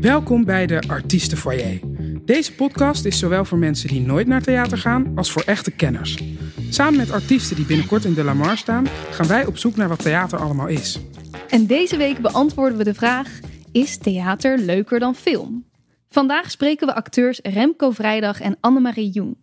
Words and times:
Welkom 0.00 0.44
bij 0.44 0.66
de 0.66 0.82
Artiestenfoyer. 0.88 1.80
Deze 2.24 2.54
podcast 2.54 3.04
is 3.04 3.18
zowel 3.18 3.44
voor 3.44 3.58
mensen 3.58 3.88
die 3.88 4.00
nooit 4.00 4.26
naar 4.26 4.42
theater 4.42 4.78
gaan 4.78 5.12
als 5.14 5.32
voor 5.32 5.42
echte 5.46 5.70
kenners. 5.70 6.18
Samen 6.70 6.96
met 6.96 7.10
artiesten 7.10 7.56
die 7.56 7.64
binnenkort 7.64 8.04
in 8.04 8.14
de 8.14 8.24
Lamar 8.24 8.56
staan, 8.56 8.86
gaan 9.10 9.26
wij 9.26 9.46
op 9.46 9.58
zoek 9.58 9.76
naar 9.76 9.88
wat 9.88 10.02
theater 10.02 10.38
allemaal 10.38 10.66
is. 10.66 11.00
En 11.48 11.66
deze 11.66 11.96
week 11.96 12.18
beantwoorden 12.18 12.78
we 12.78 12.84
de 12.84 12.94
vraag: 12.94 13.38
is 13.72 13.96
theater 13.96 14.58
leuker 14.58 14.98
dan 14.98 15.14
film? 15.14 15.64
Vandaag 16.08 16.50
spreken 16.50 16.86
we 16.86 16.94
acteurs 16.94 17.40
Remco 17.42 17.90
Vrijdag 17.90 18.40
en 18.40 18.56
Annemarie 18.60 19.10
Jong. 19.10 19.36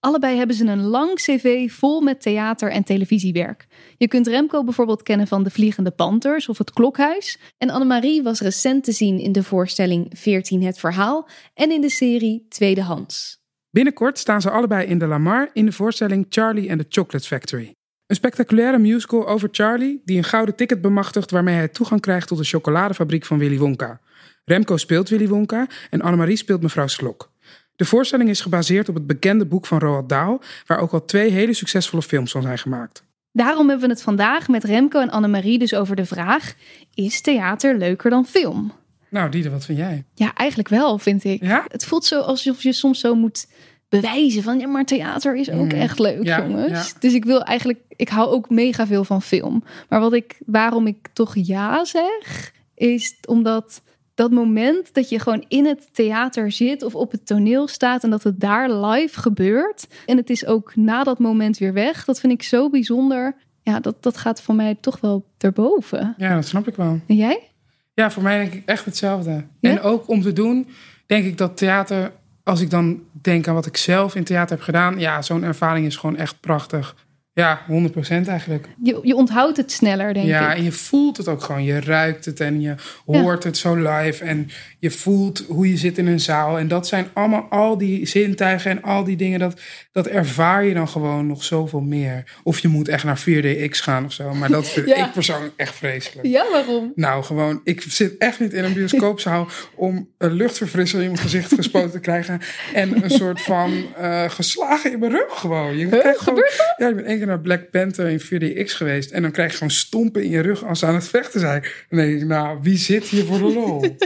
Allebei 0.00 0.36
hebben 0.36 0.56
ze 0.56 0.66
een 0.66 0.82
lang 0.82 1.14
cv 1.14 1.70
vol 1.72 2.00
met 2.00 2.20
theater- 2.20 2.70
en 2.70 2.84
televisiewerk. 2.84 3.66
Je 3.96 4.08
kunt 4.08 4.26
Remco 4.26 4.64
bijvoorbeeld 4.64 5.02
kennen 5.02 5.26
van 5.26 5.42
De 5.42 5.50
Vliegende 5.50 5.90
Panthers 5.90 6.48
of 6.48 6.58
Het 6.58 6.72
Klokhuis. 6.72 7.38
En 7.58 7.70
Annemarie 7.70 8.22
was 8.22 8.40
recent 8.40 8.84
te 8.84 8.92
zien 8.92 9.18
in 9.18 9.32
de 9.32 9.42
voorstelling 9.42 10.12
14 10.16 10.62
Het 10.62 10.78
Verhaal 10.78 11.28
en 11.54 11.70
in 11.70 11.80
de 11.80 11.88
serie 11.88 12.46
Tweedehands. 12.48 13.38
Binnenkort 13.70 14.18
staan 14.18 14.40
ze 14.40 14.50
allebei 14.50 14.86
in 14.86 14.98
de 14.98 15.06
Lamar 15.06 15.50
in 15.52 15.64
de 15.64 15.72
voorstelling 15.72 16.26
Charlie 16.28 16.70
and 16.70 16.80
the 16.80 16.86
Chocolate 16.88 17.26
Factory. 17.26 17.72
Een 18.06 18.16
spectaculaire 18.16 18.78
musical 18.78 19.28
over 19.28 19.48
Charlie 19.52 20.02
die 20.04 20.16
een 20.16 20.24
gouden 20.24 20.54
ticket 20.54 20.80
bemachtigt 20.80 21.30
waarmee 21.30 21.54
hij 21.54 21.68
toegang 21.68 22.00
krijgt 22.00 22.28
tot 22.28 22.38
de 22.38 22.44
chocoladefabriek 22.44 23.24
van 23.24 23.38
Willy 23.38 23.58
Wonka. 23.58 24.00
Remco 24.44 24.76
speelt 24.76 25.08
Willy 25.08 25.28
Wonka 25.28 25.66
en 25.90 26.00
Annemarie 26.00 26.36
speelt 26.36 26.62
mevrouw 26.62 26.86
Slok. 26.86 27.30
De 27.78 27.84
voorstelling 27.84 28.28
is 28.30 28.40
gebaseerd 28.40 28.88
op 28.88 28.94
het 28.94 29.06
bekende 29.06 29.46
boek 29.46 29.66
van 29.66 29.78
Roald 29.78 30.08
Dahl, 30.08 30.36
waar 30.66 30.78
ook 30.78 30.92
al 30.92 31.04
twee 31.04 31.30
hele 31.30 31.52
succesvolle 31.52 32.02
films 32.02 32.30
van 32.30 32.42
zijn 32.42 32.58
gemaakt. 32.58 33.02
Daarom 33.32 33.68
hebben 33.68 33.86
we 33.88 33.92
het 33.94 34.02
vandaag 34.02 34.48
met 34.48 34.64
Remco 34.64 35.00
en 35.00 35.10
Annemarie 35.10 35.58
dus 35.58 35.74
over 35.74 35.96
de 35.96 36.04
vraag: 36.04 36.54
is 36.94 37.20
theater 37.20 37.78
leuker 37.78 38.10
dan 38.10 38.26
film? 38.26 38.72
Nou, 39.10 39.30
Diede, 39.30 39.50
wat 39.50 39.64
vind 39.64 39.78
jij? 39.78 40.04
Ja, 40.14 40.34
eigenlijk 40.34 40.68
wel, 40.68 40.98
vind 40.98 41.24
ik. 41.24 41.42
Ja? 41.42 41.64
Het 41.68 41.84
voelt 41.84 42.04
zo 42.04 42.20
alsof 42.20 42.62
je 42.62 42.72
soms 42.72 43.00
zo 43.00 43.14
moet 43.14 43.46
bewijzen 43.88 44.42
van 44.42 44.58
ja, 44.58 44.66
maar 44.66 44.84
theater 44.84 45.36
is 45.36 45.50
ook 45.50 45.72
Mm. 45.72 45.80
echt 45.80 45.98
leuk, 45.98 46.22
Ja, 46.24 46.42
jongens. 46.46 46.88
ja. 46.90 46.98
Dus 47.00 47.12
ik 47.14 47.24
wil 47.24 47.42
eigenlijk, 47.42 47.78
ik 47.88 48.08
hou 48.08 48.28
ook 48.30 48.50
mega 48.50 48.86
veel 48.86 49.04
van 49.04 49.22
film. 49.22 49.64
Maar 49.88 50.00
wat 50.00 50.12
ik, 50.12 50.36
waarom 50.46 50.86
ik 50.86 51.08
toch 51.12 51.34
ja 51.36 51.84
zeg, 51.84 52.52
is 52.74 53.16
omdat 53.28 53.82
dat 54.18 54.30
moment 54.30 54.94
dat 54.94 55.08
je 55.08 55.18
gewoon 55.18 55.44
in 55.48 55.66
het 55.66 55.88
theater 55.92 56.52
zit 56.52 56.82
of 56.82 56.94
op 56.94 57.10
het 57.10 57.26
toneel 57.26 57.68
staat 57.68 58.04
en 58.04 58.10
dat 58.10 58.22
het 58.22 58.40
daar 58.40 58.70
live 58.70 59.20
gebeurt 59.20 59.86
en 60.06 60.16
het 60.16 60.30
is 60.30 60.46
ook 60.46 60.76
na 60.76 61.04
dat 61.04 61.18
moment 61.18 61.58
weer 61.58 61.72
weg, 61.72 62.04
dat 62.04 62.20
vind 62.20 62.32
ik 62.32 62.42
zo 62.42 62.70
bijzonder. 62.70 63.34
Ja, 63.62 63.80
dat, 63.80 64.02
dat 64.02 64.16
gaat 64.16 64.42
voor 64.42 64.54
mij 64.54 64.76
toch 64.80 65.00
wel 65.00 65.24
erboven. 65.38 66.14
Ja, 66.16 66.34
dat 66.34 66.46
snap 66.46 66.68
ik 66.68 66.76
wel. 66.76 67.00
En 67.06 67.16
jij? 67.16 67.50
Ja, 67.94 68.10
voor 68.10 68.22
mij 68.22 68.38
denk 68.38 68.52
ik 68.52 68.62
echt 68.66 68.84
hetzelfde. 68.84 69.44
Ja? 69.60 69.70
En 69.70 69.80
ook 69.80 70.08
om 70.08 70.22
te 70.22 70.32
doen, 70.32 70.68
denk 71.06 71.24
ik 71.24 71.38
dat 71.38 71.56
theater, 71.56 72.12
als 72.42 72.60
ik 72.60 72.70
dan 72.70 73.02
denk 73.12 73.48
aan 73.48 73.54
wat 73.54 73.66
ik 73.66 73.76
zelf 73.76 74.14
in 74.14 74.24
theater 74.24 74.56
heb 74.56 74.64
gedaan, 74.64 74.98
ja, 74.98 75.22
zo'n 75.22 75.42
ervaring 75.42 75.86
is 75.86 75.96
gewoon 75.96 76.16
echt 76.16 76.40
prachtig. 76.40 76.94
Ja, 77.38 77.60
100% 77.70 78.28
eigenlijk. 78.28 78.66
Je, 78.82 78.98
je 79.02 79.14
onthoudt 79.14 79.56
het 79.56 79.72
sneller, 79.72 80.14
denk 80.14 80.26
ja, 80.26 80.50
ik. 80.50 80.58
en 80.58 80.64
je 80.64 80.72
voelt 80.72 81.16
het 81.16 81.28
ook 81.28 81.42
gewoon. 81.42 81.64
Je 81.64 81.80
ruikt 81.80 82.24
het 82.24 82.40
en 82.40 82.60
je 82.60 82.74
hoort 83.06 83.44
het 83.44 83.56
zo 83.56 83.74
live. 83.74 84.24
En 84.24 84.50
je 84.78 84.90
voelt 84.90 85.44
hoe 85.48 85.68
je 85.68 85.76
zit 85.76 85.98
in 85.98 86.06
een 86.06 86.20
zaal. 86.20 86.58
En 86.58 86.68
dat 86.68 86.86
zijn 86.86 87.06
allemaal 87.12 87.46
al 87.50 87.78
die 87.78 88.06
zintuigen 88.06 88.70
en 88.70 88.82
al 88.82 89.04
die 89.04 89.16
dingen. 89.16 89.38
Dat, 89.38 89.60
dat 89.92 90.06
ervaar 90.06 90.64
je 90.64 90.74
dan 90.74 90.88
gewoon 90.88 91.26
nog 91.26 91.44
zoveel 91.44 91.80
meer. 91.80 92.24
Of 92.42 92.58
je 92.58 92.68
moet 92.68 92.88
echt 92.88 93.04
naar 93.04 93.20
4DX 93.20 93.68
gaan 93.70 94.04
of 94.04 94.12
zo. 94.12 94.34
Maar 94.34 94.48
dat 94.48 94.68
vind 94.68 94.86
Ja. 94.96 95.06
ik 95.06 95.12
persoonlijk 95.12 95.52
echt 95.56 95.74
vreselijk. 95.74 96.26
Ja, 96.26 96.44
waarom? 96.52 96.92
Nou, 96.94 97.24
gewoon, 97.24 97.60
ik 97.64 97.82
zit 97.88 98.16
echt 98.18 98.40
niet 98.40 98.52
in 98.52 98.64
een 98.64 98.72
bioscoopzaal 98.72 99.48
om 99.74 100.08
een 100.18 100.32
luchtverfrisser 100.32 101.00
in 101.00 101.06
mijn 101.06 101.18
gezicht 101.18 101.54
gespoten 101.54 101.90
te 101.90 102.00
krijgen. 102.00 102.40
En 102.74 103.04
een 103.04 103.10
soort 103.10 103.40
van 103.40 103.86
eh, 103.96 104.30
geslagen 104.30 104.92
in 104.92 104.98
mijn 104.98 105.12
rug 105.12 105.38
gewoon. 105.38 105.76
Je 105.76 105.86
krijgt 105.86 106.20
gewoon 106.20 106.42
ja, 106.76 106.88
ik 106.88 106.96
ben 106.96 107.04
één 107.04 107.18
keer 107.18 107.26
naar 107.28 107.40
Black 107.40 107.70
Panther 107.70 108.08
in 108.08 108.20
4DX 108.20 108.72
geweest. 108.72 109.10
En 109.10 109.22
dan 109.22 109.30
krijg 109.30 109.50
je 109.50 109.56
gewoon 109.56 109.72
stompen 109.72 110.22
in 110.22 110.30
je 110.30 110.40
rug 110.40 110.64
als 110.64 110.78
ze 110.78 110.86
aan 110.86 110.94
het 110.94 111.08
vechten 111.08 111.40
zijn. 111.40 111.64
Dan 111.88 111.98
denk 111.98 112.20
ik, 112.20 112.26
nou, 112.26 112.58
wie 112.62 112.76
zit 112.76 113.04
hier 113.04 113.24
voor 113.24 113.38
de 113.38 113.44
lol? 113.44 113.80
nee, 113.80 113.96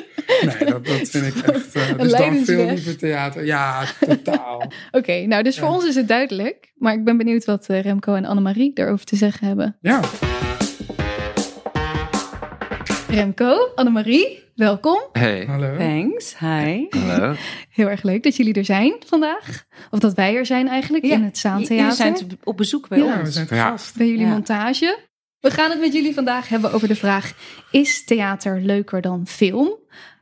dat, 0.71 0.87
dat 0.87 1.09
vind 1.09 1.27
ik 1.27 1.37
echt... 1.37 1.75
eh, 1.75 1.99
dus 1.99 2.13
dan 2.13 2.45
veel 2.45 2.67
liever 2.67 2.97
theater. 2.97 3.45
Ja, 3.45 3.85
totaal. 4.01 4.73
Oké, 4.91 5.27
nou 5.27 5.43
dus 5.43 5.59
voor 5.59 5.69
ons 5.69 5.87
is 5.87 5.95
het 5.95 6.09
duidelijk. 6.09 6.73
Maar 6.75 6.95
ik 6.95 7.05
ben 7.05 7.17
benieuwd 7.17 7.45
wat 7.45 7.67
eh, 7.67 7.81
Remco 7.81 8.15
en 8.15 8.25
Annemarie 8.25 8.73
daarover 8.75 9.05
te 9.05 9.17
zeggen 9.17 9.47
hebben. 9.47 9.77
Ja, 9.81 10.01
Remco, 13.09 13.73
Annemarie, 13.75 14.43
welkom. 14.67 15.01
Hey. 15.13 15.45
hallo. 15.47 15.77
Thanks, 15.77 16.39
hi. 16.39 16.87
Hallo. 16.91 17.35
Heel 17.71 17.89
erg 17.89 18.03
leuk 18.03 18.23
dat 18.23 18.37
jullie 18.37 18.55
er 18.55 18.65
zijn 18.65 18.95
vandaag. 19.07 19.65
Of 19.91 19.99
dat 19.99 20.15
wij 20.15 20.37
er 20.37 20.47
zijn 20.47 20.69
eigenlijk 20.69 21.05
in 21.05 21.11
het 21.11 21.19
Jullie 21.21 21.37
Zaantheater. 21.37 21.97
zijn 21.97 22.15
te- 22.15 22.27
op 22.45 22.57
bezoek 22.57 22.89
bij 22.89 22.99
Ja, 22.99 23.05
Ja, 23.05 23.15
we 23.15 23.21
ons. 23.21 23.35
zijn 23.35 23.47
te 23.47 23.55
Ja. 23.55 23.69
gast. 23.71 23.97
Bij 23.97 24.07
jullie 24.09 24.25
Ja. 24.27 24.33
montage. 24.33 24.99
We 25.41 25.51
gaan 25.51 25.71
het 25.71 25.81
met 25.81 25.93
jullie 25.93 26.15
vandaag 26.15 26.49
hebben 26.49 26.73
over 26.73 26.89
de 26.89 26.95
vraag: 26.95 27.35
is 27.71 28.05
theater 28.05 28.61
leuker 28.61 29.01
dan 29.01 29.27
film? 29.27 29.71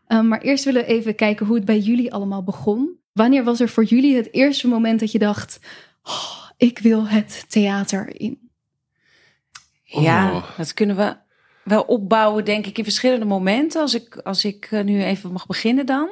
Eh, 0.07 0.21
maar 0.21 0.41
eerst 0.41 0.65
willen 0.65 0.81
we 0.85 0.87
even 0.89 1.15
kijken 1.15 1.47
hoe 1.47 1.57
het 1.57 1.65
bij 1.65 1.79
jullie 1.79 2.13
allemaal 2.13 2.43
begon. 2.45 2.99
Wanneer 3.13 3.45
was 3.45 3.61
er 3.61 3.69
voor 3.69 3.85
jullie 3.85 4.17
het 4.17 4.33
eerste 4.35 4.69
moment 4.69 5.01
dat 5.01 5.13
je 5.13 5.19
dacht: 5.19 5.59
oh, 6.03 6.49
ik 6.57 6.79
wil 6.79 7.07
het 7.09 7.45
theater 7.49 8.21
in? 8.21 8.51
Ja, 9.83 10.33
Oh. 10.33 10.57
dat 10.57 10.75
kunnen 10.75 10.97
we 10.97 11.17
wel 11.71 11.83
opbouwen, 11.83 12.45
denk 12.45 12.67
ik, 12.67 12.79
in 12.79 12.85
verschillende 12.85 13.25
momenten. 13.25 13.81
Als 13.81 13.95
ik, 13.95 14.21
als 14.25 14.45
ik 14.45 14.69
eh, 14.71 14.85
nu 14.85 15.03
even 15.03 15.33
mag 15.33 15.47
beginnen 15.47 15.87
dan. 15.87 16.11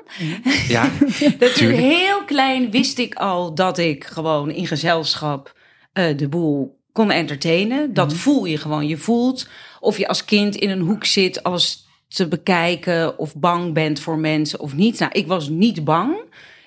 Ja, 0.68 0.82
Natuurlijk, 1.20 1.52
Tuurlijk. 1.54 1.82
heel 1.82 2.24
klein 2.24 2.70
wist 2.70 2.98
ik 2.98 3.14
al 3.14 3.54
dat 3.54 3.78
ik 3.78 4.04
gewoon 4.04 4.50
in 4.50 4.66
gezelschap 4.66 5.54
eh, 5.92 6.16
de 6.16 6.28
boel 6.28 6.78
kon 6.92 7.10
entertainen. 7.10 7.94
Dat 7.94 8.14
voel 8.14 8.44
je 8.44 8.56
gewoon. 8.56 8.86
Je 8.86 8.96
voelt 8.96 9.48
of 9.80 9.98
je 9.98 10.08
als 10.08 10.24
kind 10.24 10.56
in 10.56 10.70
een 10.70 10.80
hoek 10.80 11.04
zit, 11.04 11.42
alles 11.42 11.86
te 12.08 12.28
bekijken 12.28 13.18
of 13.18 13.36
bang 13.36 13.74
bent 13.74 14.00
voor 14.00 14.18
mensen 14.18 14.60
of 14.60 14.74
niet. 14.74 14.98
Nou, 14.98 15.12
ik 15.12 15.26
was 15.26 15.48
niet 15.48 15.84
bang. 15.84 16.16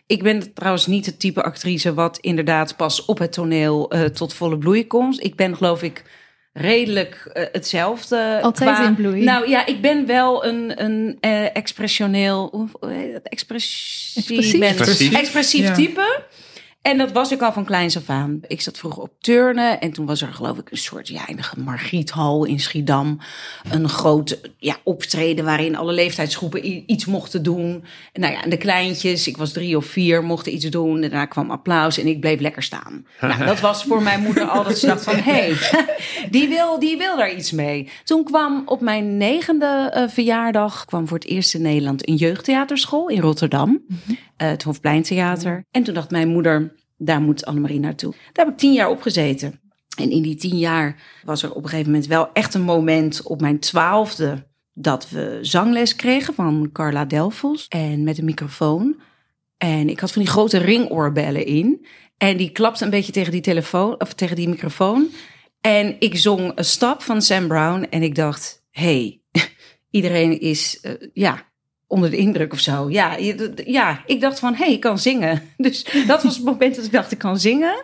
Ik 0.07 0.23
ben 0.23 0.53
trouwens 0.53 0.87
niet 0.87 1.05
het 1.05 1.19
type 1.19 1.43
actrice 1.43 1.93
wat 1.93 2.17
inderdaad 2.17 2.75
pas 2.75 3.05
op 3.05 3.17
het 3.17 3.31
toneel 3.31 3.91
eh, 3.91 4.03
tot 4.03 4.33
volle 4.33 4.57
bloei 4.57 4.87
komt. 4.87 5.23
Ik 5.23 5.35
ben 5.35 5.55
geloof 5.55 5.83
ik 5.83 6.03
redelijk 6.53 7.29
eh, 7.33 7.43
hetzelfde. 7.51 8.39
Altijd 8.41 8.87
in 8.87 8.95
bloei. 8.95 9.23
Nou 9.23 9.49
ja, 9.49 9.65
ik 9.65 9.81
ben 9.81 10.05
wel 10.05 10.45
een, 10.45 10.83
een 10.83 11.17
eh, 11.19 11.55
expressioneel... 11.55 12.47
Hoe 12.51 12.67
hoe 12.79 12.91
heet 12.91 13.13
dat? 13.13 13.23
Expressie, 13.23 14.21
Expressief. 14.21 14.59
mens. 14.59 14.77
Expressief. 14.77 15.13
Expressief 15.13 15.67
Ja. 15.67 15.73
type. 15.73 16.21
En 16.81 16.97
dat 16.97 17.11
was 17.11 17.31
ik 17.31 17.41
al 17.41 17.53
van 17.53 17.65
kleins 17.65 17.97
af 17.97 18.09
aan. 18.09 18.39
Ik 18.47 18.61
zat 18.61 18.77
vroeger 18.77 19.01
op 19.01 19.11
turnen 19.19 19.81
en 19.81 19.91
toen 19.91 20.05
was 20.05 20.21
er 20.21 20.33
geloof 20.33 20.57
ik 20.57 20.71
een 20.71 20.77
soort 20.77 21.07
ja, 21.07 21.25
Margriethal 21.57 22.45
in 22.45 22.59
Schiedam. 22.59 23.19
Een 23.69 23.89
groot 23.89 24.39
ja, 24.57 24.75
optreden 24.83 25.45
waarin 25.45 25.75
alle 25.75 25.93
leeftijdsgroepen 25.93 26.91
iets 26.91 27.05
mochten 27.05 27.43
doen. 27.43 27.83
En 28.13 28.21
nou 28.21 28.33
ja, 28.33 28.43
en 28.43 28.49
de 28.49 28.57
kleintjes, 28.57 29.27
ik 29.27 29.37
was 29.37 29.51
drie 29.51 29.77
of 29.77 29.85
vier, 29.85 30.23
mochten 30.23 30.53
iets 30.53 30.65
doen. 30.65 30.95
En 30.95 31.01
daarna 31.01 31.25
kwam 31.25 31.51
applaus 31.51 31.97
en 31.97 32.07
ik 32.07 32.19
bleef 32.19 32.39
lekker 32.39 32.63
staan. 32.63 33.05
Nou, 33.31 33.45
dat 33.45 33.59
was 33.59 33.83
voor 33.83 34.01
mijn 34.01 34.21
moeder 34.21 34.43
al 34.43 34.63
dat 34.63 34.77
ze 34.77 34.85
dacht 34.85 35.03
van, 35.03 35.15
hé, 35.15 35.31
hey, 35.31 35.55
die, 36.29 36.47
wil, 36.47 36.79
die 36.79 36.97
wil 36.97 37.17
daar 37.17 37.33
iets 37.33 37.51
mee. 37.51 37.89
Toen 38.03 38.23
kwam 38.23 38.61
op 38.65 38.81
mijn 38.81 39.17
negende 39.17 39.89
eh, 39.93 40.03
verjaardag, 40.07 40.85
kwam 40.85 41.07
voor 41.07 41.17
het 41.17 41.27
eerst 41.27 41.53
in 41.53 41.61
Nederland 41.61 42.07
een 42.07 42.15
jeugdtheaterschool 42.15 43.07
in 43.07 43.21
Rotterdam. 43.21 43.81
eh, 43.87 44.15
het 44.47 44.63
Hofpleintheater. 44.63 45.65
En 45.71 45.83
toen 45.83 45.93
dacht 45.93 46.11
mijn 46.11 46.27
moeder, 46.27 46.73
daar 46.97 47.21
moet 47.21 47.45
Annemarie 47.45 47.79
naartoe. 47.79 48.11
Daar 48.11 48.45
heb 48.45 48.53
ik 48.53 48.59
tien 48.59 48.73
jaar 48.73 48.89
op 48.89 49.01
gezeten. 49.01 49.59
En 49.97 50.11
in 50.11 50.21
die 50.21 50.35
tien 50.35 50.57
jaar 50.57 50.95
was 51.23 51.43
er 51.43 51.53
op 51.53 51.63
een 51.63 51.69
gegeven 51.69 51.91
moment 51.91 52.09
wel 52.09 52.29
echt 52.33 52.53
een 52.53 52.61
moment 52.61 53.23
op 53.23 53.41
mijn 53.41 53.59
twaalfde 53.59 54.49
dat 54.73 55.09
we 55.09 55.37
zangles 55.41 55.95
kregen 55.95 56.33
van 56.33 56.69
Carla 56.73 57.05
Delfos 57.05 57.67
en 57.67 58.03
met 58.03 58.17
een 58.17 58.25
microfoon. 58.25 59.01
En 59.57 59.89
ik 59.89 59.99
had 59.99 60.11
van 60.11 60.21
die 60.21 60.31
grote 60.31 60.57
ringoorbellen 60.57 61.45
in. 61.45 61.85
En 62.17 62.37
die 62.37 62.51
klapte 62.51 62.83
een 62.83 62.89
beetje 62.89 63.11
tegen 63.11 63.31
die 63.31 63.41
telefoon 63.41 64.01
of 64.01 64.13
tegen 64.13 64.35
die 64.35 64.49
microfoon. 64.49 65.07
En 65.61 65.95
ik 65.99 66.17
zong 66.17 66.51
een 66.55 66.65
stap 66.65 67.01
van 67.01 67.21
Sam 67.21 67.47
Brown 67.47 67.87
en 67.89 68.03
ik 68.03 68.15
dacht, 68.15 68.63
hey, 68.71 69.21
iedereen 69.89 70.39
is 70.39 70.79
eh, 70.79 70.93
ja 71.13 71.50
onder 71.91 72.09
de 72.09 72.17
indruk 72.17 72.53
of 72.53 72.59
zo. 72.59 72.89
Ja, 72.89 73.17
ja 73.65 74.03
ik 74.05 74.21
dacht 74.21 74.39
van, 74.39 74.53
hé, 74.53 74.63
hey, 74.63 74.73
ik 74.73 74.79
kan 74.79 74.99
zingen. 74.99 75.41
Dus 75.57 76.03
dat 76.07 76.23
was 76.23 76.35
het 76.35 76.45
moment 76.45 76.75
dat 76.75 76.85
ik 76.85 76.91
dacht, 76.91 77.11
ik 77.11 77.17
kan 77.17 77.39
zingen. 77.39 77.83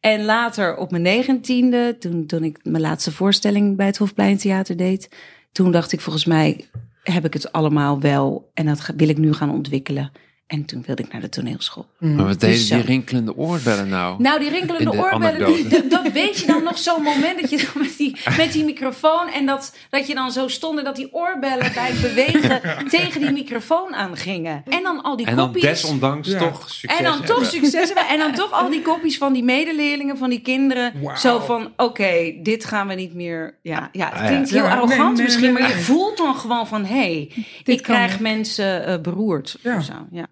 En 0.00 0.24
later 0.24 0.76
op 0.76 0.90
mijn 0.90 1.02
negentiende, 1.02 1.96
toen, 1.98 2.26
toen 2.26 2.44
ik 2.44 2.58
mijn 2.62 2.82
laatste 2.82 3.12
voorstelling 3.12 3.76
bij 3.76 3.86
het 3.86 3.98
Hofpleintheater 3.98 4.76
deed, 4.76 5.08
toen 5.52 5.72
dacht 5.72 5.92
ik, 5.92 6.00
volgens 6.00 6.24
mij 6.24 6.64
heb 7.02 7.24
ik 7.24 7.32
het 7.32 7.52
allemaal 7.52 8.00
wel 8.00 8.50
en 8.54 8.66
dat 8.66 8.92
wil 8.96 9.08
ik 9.08 9.18
nu 9.18 9.32
gaan 9.32 9.50
ontwikkelen. 9.50 10.12
En 10.50 10.64
toen 10.64 10.82
wilde 10.86 11.02
ik 11.02 11.12
naar 11.12 11.20
de 11.20 11.28
toneelschool. 11.28 11.86
Maar 11.98 12.16
wat 12.26 12.40
deden 12.40 12.56
Dus 12.56 12.68
die 12.68 12.78
zo. 12.80 12.84
rinkelende 12.86 13.36
oorbellen 13.36 13.88
nou? 13.88 14.22
Nou, 14.22 14.38
die 14.40 14.48
rinkelende 14.50 14.84
In 14.84 14.90
de 14.90 14.96
oorbellen, 15.04 15.46
die- 15.54 15.68
dat, 15.68 15.90
dat 15.90 16.12
weet 16.12 16.38
je 16.38 16.46
dan 16.46 16.62
nog 16.62 16.78
zo'n 16.78 17.02
moment 17.02 17.40
dat 17.40 17.50
je 17.50 17.56
dan 17.56 17.82
met 17.82 17.96
die, 17.96 18.16
met 18.36 18.52
die 18.52 18.64
microfoon 18.64 19.28
en 19.28 19.46
dat, 19.46 19.76
dat 19.90 20.06
je 20.06 20.14
dan 20.14 20.32
zo 20.32 20.48
stond 20.48 20.78
en 20.78 20.84
dat 20.84 20.96
die 20.96 21.12
oorbellen 21.14 21.72
bij 21.74 21.90
het 21.90 22.00
bewegen 22.00 22.60
tegen 22.98 23.20
die 23.20 23.30
microfoon 23.30 23.94
aangingen. 23.94 24.62
En 24.68 24.82
dan 24.82 25.02
al 25.02 25.16
die 25.16 25.26
en 25.26 25.36
dan 25.36 25.46
kopjes. 25.52 25.64
desondanks 25.82 26.28
Ja. 26.28 26.38
toch 26.38 26.70
succes 26.70 26.98
En 26.98 27.04
dan 27.04 27.24
toch 27.24 27.44
succes. 27.46 27.92
En 28.10 28.18
dan 28.18 28.32
toch 28.34 28.52
al 28.52 28.70
die 28.70 28.82
kopjes 28.82 29.18
van 29.18 29.32
die 29.32 29.44
medeleerlingen, 29.44 30.18
van 30.18 30.30
die 30.30 30.40
kinderen. 30.40 30.92
Zo 31.16 31.38
van, 31.38 31.72
oké, 31.76 32.32
dit 32.42 32.64
gaan 32.64 32.86
we 32.88 32.94
niet 32.94 33.14
meer... 33.14 33.58
Ja, 33.62 33.88
ja 33.92 34.04
het 34.04 34.14
Ah, 34.14 34.20
ja. 34.20 34.26
klinkt 34.26 34.50
heel 34.50 34.62
Ja, 34.64 34.70
arrogant 34.70 34.98
nee, 34.98 35.12
nee, 35.12 35.22
misschien, 35.22 35.52
nee, 35.52 35.62
maar 35.62 35.68
je 35.76 35.82
voelt 35.82 36.16
dan 36.16 36.34
gewoon 36.34 36.66
van... 36.66 36.84
hé, 36.84 36.94
hey, 36.94 37.32
ik 37.64 37.82
kan 37.82 37.94
krijg 37.94 38.10
niet. 38.10 38.20
mensen 38.20 38.86
eh, 38.86 39.00
beroerd. 39.00 39.56
Ja. 39.62 39.76
Of 39.76 39.84
zo, 39.84 39.92
ja. 40.10 40.26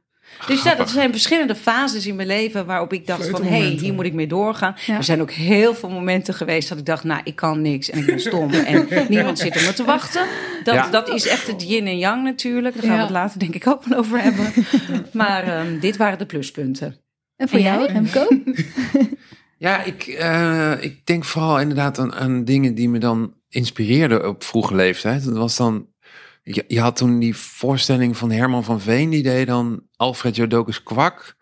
Dus 0.47 0.63
ja, 0.63 0.75
dat 0.75 0.91
zijn 0.91 1.11
verschillende 1.11 1.55
fases 1.55 2.07
in 2.07 2.17
mijn 2.17 2.29
leven 2.29 2.67
waarop 2.67 2.93
ik 2.93 3.07
dacht 3.07 3.29
van, 3.29 3.43
hé, 3.43 3.49
hey, 3.49 3.61
hier 3.81 3.95
moet 3.95 4.05
ik 4.05 4.13
mee 4.13 4.27
doorgaan. 4.27 4.75
Ja. 4.87 4.97
Er 4.97 5.05
zijn 5.05 5.21
ook 5.21 5.31
heel 5.31 5.75
veel 5.75 5.91
momenten 5.91 6.35
geweest 6.35 6.69
dat 6.69 6.79
ik 6.79 6.85
dacht, 6.87 7.05
nou, 7.05 7.21
ik 7.25 7.37
kan 7.37 7.63
niks 7.63 7.91
en 7.91 7.99
ik 7.99 8.07
ben 8.07 8.21
stom 8.21 8.53
en 8.53 8.87
niemand 9.09 9.39
zit 9.39 9.57
op 9.57 9.63
me 9.63 9.73
te 9.73 9.85
wachten. 9.85 10.27
Dat, 10.65 10.75
Ja. 10.75 10.91
dat 10.91 11.09
is 11.09 11.27
echt 11.27 11.47
het 11.47 11.69
yin 11.69 11.87
en 11.87 11.99
yang 11.99 12.25
natuurlijk. 12.25 12.75
Daar 12.75 12.85
gaan 12.85 12.97
we 12.97 13.03
het 13.03 13.11
later 13.11 13.39
denk 13.39 13.55
ik 13.55 13.67
ook 13.67 13.85
wel 13.85 13.99
over 13.99 14.23
hebben. 14.23 14.53
Maar 15.13 15.43
ehm, 15.45 15.79
dit 15.81 15.97
waren 15.97 16.19
de 16.19 16.27
pluspunten. 16.27 16.97
En 17.37 17.49
voor 17.49 17.59
En 17.59 17.65
jou? 17.65 17.87
Remco? 17.93 18.29
Ja, 19.59 19.83
ik, 19.83 20.03
eh, 20.07 20.73
ik 20.81 21.07
denk 21.07 21.25
vooral 21.25 21.61
inderdaad 21.61 21.99
aan, 21.99 22.15
aan 22.15 22.45
dingen 22.45 22.75
die 22.75 22.89
me 22.89 22.99
dan 22.99 23.35
inspireerden 23.49 24.29
op 24.29 24.45
vroege 24.45 24.75
leeftijd. 24.75 25.25
Dat 25.25 25.37
was 25.37 25.57
dan, 25.57 25.87
je, 26.69 26.81
had 26.81 26.97
toen 26.97 27.19
die 27.19 27.37
voorstelling 27.37 28.17
van 28.17 28.31
Herman 28.31 28.65
van 28.65 28.81
Veen, 28.81 29.11
die 29.11 29.23
deed 29.23 29.47
dan 29.47 29.83
Alfred 29.97 30.37
Jodokus 30.37 30.83
Kwak. 30.83 31.37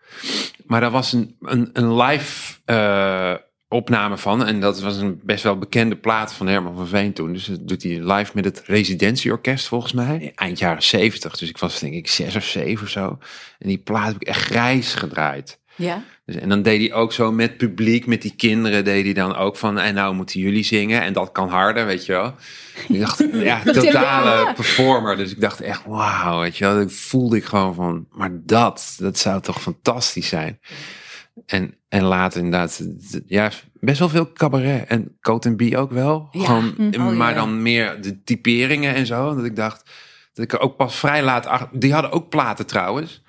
Maar 0.65 0.81
daar 0.81 0.91
was 0.91 1.13
een, 1.13 1.35
een, 1.41 1.69
een 1.73 1.95
live 1.95 2.57
eh, 2.65 3.33
opname 3.67 4.17
van. 4.17 4.45
En 4.45 4.59
dat 4.59 4.81
was 4.81 4.97
een 4.97 5.19
best 5.23 5.43
wel 5.43 5.57
bekende 5.57 5.95
plaat 5.95 6.33
van 6.33 6.47
Herman 6.47 6.75
van 6.75 6.87
Veen 6.87 7.13
toen. 7.13 7.33
Dus 7.33 7.45
dat 7.45 7.67
doet 7.67 7.83
hij 7.83 8.13
live 8.13 8.31
met 8.33 8.45
het 8.45 8.63
residentieorkest 8.65 9.67
volgens 9.67 9.93
mij. 9.93 10.31
Eind 10.35 10.59
jaren 10.59 10.83
zeventig. 10.83 11.37
Dus 11.37 11.49
ik 11.49 11.57
was 11.57 11.79
denk 11.79 11.93
ik 11.93 12.07
zes 12.07 12.35
of 12.35 12.45
zeven 12.45 12.85
of 12.85 12.91
zo. 12.91 13.17
En 13.59 13.67
die 13.67 13.77
plaat 13.77 14.07
heb 14.07 14.21
ik 14.21 14.27
echt 14.27 14.41
grijs 14.41 14.93
gedraaid. 14.93 15.59
Ja. 15.75 16.03
Dus, 16.27 16.35
en 16.35 16.49
dan 16.49 16.61
deed 16.61 16.79
hij 16.79 16.93
ook 16.93 17.13
zo 17.13 17.31
met 17.31 17.57
publiek, 17.57 18.05
met 18.05 18.21
die 18.21 18.35
kinderen, 18.35 18.83
deed 18.83 19.03
hij 19.03 19.13
dan 19.13 19.35
ook 19.35 19.57
van, 19.57 19.79
en 19.79 19.93
nou 19.93 20.15
moeten 20.15 20.39
jullie 20.39 20.63
zingen 20.63 21.01
en 21.01 21.13
dat 21.13 21.31
kan 21.31 21.49
harder, 21.49 21.85
weet 21.85 22.05
je 22.05 22.11
wel. 22.11 22.33
Ik 22.87 22.99
dacht, 22.99 23.23
ja, 23.33 23.61
totale 23.63 24.53
performer. 24.53 25.17
Dus 25.17 25.31
ik 25.31 25.41
dacht 25.41 25.61
echt, 25.61 25.81
wauw, 25.85 26.39
weet 26.39 26.57
je 26.57 26.65
wel. 26.65 26.75
Dat 26.75 26.93
voelde 26.93 27.37
ik 27.37 27.45
gewoon 27.45 27.73
van, 27.73 28.07
maar 28.11 28.29
dat, 28.33 28.95
dat 28.99 29.17
zou 29.17 29.41
toch 29.41 29.61
fantastisch 29.61 30.27
zijn. 30.27 30.59
En, 31.45 31.75
en 31.89 32.03
later 32.03 32.43
inderdaad, 32.43 32.87
ja, 33.25 33.51
best 33.73 33.99
wel 33.99 34.09
veel 34.09 34.31
cabaret 34.31 34.87
en 34.87 35.17
Coat 35.21 35.55
B 35.55 35.75
ook 35.75 35.91
wel. 35.91 36.27
Ja. 36.31 36.45
Gewoon, 36.45 36.95
Oh, 36.97 37.17
maar 37.17 37.33
dan 37.33 37.61
meer 37.61 38.01
de 38.01 38.23
typeringen 38.23 38.95
en 38.95 39.05
zo. 39.05 39.35
Dat 39.35 39.45
ik 39.45 39.55
dacht, 39.55 39.89
dat 40.33 40.45
ik 40.45 40.53
er 40.53 40.59
ook 40.59 40.77
pas 40.77 40.95
vrij 40.95 41.23
laat 41.23 41.45
achter, 41.45 41.79
die 41.79 41.93
hadden 41.93 42.11
ook 42.11 42.29
platen 42.29 42.65
trouwens. 42.65 43.23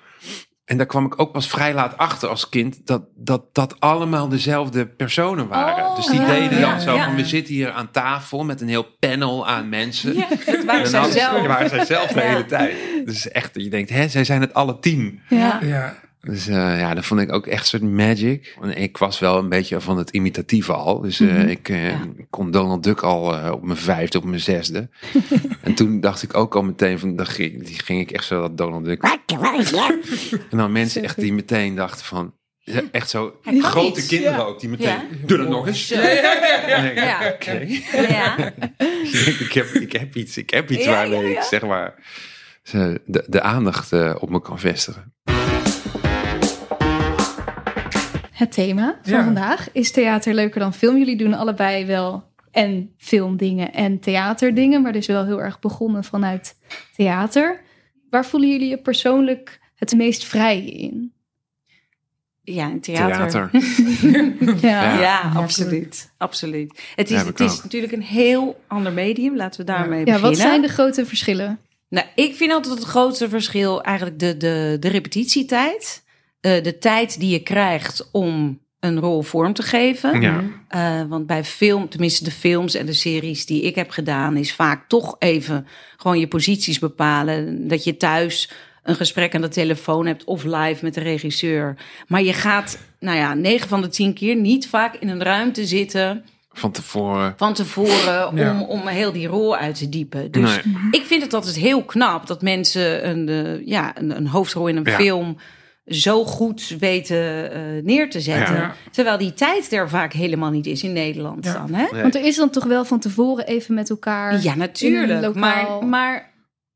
En 0.69 0.77
daar 0.77 0.85
kwam 0.85 1.05
ik 1.05 1.19
ook 1.21 1.31
pas 1.31 1.47
vrij 1.47 1.73
laat 1.73 1.97
achter 1.97 2.29
als 2.29 2.49
kind. 2.49 2.79
Dat 2.85 3.03
dat, 3.15 3.43
dat 3.53 3.79
allemaal 3.79 4.29
dezelfde 4.29 4.87
personen 4.87 5.47
waren. 5.47 5.85
Oh, 5.85 5.95
dus 5.95 6.05
die 6.05 6.19
ja, 6.19 6.25
deden 6.27 6.49
dan 6.61 6.69
ja, 6.69 6.79
zo 6.79 6.95
ja. 6.95 7.05
van... 7.05 7.15
We 7.15 7.25
zitten 7.25 7.53
hier 7.53 7.71
aan 7.71 7.91
tafel 7.91 8.43
met 8.43 8.61
een 8.61 8.67
heel 8.67 8.85
panel 8.99 9.47
aan 9.47 9.69
mensen. 9.69 10.13
Ja, 10.15 10.27
dat 10.45 10.63
waren 10.63 10.81
En 10.81 10.87
zij 10.87 11.01
dan 11.01 11.11
zelf. 11.11 11.47
waren 11.47 11.69
zij 11.69 11.85
zelf 11.85 12.07
de 12.07 12.19
Ja. 12.19 12.25
hele 12.25 12.45
tijd. 12.45 12.75
Dus 13.05 13.31
echt, 13.31 13.49
je 13.53 13.69
denkt, 13.69 13.89
hè, 13.89 14.07
zij 14.07 14.23
zijn 14.23 14.41
het 14.41 14.53
alle 14.53 14.79
tien. 14.79 15.21
Ja. 15.29 15.95
Dus 16.21 16.47
eh, 16.47 16.79
ja, 16.79 16.93
dat 16.93 17.05
vond 17.05 17.21
ik 17.21 17.31
ook 17.33 17.47
echt 17.47 17.59
een 17.61 17.67
soort 17.79 17.91
magic. 17.91 18.57
En 18.61 18.77
ik 18.77 18.97
was 18.97 19.19
wel 19.19 19.37
een 19.37 19.49
beetje 19.49 19.81
van 19.81 19.97
het 19.97 20.09
imitatieve 20.09 20.73
al. 20.73 20.99
Dus 21.01 21.19
eh, 21.19 21.27
Mhm. 21.27 21.47
ik 21.47 21.69
eh, 21.69 21.87
Ja. 21.89 21.99
kon 22.29 22.51
Donald 22.51 22.83
Duck 22.83 23.01
al 23.01 23.35
eh, 23.37 23.51
op 23.51 23.63
mijn 23.63 23.77
vijfde, 23.77 24.17
op 24.17 24.23
mijn 24.23 24.39
zesde. 24.39 24.89
en 25.61 25.73
toen 25.73 25.99
dacht 25.99 26.23
ik 26.23 26.33
ook 26.37 26.55
al 26.55 26.61
meteen 26.63 26.99
van, 26.99 27.15
dan 27.15 27.25
ging, 27.27 27.65
die 27.65 27.79
ging 27.79 27.99
ik 28.01 28.11
echt 28.11 28.25
zo 28.25 28.41
dat 28.41 28.57
Donald 28.57 28.85
Duck. 28.85 29.03
en 30.51 30.57
dan 30.57 30.71
mensen 30.71 31.03
echt 31.03 31.19
die 31.19 31.33
meteen 31.33 31.75
dachten 31.75 32.05
van, 32.05 32.33
ja, 32.57 32.81
echt 32.91 33.09
zo 33.09 33.39
grote 33.43 33.99
iets, 33.99 34.07
kinderen 34.07 34.37
ja. 34.37 34.43
ook, 34.43 34.59
die 34.59 34.69
meteen, 34.69 34.87
Ja. 34.87 35.03
doe 35.25 35.37
dat 35.37 35.49
nog 35.49 35.67
eens. 35.67 35.91
Ik, 35.91 36.01
Ja. 36.95 37.29
Oké. 37.33 37.65
Ja. 38.09 38.37
Ik 39.03 39.25
denk, 39.25 39.37
ik, 39.39 39.53
heb, 39.53 39.65
ik 39.65 39.91
heb 39.91 40.15
iets, 40.15 40.37
ik 40.37 40.49
heb 40.49 40.71
iets 40.71 40.83
Ja, 40.83 40.91
waarmee 40.91 41.21
ja, 41.21 41.27
ja. 41.29 41.37
ik 41.37 41.43
zeg 41.43 41.61
maar 41.61 41.93
de, 43.05 43.23
de 43.27 43.41
aandacht 43.41 43.91
eh, 43.91 44.15
op 44.19 44.29
me 44.29 44.41
kan 44.41 44.59
vestigen. 44.59 45.13
Het 48.39 48.51
thema 48.51 48.99
van 49.03 49.13
Ja. 49.13 49.23
vandaag 49.23 49.67
is 49.71 49.91
theater 49.91 50.33
leuker 50.33 50.59
dan 50.59 50.73
film. 50.73 50.97
Jullie 50.97 51.17
doen 51.17 51.33
allebei 51.33 51.85
wel 51.85 52.23
en 52.51 52.93
filmdingen 52.97 53.73
en 53.73 53.99
theaterdingen, 53.99 54.81
maar 54.81 54.91
dus 54.93 55.07
wel 55.07 55.25
heel 55.25 55.41
erg 55.41 55.59
begonnen 55.59 56.03
vanuit 56.03 56.55
theater. 56.95 57.61
Waar 58.09 58.25
voelen 58.25 58.49
jullie 58.49 58.69
je 58.69 58.77
persoonlijk 58.77 59.59
het 59.75 59.93
meest 59.95 60.23
vrij 60.25 60.65
in? 60.65 61.13
Ja, 62.43 62.69
in 62.69 62.81
theater. 62.81 63.29
Theater. 63.29 63.49
Ja. 64.69 64.99
Ja, 64.99 65.31
absoluut. 65.35 66.11
absoluut. 66.17 66.81
Het 66.95 67.11
is, 67.11 67.21
het 67.21 67.39
is 67.39 67.51
ook. 67.57 67.63
natuurlijk 67.63 67.93
een 67.93 68.01
heel 68.01 68.61
ander 68.67 68.91
medium. 68.93 69.35
Laten 69.35 69.59
we 69.59 69.65
daarmee 69.65 69.99
Ja, 69.99 70.03
beginnen. 70.05 70.29
wat 70.29 70.37
zijn 70.39 70.61
de 70.61 70.67
grote 70.67 71.05
verschillen? 71.05 71.59
Nou, 71.89 72.07
ik 72.15 72.35
vind 72.35 72.51
altijd 72.51 72.75
het 72.75 72.83
grootste 72.83 73.29
verschil 73.29 73.81
eigenlijk 73.83 74.19
de, 74.19 74.37
de, 74.37 74.77
de 74.79 74.87
repetitietijd. 74.87 76.03
Eh, 76.41 76.63
de 76.63 76.77
tijd 76.77 77.19
die 77.19 77.29
je 77.31 77.39
krijgt 77.43 78.09
om 78.11 78.59
een 78.79 78.99
rol 78.99 79.21
vorm 79.21 79.53
te 79.53 79.61
geven. 79.63 80.21
Ja. 80.21 80.43
Eh, 80.67 81.01
want 81.09 81.27
bij 81.27 81.43
film, 81.43 81.89
tenminste 81.89 82.23
de 82.23 82.31
films 82.31 82.75
en 82.75 82.85
de 82.85 82.93
series 82.93 83.45
die 83.45 83.61
ik 83.61 83.75
heb 83.75 83.89
gedaan, 83.89 84.37
is 84.37 84.53
vaak 84.53 84.87
toch 84.87 85.15
even 85.19 85.67
gewoon 85.97 86.19
je 86.19 86.27
posities 86.27 86.79
bepalen. 86.79 87.67
Dat 87.67 87.83
je 87.83 87.97
thuis 87.97 88.49
een 88.83 88.95
gesprek 88.95 89.35
aan 89.35 89.41
de 89.41 89.47
telefoon 89.47 90.05
hebt 90.05 90.23
of 90.23 90.43
live 90.43 90.77
met 90.83 90.93
de 90.93 90.99
regisseur. 91.01 91.75
Maar 92.07 92.23
je 92.23 92.33
gaat, 92.33 92.77
nou 92.99 93.17
ja, 93.17 93.33
9 93.33 93.67
van 93.69 93.81
de 93.81 93.87
10 93.87 94.13
keer 94.13 94.35
niet 94.35 94.67
vaak 94.67 94.95
in 94.95 95.09
een 95.09 95.23
ruimte 95.23 95.65
zitten 95.65 96.23
Van 96.51 96.71
tevoren. 96.71 97.33
van 97.37 97.53
tevoren 97.53 98.35
Ja. 98.35 98.51
om, 98.51 98.61
om 98.61 98.87
heel 98.87 99.11
die 99.11 99.27
rol 99.27 99.55
uit 99.55 99.75
te 99.77 99.89
diepen. 99.89 100.31
Dus 100.31 100.61
Nee. 100.63 100.73
ik 100.91 101.03
vind 101.05 101.21
het 101.23 101.33
altijd 101.33 101.55
heel 101.55 101.83
knap 101.83 102.27
dat 102.27 102.41
mensen 102.41 103.09
een, 103.09 103.29
eh, 103.29 103.65
ja, 103.67 103.97
een, 103.97 104.15
een 104.15 104.27
hoofdrol 104.27 104.67
in 104.67 104.75
een 104.77 104.83
Ja. 104.85 104.95
film 104.95 105.37
zo 105.89 106.25
goed 106.25 106.75
weten 106.79 107.51
eh, 107.51 107.83
neer 107.83 108.09
te 108.09 108.21
zetten. 108.21 108.55
Ja. 108.55 108.73
Terwijl 108.91 109.17
die 109.17 109.33
tijd 109.33 109.71
er 109.71 109.89
vaak 109.89 110.13
helemaal 110.13 110.49
niet 110.51 110.65
is 110.65 110.83
in 110.83 110.93
Nederland 110.93 111.45
Ja. 111.45 111.53
dan. 111.53 111.73
Hè? 111.73 111.85
Nee. 111.91 112.01
Want 112.01 112.15
er 112.15 112.25
is 112.25 112.35
dan 112.35 112.49
toch 112.49 112.65
wel 112.65 112.85
van 112.85 112.99
tevoren 112.99 113.47
even 113.47 113.73
met 113.73 113.89
elkaar. 113.89 114.41
Ja, 114.41 114.55
natuurlijk. 114.55 115.21
lokaal. 115.21 115.41
Maar, 115.81 115.89
maar 115.89 116.29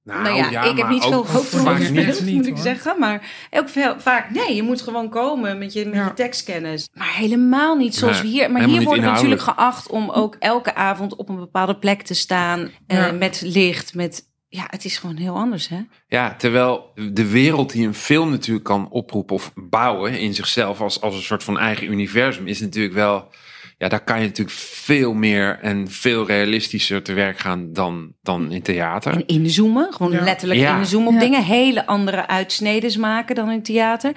nou 0.04 0.36
ja, 0.36 0.64
ik 0.64 0.78
heb 0.78 0.90
niet 0.90 1.04
veel 1.04 1.26
mensen 1.64 1.96
gespeeld, 2.04 2.32
moet 2.32 2.48
ik 2.48 2.58
zeggen. 2.58 3.00
Maar 3.00 3.48
ook 3.52 3.70
veel, 3.70 3.96
vaak, 3.98 4.30
nee, 4.30 4.56
je 4.56 4.64
moet 4.64 4.82
gewoon 4.82 5.10
komen 5.10 5.58
met 5.58 5.74
je, 5.74 5.86
met 5.86 5.94
Ja. 5.96 6.06
je 6.06 6.14
tekstkennis. 6.14 6.90
Maar 6.94 7.14
helemaal 7.16 7.76
niet 7.76 7.96
zoals 7.96 8.22
Nee, 8.22 8.32
we 8.32 8.38
hier. 8.38 8.52
Maar 8.52 8.64
hier 8.64 8.84
worden 8.84 9.04
we 9.04 9.10
natuurlijk 9.10 9.42
geacht 9.42 9.90
om 9.90 10.10
ook 10.10 10.36
elke 10.40 10.76
avond 10.76 11.16
op 11.16 11.30
een 11.30 11.36
bepaalde 11.40 11.76
plek 11.76 12.02
te 12.02 12.14
staan. 12.14 12.70
eh, 12.88 13.12
met 13.12 13.42
licht, 13.46 13.94
met... 13.96 14.32
Ja, 14.56 14.64
het 14.70 14.86
is 14.86 14.98
gewoon 14.98 15.16
heel 15.16 15.36
anders, 15.36 15.68
hè? 15.68 15.80
Ja, 16.08 16.36
terwijl 16.36 16.92
de 17.12 17.28
wereld 17.28 17.72
die 17.72 17.88
een 17.88 17.94
film 17.94 18.30
natuurlijk 18.30 18.66
kan 18.66 18.90
oproepen 18.90 19.36
of 19.36 19.52
bouwen 19.56 20.20
in 20.20 20.34
zichzelf 20.34 20.82
als, 20.82 21.02
als 21.02 21.16
een 21.16 21.22
soort 21.22 21.44
van 21.44 21.60
eigen 21.60 21.92
universum, 21.92 22.48
is 22.48 22.60
natuurlijk 22.60 22.94
wel. 22.94 23.32
Ja, 23.78 23.88
daar 23.90 24.04
kan 24.04 24.20
je 24.20 24.26
natuurlijk 24.28 24.58
veel 24.58 25.14
meer 25.14 25.60
en 25.62 25.88
veel 25.92 26.28
realistischer 26.28 27.04
te 27.04 27.14
werk 27.14 27.38
gaan 27.40 27.74
dan, 27.74 28.14
dan 28.22 28.52
in 28.52 28.62
theater. 28.62 29.14
En 29.14 29.26
inzoomen, 29.28 29.94
gewoon 29.94 30.12
Ja. 30.12 30.24
letterlijk 30.24 30.60
Ja. 30.60 30.78
inzoomen 30.78 31.08
op 31.08 31.14
Ja. 31.14 31.20
dingen. 31.20 31.44
Hele 31.44 31.86
andere 31.86 32.28
uitsneden 32.28 33.00
maken 33.00 33.36
dan 33.36 33.52
in 33.52 33.64
theater. 33.64 34.12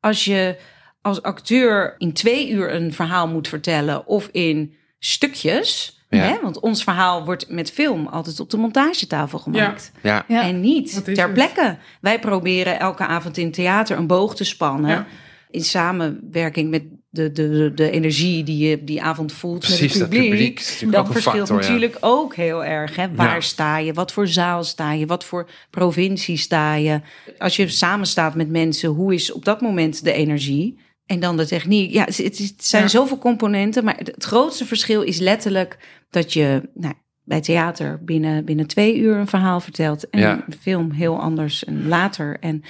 Als 0.00 0.24
je 0.24 0.56
als 1.02 1.22
acteur 1.22 1.94
in 1.98 2.12
twee 2.12 2.50
uur 2.50 2.74
een 2.74 2.92
verhaal 2.92 3.28
moet 3.28 3.48
vertellen 3.48 4.06
of 4.06 4.28
in 4.32 4.74
stukjes. 4.98 5.95
Ja. 6.08 6.18
Hè? 6.18 6.36
Want 6.42 6.60
ons 6.60 6.82
verhaal 6.84 7.24
wordt 7.24 7.48
met 7.50 7.70
film 7.70 8.06
altijd 8.06 8.40
op 8.40 8.50
de 8.50 8.56
montagetafel 8.56 9.38
gemaakt. 9.38 9.92
Ja, 10.02 10.24
Ja. 10.28 10.42
En 10.42 10.60
niet 10.60 11.04
ter 11.04 11.24
het. 11.24 11.34
plekke. 11.34 11.76
Wij 12.00 12.18
proberen 12.18 12.78
elke 12.78 13.06
avond 13.06 13.36
in 13.36 13.50
theater 13.52 13.96
een 13.96 14.06
boog 14.06 14.34
te 14.36 14.44
spannen. 14.44 14.90
Ja. 14.90 15.06
In 15.50 15.64
samenwerking 15.64 16.70
met 16.70 16.82
de, 17.10 17.32
de, 17.32 17.72
de, 17.74 17.90
energie 17.90 18.44
die 18.44 18.68
je 18.68 18.84
die 18.84 19.02
avond 19.02 19.32
voelt 19.32 19.58
precies. 19.58 19.80
met 19.80 19.92
het 19.92 20.00
Dat 20.00 20.20
publiek. 20.20 20.56
Dat 20.90 21.06
verschilt 21.10 21.36
factor. 21.36 21.56
ja. 21.62 21.62
natuurlijk 21.68 21.96
ook 22.00 22.34
heel 22.34 22.64
erg. 22.64 22.96
Hè? 22.96 23.14
Waar 23.14 23.34
Ja. 23.34 23.40
sta 23.40 23.78
je? 23.78 23.92
Wat 23.92 24.12
voor 24.12 24.28
zaal 24.28 24.64
sta 24.64 24.92
je? 24.92 25.06
Wat 25.06 25.24
voor 25.24 25.48
provincie 25.70 26.36
sta 26.36 26.74
je? 26.74 27.00
Als 27.38 27.56
je 27.56 27.68
samen 27.68 28.06
staat 28.06 28.34
met 28.34 28.48
mensen, 28.50 28.88
hoe 28.88 29.14
is 29.14 29.32
op 29.32 29.44
dat 29.44 29.60
moment 29.60 30.04
de 30.04 30.12
energie? 30.12 30.78
En 31.06 31.20
dan 31.20 31.36
de 31.36 31.46
techniek. 31.46 31.92
Ja, 31.92 32.04
het, 32.04 32.54
zijn 32.56 32.82
Ja. 32.82 32.88
zoveel 32.88 33.18
componenten. 33.18 33.84
Maar 33.84 33.96
het, 33.96 34.06
het 34.06 34.24
grootste 34.24 34.66
verschil 34.66 35.02
is 35.02 35.18
letterlijk 35.18 35.78
dat 36.10 36.32
je 36.32 36.68
nou, 36.74 36.94
bij 37.24 37.40
theater 37.40 38.04
binnen, 38.04 38.44
binnen 38.44 38.66
twee 38.66 38.98
uur 38.98 39.16
een 39.16 39.26
verhaal 39.28 39.60
vertelt. 39.60 40.10
En 40.10 40.20
Ja. 40.20 40.44
film 40.60 40.90
heel 40.90 41.20
anders 41.20 41.64
en 41.64 41.88
later. 41.88 42.36
En 42.40 42.62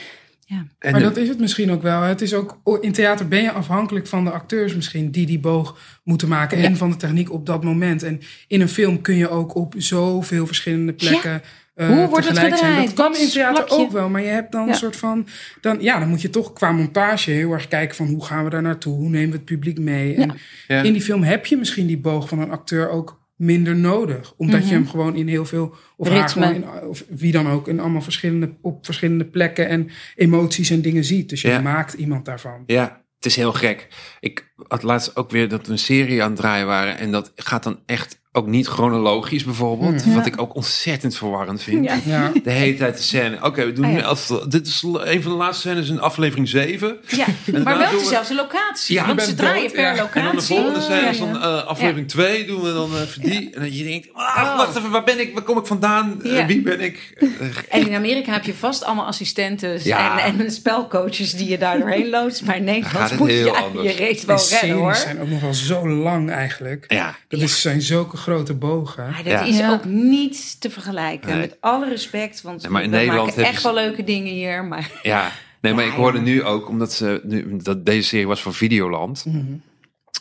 Ja. 0.49 0.67
En 0.79 0.91
maar 0.91 1.01
de- 1.01 1.07
dat 1.07 1.17
is 1.17 1.29
het 1.29 1.39
misschien 1.39 1.71
ook 1.71 1.83
wel. 1.83 2.01
Het 2.03 2.21
is 2.21 2.35
ook, 2.35 2.61
in 2.81 2.93
theater 2.93 3.29
ben 3.29 3.43
je 3.43 3.51
afhankelijk 3.53 4.07
van 4.07 4.25
de 4.25 4.31
acteurs 4.31 4.75
misschien 4.75 5.11
die 5.11 5.27
die 5.27 5.39
boog 5.39 5.79
moeten 6.05 6.29
maken. 6.29 6.59
En 6.59 6.77
van 6.77 6.91
de 6.91 6.97
techniek 6.97 7.33
op 7.33 7.47
dat 7.47 7.65
moment. 7.65 8.03
En 8.03 8.21
in 8.47 8.61
een 8.61 8.69
film 8.69 9.01
kun 9.01 9.15
je 9.15 9.29
ook 9.29 9.55
op 9.55 9.75
zoveel 9.77 10.47
verschillende 10.47 10.93
plekken 10.93 11.43
eh, 11.77 11.89
Hoe 11.89 12.09
wordt 12.09 12.27
het 12.29 12.37
zijn. 12.37 12.53
gedraaid? 12.53 12.87
Dat 12.87 12.95
kan 12.95 13.17
in 13.17 13.29
theater 13.29 13.65
ook 13.69 13.91
wel. 13.93 14.09
Maar 14.09 14.23
je 14.23 14.29
hebt 14.29 14.53
dan 14.53 14.63
Ja. 14.65 14.69
een 14.69 14.75
soort 14.75 14.97
van... 14.97 15.27
Dan, 15.61 15.77
ja, 15.81 15.99
dan 15.99 16.09
moet 16.09 16.23
je 16.23 16.31
toch 16.31 16.53
qua 16.53 16.73
montage 16.73 17.31
heel 17.31 17.53
erg 17.53 17.69
kijken 17.69 17.97
van 17.97 18.07
hoe 18.07 18.25
gaan 18.25 18.45
we 18.45 18.51
daar 18.51 18.63
naartoe? 18.63 18.95
Hoe 18.95 19.09
nemen 19.09 19.31
we 19.31 19.37
het 19.37 19.45
publiek 19.45 19.79
mee? 19.79 20.15
En 20.15 20.35
Ja. 20.69 20.83
in 20.83 20.93
die 20.93 21.03
film 21.03 21.23
heb 21.23 21.47
je 21.47 21.57
misschien 21.57 21.87
die 21.87 21.99
boog 21.99 22.29
van 22.29 22.39
een 22.39 22.51
acteur 22.51 22.89
ook 22.89 23.25
minder 23.37 23.77
nodig. 23.77 24.35
Omdat 24.37 24.69
je 24.69 24.75
hem 24.75 24.89
gewoon 24.89 25.15
in 25.17 25.29
heel 25.29 25.45
veel... 25.45 25.75
Of 25.97 26.09
haar 26.09 26.17
Mhm. 26.17 26.27
Ritme. 26.27 26.47
gewoon 26.47 26.81
in, 26.83 26.89
of 26.89 27.05
wie 27.09 27.33
dan 27.33 27.49
ook, 27.51 27.69
in 27.69 27.81
allemaal 27.81 28.01
verschillende, 28.01 28.55
op 28.63 28.85
verschillende 28.85 29.25
plekken 29.25 29.69
en 29.69 29.89
emoties 30.15 30.71
en 30.71 30.81
dingen 30.83 31.05
ziet. 31.05 31.29
Dus 31.29 31.43
je 31.43 31.61
maakt 31.63 31.93
iemand 31.93 32.25
daarvan. 32.25 32.63
Ja, 32.67 33.03
het 33.17 33.27
is 33.27 33.37
heel 33.37 33.53
gek. 33.53 33.89
Ik 34.21 34.53
had 34.69 34.83
laatst 34.83 35.17
ook 35.17 35.31
weer 35.31 35.49
dat 35.49 35.67
we 35.67 35.73
een 35.73 35.79
serie 35.79 36.23
aan 36.23 36.31
het 36.31 36.39
draaien 36.41 36.67
waren. 36.67 36.99
En 36.99 37.11
dat 37.13 37.33
gaat 37.37 37.63
dan 37.63 37.79
echt 37.87 38.19
ook 38.33 38.47
niet 38.47 38.67
chronologisch 38.67 39.45
bijvoorbeeld. 39.45 40.03
Hmm. 40.03 40.15
Wat 40.15 40.27
ik 40.27 40.41
ook 40.41 40.55
ontzettend 40.55 41.17
verwarrend 41.17 41.63
vind. 41.63 41.85
Ja. 41.85 41.99
Ja. 42.05 42.33
De 42.43 42.51
hele 42.51 42.77
tijd 42.77 42.97
de 42.97 43.03
scène. 43.03 43.39
Oké, 43.43 43.65
we 43.65 43.73
doen 43.73 43.85
Ah, 43.85 43.91
ja. 43.91 43.97
nu 43.97 44.03
als, 44.03 44.33
dit 44.49 44.67
is 44.67 44.83
een 44.83 45.23
van 45.23 45.33
de 45.33 45.39
laatste 45.39 45.69
scènes 45.69 45.89
in 45.89 46.01
aflevering 46.01 46.49
7. 46.49 46.97
Ja, 47.09 47.27
dan 47.45 47.63
maar 47.63 47.79
wel 47.79 47.91
we- 47.91 47.97
dezelfde 47.99 48.35
locatie. 48.35 48.95
Ja, 48.95 49.07
want 49.07 49.23
ze 49.23 49.35
draaien 49.35 49.63
dood, 49.63 49.73
per 49.73 49.83
ja. 49.83 49.91
locatie. 49.97 50.21
En 50.21 50.27
dan 50.27 50.37
de 50.37 50.43
volgende 50.43 50.81
scène 50.81 51.01
Ja, 51.01 51.09
is 51.09 51.19
dan 51.19 51.43
eh, 51.43 51.65
aflevering 51.65 52.09
2 52.09 52.47
doen 52.47 52.63
we 52.63 52.73
dan 52.73 52.91
even 52.97 53.23
die. 53.23 53.51
En 53.55 53.61
dat 53.63 53.79
je 53.79 53.85
denkt, 53.85 54.09
ah, 54.13 54.57
wacht 54.57 54.77
even, 54.77 54.91
waar 54.91 55.05
ben 55.05 55.21
ik? 55.21 55.35
Waar 55.35 55.43
kom 55.43 55.59
ik 55.59 55.67
vandaan? 55.67 56.23
Eh, 56.23 56.47
wie 56.47 56.63
ben 56.63 56.81
ik? 56.81 57.13
Eh, 57.19 57.29
En 57.81 57.87
in 57.87 57.95
Amerika 57.95 58.33
heb 58.33 58.45
je 58.45 58.55
vast 58.55 58.85
allemaal 58.85 59.07
assistenten 59.07 59.81
Ja. 59.85 60.21
en, 60.25 60.41
en 60.41 60.51
spelcoaches 60.51 61.35
die 61.35 61.49
je 61.49 61.59
daar 61.59 61.79
doorheen 61.79 62.09
loodst. 62.11 62.45
Maar 62.45 62.57
in 62.57 62.65
Gaat 62.67 62.75
Nederland 62.75 63.11
het 63.11 63.19
moet 63.19 63.29
heel 63.29 63.45
je 63.47 63.53
anders. 63.57 63.97
je 63.97 64.23
wel 64.27 64.39
redden 64.51 64.69
series 64.69 64.85
hoor. 64.85 64.95
zijn 64.95 65.21
ook 65.21 65.29
nog 65.29 65.41
wel 65.41 65.55
zo 65.55 65.89
lang 65.89 66.31
eigenlijk. 66.31 66.85
ja, 66.89 67.17
Dat 67.29 67.41
is, 67.41 67.61
zijn 67.61 67.83
zulke 67.83 68.17
grote 68.17 68.55
bogen. 68.55 69.05
Maar 69.11 69.23
dat 69.23 69.33
Ja. 69.33 69.43
is 69.43 69.57
Ja. 69.59 69.73
ook 69.73 69.85
niet 69.85 70.61
te 70.61 70.71
vergelijken. 70.71 71.29
Nee. 71.31 71.39
Met 71.39 71.57
alle 71.61 71.89
respect, 71.89 72.43
want 72.43 72.63
Nee, 72.63 72.71
maar 72.71 72.83
in 72.83 72.91
we 72.91 72.97
Nederland 72.97 73.27
maken 73.29 73.45
echt 73.45 73.61
ze- 73.61 73.67
wel 73.73 73.75
leuke 73.75 74.05
dingen 74.05 74.33
hier. 74.33 74.65
Maar 74.65 74.91
ja. 75.03 75.31
Nee, 75.61 75.75
maar 75.75 75.85
Ja, 75.85 75.91
ik 75.91 75.97
hoorde 75.97 76.19
ja. 76.19 76.25
nu 76.25 76.43
ook, 76.45 76.69
omdat 76.69 76.93
ze 76.93 77.21
nu, 77.25 77.57
dat 77.63 77.87
deze 77.87 78.09
serie 78.09 78.27
was 78.27 78.43
van 78.43 78.55
Videoland. 78.55 79.25
Mhm. 79.27 79.37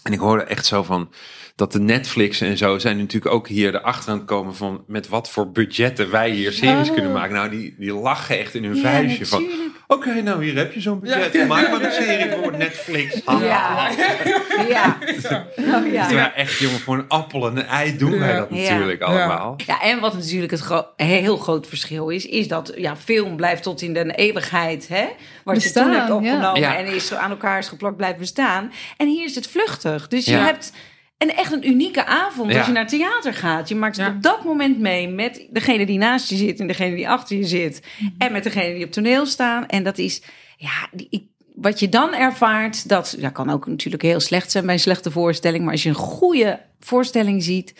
En 0.03 0.13
ik 0.13 0.19
hoorde 0.19 0.43
echt 0.43 0.65
zo 0.65 0.83
van 0.83 1.11
dat 1.55 1.71
de 1.71 1.79
Netflix 1.79 2.41
en 2.41 2.57
zo 2.57 2.77
zijn 2.79 2.97
natuurlijk 2.97 3.33
ook 3.33 3.47
hier 3.47 3.75
erachter 3.75 4.11
aan 4.11 4.17
het 4.17 4.27
komen 4.27 4.55
van 4.55 4.83
met 4.87 5.07
wat 5.07 5.29
voor 5.29 5.51
budgetten 5.51 6.11
wij 6.11 6.29
hier 6.29 6.51
series 6.51 6.87
Oh. 6.87 6.93
kunnen 6.93 7.11
maken. 7.11 7.35
Nou, 7.35 7.49
die, 7.49 7.75
die 7.77 7.93
lachen 7.93 8.39
echt 8.39 8.53
in 8.53 8.63
hun 8.63 8.75
Ja, 8.75 8.81
vuistje 8.81 9.25
van. 9.25 9.45
Oké, 9.87 10.21
nou 10.21 10.43
hier 10.43 10.55
heb 10.57 10.73
je 10.73 10.81
zo'n 10.81 10.99
budget. 10.99 11.33
Ja, 11.33 11.39
ja, 11.39 11.45
Maak 11.45 11.63
ja, 11.65 11.69
maar 11.69 11.79
een 11.81 11.85
ja, 11.85 11.91
serie 12.01 12.25
ja. 12.29 12.37
voor 12.41 12.57
Netflix. 12.57 13.21
Ja. 13.25 13.39
ja. 14.67 14.97
Oh, 15.57 15.91
ja. 15.91 16.05
Terwijl 16.07 16.31
echt, 16.35 16.57
jongen, 16.59 16.79
voor 16.79 16.97
een 16.97 17.07
appel 17.07 17.47
en 17.47 17.57
een 17.57 17.65
ei 17.65 17.97
doen 17.97 18.19
wij 18.19 18.29
Ja. 18.29 18.37
dat 18.39 18.47
Ja. 18.51 18.69
natuurlijk 18.71 18.99
Ja. 18.99 19.05
allemaal. 19.05 19.53
Ja, 19.65 19.81
en 19.81 19.99
wat 19.99 20.13
natuurlijk 20.13 20.51
het 20.51 20.59
gro- 20.61 20.87
heel 20.95 21.37
groot 21.37 21.67
verschil 21.67 22.09
is, 22.09 22.25
is 22.25 22.47
dat 22.47 22.73
ja, 22.75 22.95
film 22.97 23.35
blijft 23.35 23.63
tot 23.63 23.81
in 23.81 23.93
de 23.93 24.11
eeuwigheid, 24.15 24.87
hè? 24.87 25.05
Wat 25.43 25.55
je 25.55 25.61
Bestaan, 25.61 25.83
toen 25.83 25.93
hebt 25.93 26.07
ja. 26.07 26.15
opgenomen 26.15 26.59
Ja. 26.61 26.77
en 26.77 26.85
is 26.85 27.07
zo 27.07 27.15
aan 27.15 27.29
elkaar 27.29 27.57
is 27.59 27.67
geplakt, 27.67 27.97
blijft 27.97 28.17
bestaan. 28.19 28.71
En 28.97 29.07
hier 29.07 29.25
is 29.25 29.35
het 29.35 29.47
vluchtig. 29.47 30.07
Dus 30.07 30.25
je 30.25 30.31
Ja. 30.31 30.43
hebt 30.45 30.71
een, 31.17 31.33
echt 31.33 31.51
een 31.51 31.67
unieke 31.69 32.05
avond 32.05 32.51
Ja. 32.51 32.57
als 32.57 32.67
je 32.67 32.73
naar 32.73 32.87
theater 32.87 33.33
gaat. 33.33 33.69
Je 33.69 33.75
maakt 33.75 33.97
het 33.97 34.05
Ja. 34.05 34.11
op 34.15 34.21
dat 34.21 34.43
moment 34.43 34.79
mee 34.79 35.07
met 35.09 35.47
degene 35.51 35.85
die 35.85 35.97
naast 35.97 36.29
je 36.29 36.35
zit 36.35 36.59
en 36.59 36.67
degene 36.67 36.95
die 36.95 37.09
achter 37.09 37.37
je 37.37 37.45
zit. 37.45 37.81
En 38.17 38.31
met 38.31 38.43
degene 38.43 38.73
die 38.75 38.85
op 38.85 38.91
toneel 38.91 39.25
staan. 39.25 39.65
En 39.67 39.83
dat 39.83 39.97
is, 39.97 40.21
ja, 40.57 40.89
die, 40.91 41.07
ik, 41.09 41.23
wat 41.55 41.79
je 41.79 41.89
dan 41.89 42.13
ervaart, 42.13 42.89
dat 42.89 43.15
ja, 43.19 43.29
kan 43.29 43.49
ook 43.49 43.67
natuurlijk 43.67 44.03
heel 44.03 44.19
slecht 44.19 44.51
zijn 44.51 44.65
bij 44.65 44.73
een 44.73 44.79
slechte 44.79 45.11
voorstelling. 45.11 45.63
Maar 45.63 45.71
als 45.73 45.83
je 45.83 45.89
een 45.89 45.95
goede 45.95 46.59
voorstelling 46.79 47.43
ziet. 47.43 47.73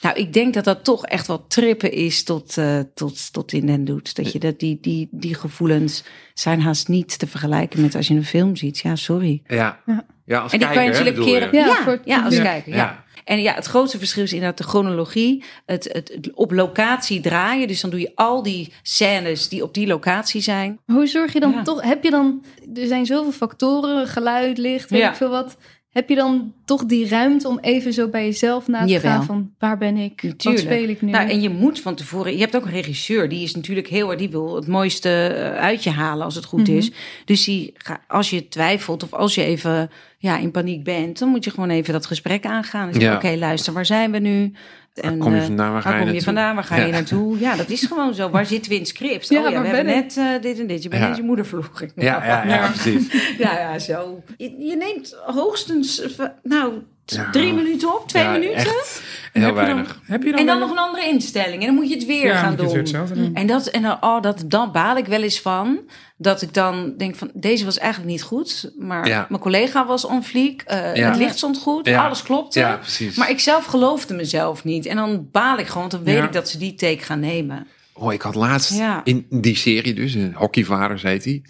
Nou, 0.00 0.16
ik 0.16 0.32
denk 0.32 0.54
dat 0.54 0.64
dat 0.64 0.84
toch 0.84 1.06
echt 1.06 1.26
wel 1.26 1.46
trippen 1.46 1.92
is 1.92 2.22
tot, 2.24 2.56
eh, 2.58 2.78
tot, 2.94 3.32
tot 3.32 3.52
in 3.52 3.66
den 3.66 3.84
doet. 3.84 4.14
Dat 4.16 4.32
je 4.32 4.38
dat, 4.38 4.58
die, 4.58 4.78
die, 4.80 5.08
die 5.10 5.34
gevoelens 5.34 6.04
zijn 6.34 6.60
haast 6.60 6.88
niet 6.88 7.18
te 7.18 7.26
vergelijken 7.26 7.80
met 7.80 7.94
als 7.94 8.08
je 8.08 8.14
een 8.14 8.24
film 8.24 8.56
ziet. 8.56 8.78
Ja, 8.78 8.96
sorry. 8.96 9.42
Ja, 9.46 9.80
Ja. 9.86 10.06
Ja 10.24 10.38
als 10.40 10.52
En 10.52 10.58
die 10.58 10.68
kan 10.70 10.84
je 10.84 10.90
natuurlijk 10.90 11.16
keren. 11.20 11.48
je? 11.50 11.56
Ja, 11.56 11.64
Ja, 11.86 11.98
ja, 12.04 12.24
als 12.24 12.38
kijker. 12.40 12.70
Ja. 12.72 12.76
Ja. 12.76 13.04
En 13.24 13.42
ja, 13.42 13.54
het 13.54 13.66
grootste 13.66 13.98
verschil 13.98 14.22
is 14.22 14.32
inderdaad 14.32 14.58
de 14.58 14.64
chronologie. 14.64 15.44
Het, 15.66 15.84
het, 15.92 16.08
het 16.14 16.30
op 16.34 16.50
locatie 16.52 17.20
draaien. 17.20 17.68
Dus 17.68 17.80
dan 17.80 17.90
doe 17.90 18.00
je 18.00 18.12
al 18.14 18.42
die 18.42 18.72
scènes 18.82 19.48
die 19.48 19.62
op 19.62 19.74
die 19.74 19.86
locatie 19.86 20.40
zijn. 20.40 20.78
Hoe 20.86 21.06
zorg 21.06 21.32
je 21.32 21.40
dan 21.40 21.50
Ja. 21.52 21.62
toch? 21.62 21.82
Heb 21.82 22.04
je 22.04 22.10
dan? 22.10 22.44
Er 22.74 22.86
zijn 22.86 23.06
zoveel 23.06 23.32
factoren, 23.32 24.06
geluid, 24.06 24.58
licht, 24.58 24.90
weet 24.90 25.00
Ja. 25.00 25.10
ik 25.10 25.16
veel 25.16 25.30
wat. 25.30 25.56
Heb 25.92 26.08
je 26.08 26.14
dan 26.14 26.52
toch 26.64 26.84
die 26.84 27.08
ruimte 27.08 27.48
om 27.48 27.58
even 27.60 27.92
zo 27.92 28.08
bij 28.08 28.24
jezelf 28.24 28.68
na 28.68 28.80
te 28.84 28.92
Jawel. 28.92 29.10
gaan 29.10 29.24
van 29.24 29.50
waar 29.58 29.78
ben 29.78 29.96
ik? 29.96 30.12
Wat 30.22 30.30
Natuurlijk. 30.30 30.64
speel 30.64 30.88
ik 30.88 31.02
nu? 31.02 31.10
Nou, 31.10 31.28
en 31.30 31.40
je 31.40 31.48
moet 31.48 31.80
van 31.80 31.94
tevoren. 31.94 32.32
Je 32.32 32.38
hebt 32.38 32.56
ook 32.56 32.64
een 32.64 32.70
regisseur, 32.70 33.28
die 33.28 33.42
is 33.42 33.54
natuurlijk 33.54 33.88
heel 33.88 34.08
erg. 34.10 34.18
Die 34.18 34.30
wil 34.30 34.54
het 34.54 34.66
mooiste 34.66 35.08
eh, 35.26 35.60
uit 35.62 35.84
je 35.84 35.90
halen 35.90 36.24
als 36.24 36.34
het 36.34 36.44
goed 36.44 36.66
Mhm. 36.68 36.76
is. 36.76 36.90
Dus 37.24 37.44
die, 37.44 37.72
als 38.08 38.30
je 38.30 38.48
twijfelt 38.48 39.02
of 39.02 39.12
als 39.12 39.34
je 39.34 39.42
even 39.44 39.90
ja, 40.18 40.38
in 40.38 40.50
paniek 40.50 40.84
bent, 40.84 41.18
dan 41.18 41.28
moet 41.28 41.44
je 41.44 41.50
gewoon 41.50 41.70
even 41.70 41.92
dat 41.92 42.06
gesprek 42.06 42.46
aangaan. 42.46 42.86
En 42.88 42.92
zeggen: 42.94 43.10
Ja. 43.12 43.16
Oké, 43.16 43.38
luister, 43.38 43.72
waar 43.72 43.86
zijn 43.86 44.10
we 44.10 44.18
nu? 44.18 44.52
En, 44.94 45.18
kom 45.18 45.34
je 45.34 45.40
eh, 45.40 45.46
vandaan? 45.46 45.72
Waar 45.72 45.82
ga 45.82 45.88
je 45.90 45.94
kom 45.96 46.06
je 46.06 46.12
naartoe? 46.12 46.24
vandaan? 46.34 46.54
Waar 46.54 46.64
ga 46.64 46.76
Ja. 46.76 46.84
je 46.86 46.92
naartoe? 46.92 47.38
Ja, 47.38 47.56
dat 47.56 47.68
is 47.70 47.84
gewoon 47.84 48.14
zo. 48.14 48.30
Waar 48.30 48.46
zitten 48.46 48.68
we 48.68 48.74
in 48.76 48.80
het 48.82 48.90
script? 48.90 49.28
Ja, 49.28 49.44
oh 49.44 49.50
ja, 49.50 49.60
we 49.62 49.66
hebben 49.68 49.94
ik? 49.94 50.02
net 50.02 50.16
eh, 50.16 50.42
dit 50.42 50.58
en 50.58 50.66
dit. 50.66 50.82
Je 50.82 50.88
bent 50.88 51.02
Ja. 51.02 51.08
net 51.08 51.16
je 51.16 51.22
moeder 51.22 51.46
verloren. 51.46 51.92
Ja, 51.94 52.24
ja, 52.24 52.44
ja, 52.44 52.44
Ja. 52.54 52.66
precies. 52.68 53.34
ja, 53.38 53.58
ja, 53.58 53.78
zo. 53.78 54.22
Je, 54.36 54.56
je 54.58 54.76
neemt 54.76 55.16
hoogstens, 55.26 56.00
eh, 56.16 56.26
nou, 56.42 56.72
Ja. 57.14 57.30
drie 57.30 57.52
minuten 57.52 57.94
op, 58.00 58.08
twee 58.08 58.22
Ja, 58.22 58.32
minuten. 58.32 58.54
Echt 58.56 59.02
En 59.32 59.40
heel 59.42 59.50
heb 59.54 59.58
je 59.58 59.66
dan- 59.66 59.74
weinig. 59.74 60.00
heb 60.04 60.22
je 60.22 60.30
dan 60.30 60.40
En 60.40 60.46
dan 60.46 60.58
nog 60.58 60.70
een 60.70 60.78
andere 60.78 61.06
instelling. 61.08 61.60
En 61.60 61.66
dan 61.66 61.74
moet 61.74 61.88
je 61.88 61.94
het 61.94 62.06
weer 62.06 62.26
ja, 62.26 62.36
gaan 62.38 62.48
het 62.48 62.58
doen. 62.58 62.72
weer 62.72 63.06
doen. 63.14 63.34
En, 63.34 63.46
dat, 63.46 63.66
en 63.66 63.82
dan, 63.82 63.96
oh, 64.00 64.22
dat, 64.22 64.44
dan 64.46 64.72
baal 64.72 64.96
ik 64.96 65.06
wel 65.06 65.22
eens 65.22 65.40
van. 65.40 65.78
Dat 66.16 66.42
ik 66.42 66.54
dan 66.54 66.94
denk 66.96 67.14
van, 67.16 67.30
deze 67.34 67.64
was 67.64 67.78
eigenlijk 67.78 68.10
niet 68.12 68.22
goed. 68.22 68.72
Maar 68.78 69.06
Ja. 69.08 69.26
mijn 69.28 69.40
collega 69.40 69.86
was 69.86 70.04
on 70.04 70.22
fleek. 70.24 70.62
eh, 70.66 70.94
Ja. 70.96 71.08
Het 71.08 71.18
licht 71.18 71.36
stond 71.36 71.58
goed. 71.58 71.86
Ja. 71.86 72.04
Alles 72.06 72.22
klopte. 72.22 72.58
Ja, 72.58 72.76
precies. 72.76 73.16
Maar 73.16 73.30
ik 73.30 73.40
zelf 73.40 73.64
geloofde 73.64 74.14
mezelf 74.14 74.64
niet. 74.64 74.86
En 74.86 74.96
dan 74.96 75.28
baal 75.32 75.58
ik 75.58 75.66
gewoon. 75.66 75.80
Want 75.80 75.90
dan 75.92 76.04
weet 76.04 76.16
Ja. 76.16 76.24
ik 76.24 76.32
dat 76.32 76.48
ze 76.48 76.58
die 76.58 76.74
take 76.74 76.98
gaan 77.02 77.20
nemen. 77.20 77.66
Oh, 77.94 78.12
ik 78.12 78.22
had 78.22 78.34
laatst 78.34 78.76
Ja. 78.78 79.00
in 79.04 79.26
die 79.30 79.56
serie 79.56 79.94
dus, 79.94 80.14
een 80.14 80.34
Hockeyvaders 80.34 81.02
heet 81.02 81.22
die. 81.22 81.42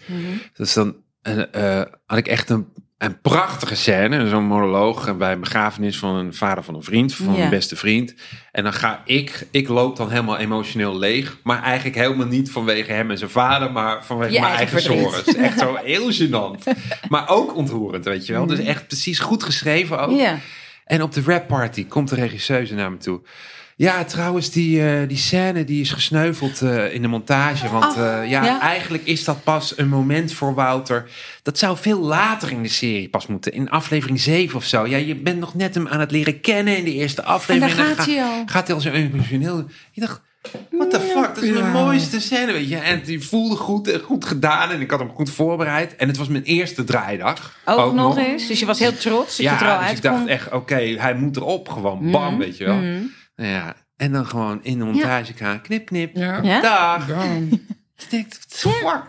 Dus 0.57 0.73
dan 0.73 0.97
eh, 1.23 1.79
eh, 1.81 1.87
had 2.07 2.19
ik 2.19 2.27
echt 2.27 2.51
een, 2.51 2.67
een 3.03 3.21
prachtige 3.21 3.77
scène, 3.77 4.29
zo'n 4.29 4.45
monoloog 4.45 5.17
bij 5.17 5.33
een 5.33 5.41
begrafenis 5.41 5.99
van 5.99 6.15
een 6.15 6.35
vader 6.35 6.65
van 6.65 6.75
een 6.75 6.83
vriend, 6.83 7.15
van 7.15 7.27
Ja. 7.27 7.33
mijn 7.39 7.51
beste 7.51 7.77
vriend. 7.77 8.15
En 8.53 8.63
dan 8.63 8.73
ga 8.73 9.03
ik, 9.05 9.47
ik 9.51 9.69
loop 9.69 9.97
dan 9.97 10.11
helemaal 10.11 10.39
emotioneel 10.39 10.99
leeg, 10.99 11.37
maar 11.43 11.63
eigenlijk 11.63 11.97
helemaal 11.97 12.27
niet 12.27 12.51
vanwege 12.51 12.93
hem 12.93 13.11
en 13.11 13.19
zijn 13.19 13.31
vader, 13.31 13.73
maar 13.73 14.05
vanwege 14.05 14.33
Je 14.33 14.41
mijn 14.41 14.55
eigen 14.55 14.83
sores. 14.83 15.25
Echt 15.35 15.59
zo 15.59 15.77
heel 15.85 16.13
gênant. 16.13 16.63
Maar 17.09 17.29
ook 17.29 17.57
ontroerend, 17.57 18.05
weet 18.05 18.27
je 18.27 18.33
wel. 18.33 18.47
Dus 18.47 18.59
echt 18.59 18.87
precies 18.87 19.19
goed 19.19 19.43
geschreven 19.43 20.01
ook. 20.01 20.19
Ja. 20.19 20.39
En 20.85 21.03
op 21.03 21.13
de 21.13 21.23
rap 21.27 21.49
party 21.49 21.87
komt 21.87 22.09
de 22.09 22.15
regisseuse 22.15 22.75
naar 22.75 22.91
me 22.91 22.97
toe. 22.97 23.21
Ja, 23.77 24.05
trouwens, 24.05 24.51
die, 24.51 24.87
eh, 24.87 25.09
die 25.09 25.17
scène 25.17 25.65
die 25.65 25.81
is 25.81 25.91
gesneuveld 25.91 26.63
eh, 26.63 26.95
in 26.95 27.03
de 27.03 27.09
montage. 27.09 27.69
Want 27.69 27.97
Oh, 27.97 28.03
eh, 28.23 28.31
ja, 28.31 28.45
ja. 28.45 28.61
eigenlijk 28.61 29.05
is 29.07 29.25
dat 29.25 29.45
pas 29.45 29.79
een 29.79 29.89
moment 29.89 30.33
voor 30.33 30.55
Wouter. 30.55 31.11
Dat 31.43 31.59
zou 31.59 31.77
veel 31.77 31.99
later 32.01 32.51
in 32.51 32.63
de 32.63 32.69
serie 32.69 33.09
pas 33.09 33.27
moeten. 33.27 33.53
In 33.53 33.71
aflevering 33.71 34.21
7 34.21 34.57
of 34.57 34.65
zo. 34.65 34.87
Ja, 34.87 34.97
je 34.97 35.15
bent 35.17 35.39
nog 35.39 35.55
net 35.55 35.75
hem 35.75 35.89
aan 35.89 36.01
het 36.01 36.11
leren 36.11 36.41
kennen 36.41 36.77
in 36.77 36.85
de 36.85 36.93
eerste 36.95 37.23
aflevering. 37.23 37.77
daar 37.77 37.87
dan 37.87 37.97
gaat 37.97 38.07
hij 38.07 38.23
al. 38.25 38.43
Gaat 38.47 38.67
hij 38.67 38.77
al 38.77 38.83
zo 38.83 38.91
emotioneel. 38.91 39.65
Je 39.93 40.01
dacht, 40.01 40.21
what 40.71 40.91
the 40.91 41.01
fuck, 41.01 41.35
dat 41.35 41.43
is 41.45 41.49
Ja. 41.51 41.61
mijn 41.61 41.73
mooiste 41.73 42.21
scène, 42.21 42.53
weet 42.53 42.69
je. 42.69 42.77
En 42.77 43.01
die 43.05 43.21
voelde 43.21 43.57
goed, 43.57 44.01
goed 44.05 44.25
gedaan 44.25 44.71
en 44.71 44.81
ik 44.81 44.91
had 44.91 44.99
hem 45.01 45.11
goed 45.15 45.31
voorbereid. 45.31 45.97
En 45.97 46.09
het 46.09 46.17
was 46.17 46.29
mijn 46.29 46.43
eerste 46.45 46.85
draaidag. 46.85 47.57
Ook, 47.65 47.95
nog 47.95 48.19
eens. 48.19 48.47
Dus 48.47 48.61
je 48.61 48.67
was 48.67 48.79
heel 48.79 48.97
trots 48.97 49.37
dat 49.37 49.47
je 49.47 49.53
er 49.53 49.59
al 49.71 49.81
Ja, 49.81 49.81
dus 49.81 49.91
ik 49.97 50.03
dacht 50.03 50.27
echt, 50.27 50.53
oké, 50.53 50.75
hij 50.99 51.15
moet 51.15 51.37
erop. 51.37 51.69
Gewoon 51.69 52.11
bam, 52.11 52.39
weet 52.39 52.57
je 52.57 52.65
wel. 52.65 52.77
Mhm. 52.77 53.01
Nou 53.37 53.51
ja, 53.51 53.75
en 53.97 54.13
dan 54.13 54.27
gewoon 54.27 54.65
in 54.65 54.79
de 54.79 54.85
montagekamer, 54.85 55.61
knip, 55.61 55.87
knip, 55.87 56.17
Ja. 56.17 56.43
Ja? 56.43 56.61
dag. 56.61 57.07
Dan. 57.07 57.61
Je 58.03 58.17
denkt? 58.17 58.39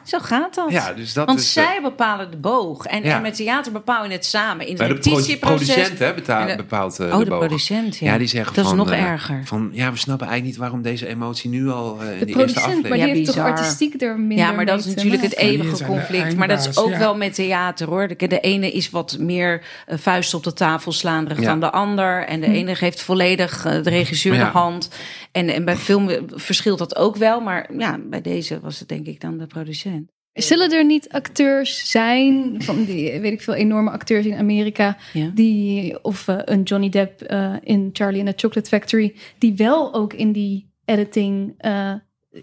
Zo 0.04 0.20
gaat 0.20 0.56
dat. 0.56 0.72
Ja, 0.72 0.94
dus 0.94 1.14
dat 1.14 1.26
Want 1.26 1.40
is... 1.40 1.56
eh, 1.56 1.64
zij 1.64 1.82
bepalen 1.82 2.32
de 2.32 2.38
boog. 2.38 2.86
En, 2.86 3.04
Ja. 3.04 3.16
en 3.16 3.22
met 3.22 3.36
theater 3.36 3.72
bepaal 3.72 4.04
je 4.06 4.12
het 4.12 4.26
samen. 4.26 4.68
In 4.68 4.82
het 4.82 5.04
de 5.04 5.38
producent 5.40 6.00
hè, 6.00 6.14
betaal, 6.14 6.42
En 6.42 6.48
de- 6.48 6.56
bepaalt 6.56 7.00
eh, 7.00 7.14
Oh, 7.14 7.20
de 7.20 7.26
boog. 7.26 7.40
producent, 7.40 7.98
ja. 7.98 8.12
Ja, 8.12 8.18
die 8.18 8.28
zeggen 8.28 8.56
Dat 8.56 8.64
is 8.64 8.70
van... 8.70 8.78
nog 8.80 8.92
eh, 8.92 9.04
erger. 9.04 9.42
Van, 9.46 9.70
ja, 9.74 9.92
we 9.92 9.98
snappen 9.98 10.28
eigenlijk 10.28 10.44
niet 10.44 10.56
waarom 10.66 10.82
deze 10.82 11.08
emotie 11.08 11.50
nu 11.50 11.70
al 11.70 11.98
eh, 12.02 12.12
in 12.12 12.20
de 12.20 12.26
de, 12.26 12.32
eerste 12.32 12.34
producent, 12.34 12.66
maar 12.66 12.92
aflevering... 12.92 12.94
die 13.04 13.08
Ja, 13.08 13.16
heeft 13.16 13.34
toch 13.34 13.46
artistiek 13.46 14.02
er 14.02 14.20
minder 14.20 14.38
Ja, 14.38 14.52
maar 14.52 14.66
dat 14.66 14.80
is 14.80 14.86
natuurlijk 14.96 15.22
het 15.24 15.36
eeuwige 15.36 15.86
conflict. 15.86 16.36
Maar 16.36 16.48
dat 16.48 16.68
is 16.68 16.78
ook 16.78 16.90
ja. 16.90 16.98
wel 16.98 17.16
met 17.16 17.34
theater 17.34 17.88
hoor. 17.88 18.08
De, 18.08 18.28
de 18.28 18.40
ene 18.40 18.72
is 18.72 18.90
wat 18.90 19.18
meer 19.20 19.62
vuist 19.88 20.34
op 20.34 20.44
de 20.44 20.54
tafel 20.54 20.92
slaanderig 20.92 21.40
Ja. 21.40 21.46
dan 21.46 21.60
de 21.60 21.72
ander. 21.72 22.26
En 22.26 22.40
de 22.42 22.48
ene 22.48 22.76
geeft 22.76 23.02
volledig 23.02 23.62
de 23.62 23.90
regisseur 23.90 24.34
de 24.38 24.44
hand. 24.44 24.90
En, 25.32 25.50
en 25.50 25.66
bij 25.66 25.76
film 25.76 26.10
verschilt 26.34 26.78
dat 26.80 26.96
ook 26.96 27.16
wel. 27.16 27.40
Maar 27.40 27.70
ja, 27.78 28.00
bij 28.10 28.22
deze 28.22 28.60
was 28.62 28.80
het 28.80 28.83
denk 28.86 29.06
ik 29.08 29.22
dan 29.22 29.38
de 29.38 29.48
producent. 29.48 30.12
Zullen 30.34 30.72
er 30.72 30.86
niet 30.86 31.10
acteurs 31.10 31.90
zijn, 31.92 32.56
van 32.64 32.84
die, 32.84 33.20
weet 33.20 33.32
ik 33.34 33.42
veel, 33.42 33.54
enorme 33.54 33.90
acteurs 33.90 34.26
in 34.26 34.38
Amerika, 34.38 34.98
Ja. 35.14 35.30
die, 35.34 36.04
of 36.04 36.28
eh, 36.28 36.38
een 36.46 36.64
Johnny 36.64 36.90
Depp 36.90 37.22
eh, 37.22 37.54
in 37.62 37.90
Charlie 37.94 38.20
and 38.22 38.30
the 38.30 38.48
Chocolate 38.48 38.70
Factory, 38.70 39.16
die 39.38 39.54
wel 39.56 39.94
ook 39.94 40.14
in 40.14 40.32
die 40.32 40.72
editing 40.86 41.54
eh, 41.58 41.94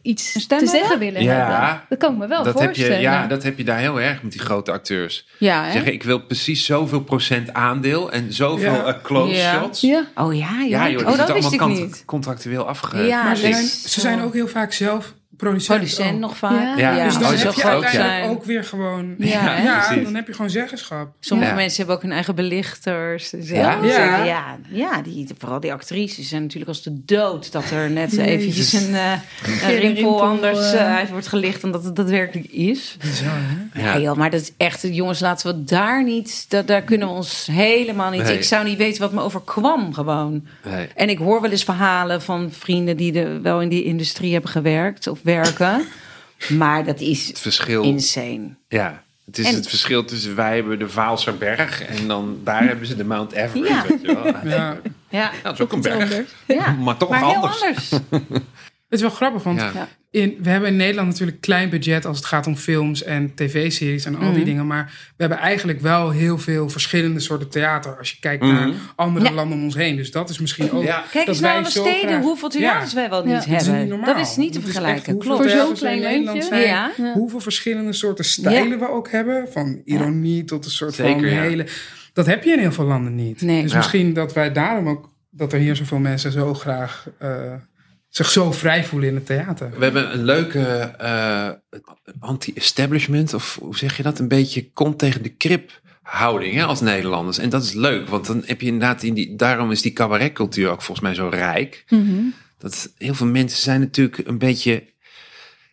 iets 0.02 0.46
te 0.46 0.66
zeggen 0.66 0.98
willen 0.98 1.22
Ja. 1.22 1.34
hebben? 1.60 1.86
Dat 1.88 1.98
kan 1.98 2.12
ik 2.12 2.18
me 2.18 2.26
wel 2.26 2.42
dat 2.44 2.60
heb 2.60 2.74
je, 2.74 2.86
ja, 2.94 3.26
dat 3.26 3.42
heb 3.42 3.58
je 3.58 3.64
daar 3.64 3.78
heel 3.78 4.00
erg 4.00 4.22
met 4.22 4.32
die 4.32 4.40
grote 4.40 4.72
acteurs. 4.72 5.26
Ja, 5.38 5.64
hè? 5.64 5.72
Zeggen, 5.72 5.92
ik 5.92 6.02
wil 6.02 6.18
precies 6.26 6.64
zoveel 6.64 7.02
procent 7.02 7.52
aandeel 7.52 8.12
en 8.12 8.32
zoveel 8.32 8.72
Ja. 8.72 8.98
close 9.02 9.34
Ja. 9.34 9.52
shots. 9.60 9.80
Ja. 9.80 10.06
Oh 10.14 10.34
ja, 10.34 10.60
ja. 10.60 10.86
Ja, 10.86 10.90
joh, 10.90 11.08
oh, 11.08 11.16
dat 11.16 11.28
is 11.28 11.34
wist 11.34 11.52
ik 11.52 11.60
allemaal 11.60 11.82
niet. 11.82 12.02
contractueel 12.06 12.66
afge... 12.68 13.02
Ja, 13.02 13.24
Maar 13.24 13.36
ze 13.36 13.52
zijn, 13.52 13.64
ze 13.64 14.00
zijn 14.00 14.20
ook 14.20 14.32
heel 14.34 14.48
vaak 14.48 14.72
zelf 14.72 15.14
producent. 15.40 16.18
Nog 16.18 16.36
vaak. 16.36 16.78
Ja. 16.78 16.96
Ja, 16.96 17.04
Dus 17.04 17.18
dan 17.18 17.24
heb 17.34 17.42
dat 17.42 17.56
je 17.56 17.64
uiteindelijk 17.64 18.30
ook 18.38 18.44
weer 18.44 18.64
gewoon... 18.64 19.14
Ja, 19.18 19.94
dan 20.02 20.14
heb 20.14 20.26
je 20.26 20.32
gewoon 20.32 20.50
zeggenschap. 20.50 21.08
Sommige 21.20 21.50
Ja. 21.50 21.56
mensen 21.56 21.76
hebben 21.78 21.96
ook 21.96 22.02
hun 22.02 22.12
eigen 22.12 22.34
belichters. 22.34 23.30
Dus 23.30 23.48
Ja? 23.48 23.78
ja, 23.82 24.58
Ja. 24.68 25.02
die, 25.02 25.28
vooral 25.38 25.60
die 25.60 25.72
actrices 25.72 26.28
zijn 26.28 26.42
natuurlijk 26.42 26.68
als 26.70 26.82
de 26.82 27.04
dood 27.04 27.52
dat 27.52 27.70
er 27.70 27.90
net 27.90 28.10
Jezus. 28.10 28.26
eventjes 28.26 28.72
een, 28.72 28.94
eh, 28.94 29.12
een 29.42 29.58
rimpel 29.58 29.78
rimpel, 29.80 30.22
anders 30.22 30.72
eh, 30.72 30.94
uit 30.96 31.10
wordt 31.10 31.26
gelicht 31.26 31.60
dan 31.60 31.72
dat 31.72 31.84
het 31.84 31.96
daadwerkelijk 31.96 32.46
is. 32.50 32.96
Bizar, 33.00 33.28
hè? 33.32 33.80
Ja. 33.82 33.94
Ja. 33.94 34.00
joh, 34.00 34.16
maar 34.16 34.30
dat 34.30 34.40
is 34.40 34.52
echt, 34.56 34.86
jongens, 34.90 35.20
laten 35.20 35.54
we 35.56 35.64
daar 35.64 36.04
niet, 36.04 36.44
dat, 36.48 36.66
daar 36.66 36.82
kunnen 36.82 37.08
we 37.08 37.14
ons 37.14 37.48
helemaal 37.52 38.10
niet. 38.10 38.22
Nee. 38.22 38.36
Ik 38.36 38.44
zou 38.44 38.64
niet 38.64 38.78
weten 38.78 39.00
wat 39.02 39.12
me 39.12 39.20
overkwam 39.20 39.94
gewoon. 39.94 40.46
Nee. 40.70 40.88
En 40.94 41.08
ik 41.08 41.18
hoor 41.18 41.40
wel 41.40 41.50
eens 41.50 41.64
verhalen 41.64 42.22
van 42.22 42.48
vrienden 42.52 42.96
die 42.96 43.12
de, 43.12 43.40
wel 43.42 43.60
in 43.62 43.68
die 43.68 43.84
industrie 43.84 44.32
hebben 44.32 44.50
gewerkt 44.50 45.06
of 45.06 45.18
werken. 45.34 45.84
maar 46.48 46.84
dat 46.84 47.00
is 47.00 47.26
Het 47.26 47.38
verschil... 47.40 47.82
insane. 47.82 48.48
Ja, 48.68 49.02
het 49.26 49.38
is 49.38 49.46
En- 49.46 49.54
het 49.54 49.68
verschil 49.68 50.04
tussen 50.04 50.36
wij 50.36 50.54
hebben 50.54 50.78
de 50.78 50.88
Vaalserberg 50.88 51.82
en 51.82 52.08
dan 52.08 52.40
daar 52.44 52.64
hebben 52.64 52.86
ze 52.86 52.96
de 52.96 53.04
Mount 53.04 53.32
Everest. 53.32 53.68
Ja. 53.68 53.84
Weet 53.88 54.00
je 54.02 54.14
wel. 54.14 54.26
Ja, 54.26 54.40
Ja. 54.44 54.78
Ja, 55.08 55.30
dat 55.42 55.52
is 55.54 55.60
ook 55.60 55.72
een 55.72 55.80
berg, 55.80 56.22
ja. 56.46 56.70
maar 56.84 56.96
toch 56.96 57.08
maar 57.10 57.22
anders. 57.22 57.60
heel 57.60 57.70
anders. 57.70 57.90
Het 58.90 58.98
is 58.98 59.00
wel 59.00 59.10
grappig, 59.16 59.42
want 59.42 59.60
Ja. 59.60 59.88
In, 60.12 60.36
we 60.42 60.48
hebben 60.50 60.68
in 60.68 60.76
Nederland 60.76 61.08
natuurlijk 61.08 61.40
klein 61.40 61.70
budget 61.70 62.04
als 62.06 62.16
het 62.16 62.26
gaat 62.26 62.46
om 62.46 62.56
films 62.56 63.02
en 63.02 63.34
tv-series 63.34 64.04
en 64.04 64.14
al 64.14 64.20
die 64.20 64.30
Mhm. 64.30 64.44
dingen. 64.44 64.66
Maar 64.66 64.84
we 65.08 65.14
hebben 65.16 65.38
eigenlijk 65.38 65.80
wel 65.80 66.10
heel 66.10 66.38
veel 66.38 66.68
verschillende 66.68 67.20
soorten 67.20 67.48
theater 67.48 67.98
als 67.98 68.10
je 68.10 68.16
kijkt 68.20 68.42
naar 68.42 68.66
Mhm. 68.68 68.76
andere 68.96 69.24
Ja. 69.24 69.32
landen 69.32 69.58
om 69.58 69.64
ons 69.64 69.74
heen. 69.74 69.96
Dus 69.96 70.10
dat 70.10 70.30
is 70.30 70.38
misschien 70.38 70.72
ook. 70.72 70.82
Ja. 70.82 70.98
Kijk 71.10 71.12
dat 71.12 71.26
eens 71.28 71.40
wij 71.40 71.50
naar 71.52 71.58
alle 71.62 71.70
zo 71.70 71.80
steden, 71.82 72.08
graag- 72.08 72.22
hoeveel 72.22 72.48
theaters 72.48 72.90
Ja. 72.92 72.96
wij 72.96 73.08
wel 73.10 73.18
Ja. 73.18 73.24
niet 73.24 73.48
Dat 73.50 73.60
is 73.60 73.66
hebben. 73.66 73.88
niet. 73.96 74.06
Dat 74.06 74.18
is 74.18 74.36
niet 74.36 74.52
te 74.52 74.60
vergelijken, 74.60 75.12
hoeveel 75.12 75.36
klopt. 75.36 75.50
Voor 75.52 75.60
zo'n 75.66 75.74
klein 75.74 76.00
Nederland 76.00 76.26
landje. 76.26 76.42
zijn. 76.48 76.66
Ja. 76.66 76.90
Ja. 76.96 77.12
Hoeveel 77.12 77.40
verschillende 77.40 77.92
soorten 77.92 78.24
stijlen 78.24 78.78
we 78.78 78.88
ook 78.90 79.10
hebben. 79.10 79.48
Van 79.52 79.80
ironie 79.84 80.44
tot 80.44 80.64
een 80.64 80.70
soort 80.70 80.94
Zeker, 80.94 81.20
van 81.20 81.28
ja. 81.30 81.40
hele... 81.40 81.66
Dat 82.12 82.26
heb 82.26 82.44
je 82.44 82.52
in 82.52 82.58
heel 82.58 82.72
veel 82.72 82.84
landen 82.84 83.14
niet. 83.14 83.42
Nee. 83.42 83.62
Dus 83.62 83.70
Ja. 83.70 83.76
misschien 83.76 84.12
dat 84.12 84.32
wij 84.32 84.52
daarom 84.52 84.88
ook... 84.88 85.08
Dat 85.30 85.52
er 85.52 85.58
hier 85.58 85.76
zoveel 85.76 85.98
mensen 85.98 86.32
zo 86.32 86.54
graag... 86.54 87.06
eh, 87.18 87.52
zich 88.10 88.30
zo 88.30 88.52
vrij 88.52 88.84
voelen 88.84 89.08
in 89.08 89.14
het 89.14 89.26
theater. 89.26 89.70
We 89.78 89.84
hebben 89.84 90.12
een 90.12 90.24
leuke 90.24 90.60
eh, 90.98 91.50
anti-establishment, 92.18 93.34
of 93.34 93.58
hoe 93.60 93.76
zeg 93.76 93.96
je 93.96 94.02
dat? 94.02 94.18
Een 94.18 94.28
beetje 94.28 94.70
kont 94.70 94.98
tegen 94.98 95.22
de 95.22 95.28
krip 95.28 95.80
houding 96.02 96.54
hè, 96.54 96.64
als 96.64 96.80
Nederlanders. 96.80 97.38
En 97.38 97.48
dat 97.48 97.62
is 97.62 97.72
leuk, 97.72 98.08
want 98.08 98.26
dan 98.26 98.42
heb 98.46 98.60
je 98.60 98.66
inderdaad 98.66 99.02
in 99.02 99.14
die, 99.14 99.36
daarom 99.36 99.70
is 99.70 99.82
die 99.82 99.92
cabaretcultuur 99.92 100.70
ook 100.70 100.82
volgens 100.82 101.06
mij 101.06 101.14
zo 101.14 101.28
rijk. 101.28 101.84
Mhm. 101.88 102.22
Dat 102.58 102.92
heel 102.98 103.14
veel 103.14 103.26
mensen 103.26 103.58
zijn 103.58 103.80
natuurlijk 103.80 104.18
een 104.26 104.38
beetje 104.38 104.84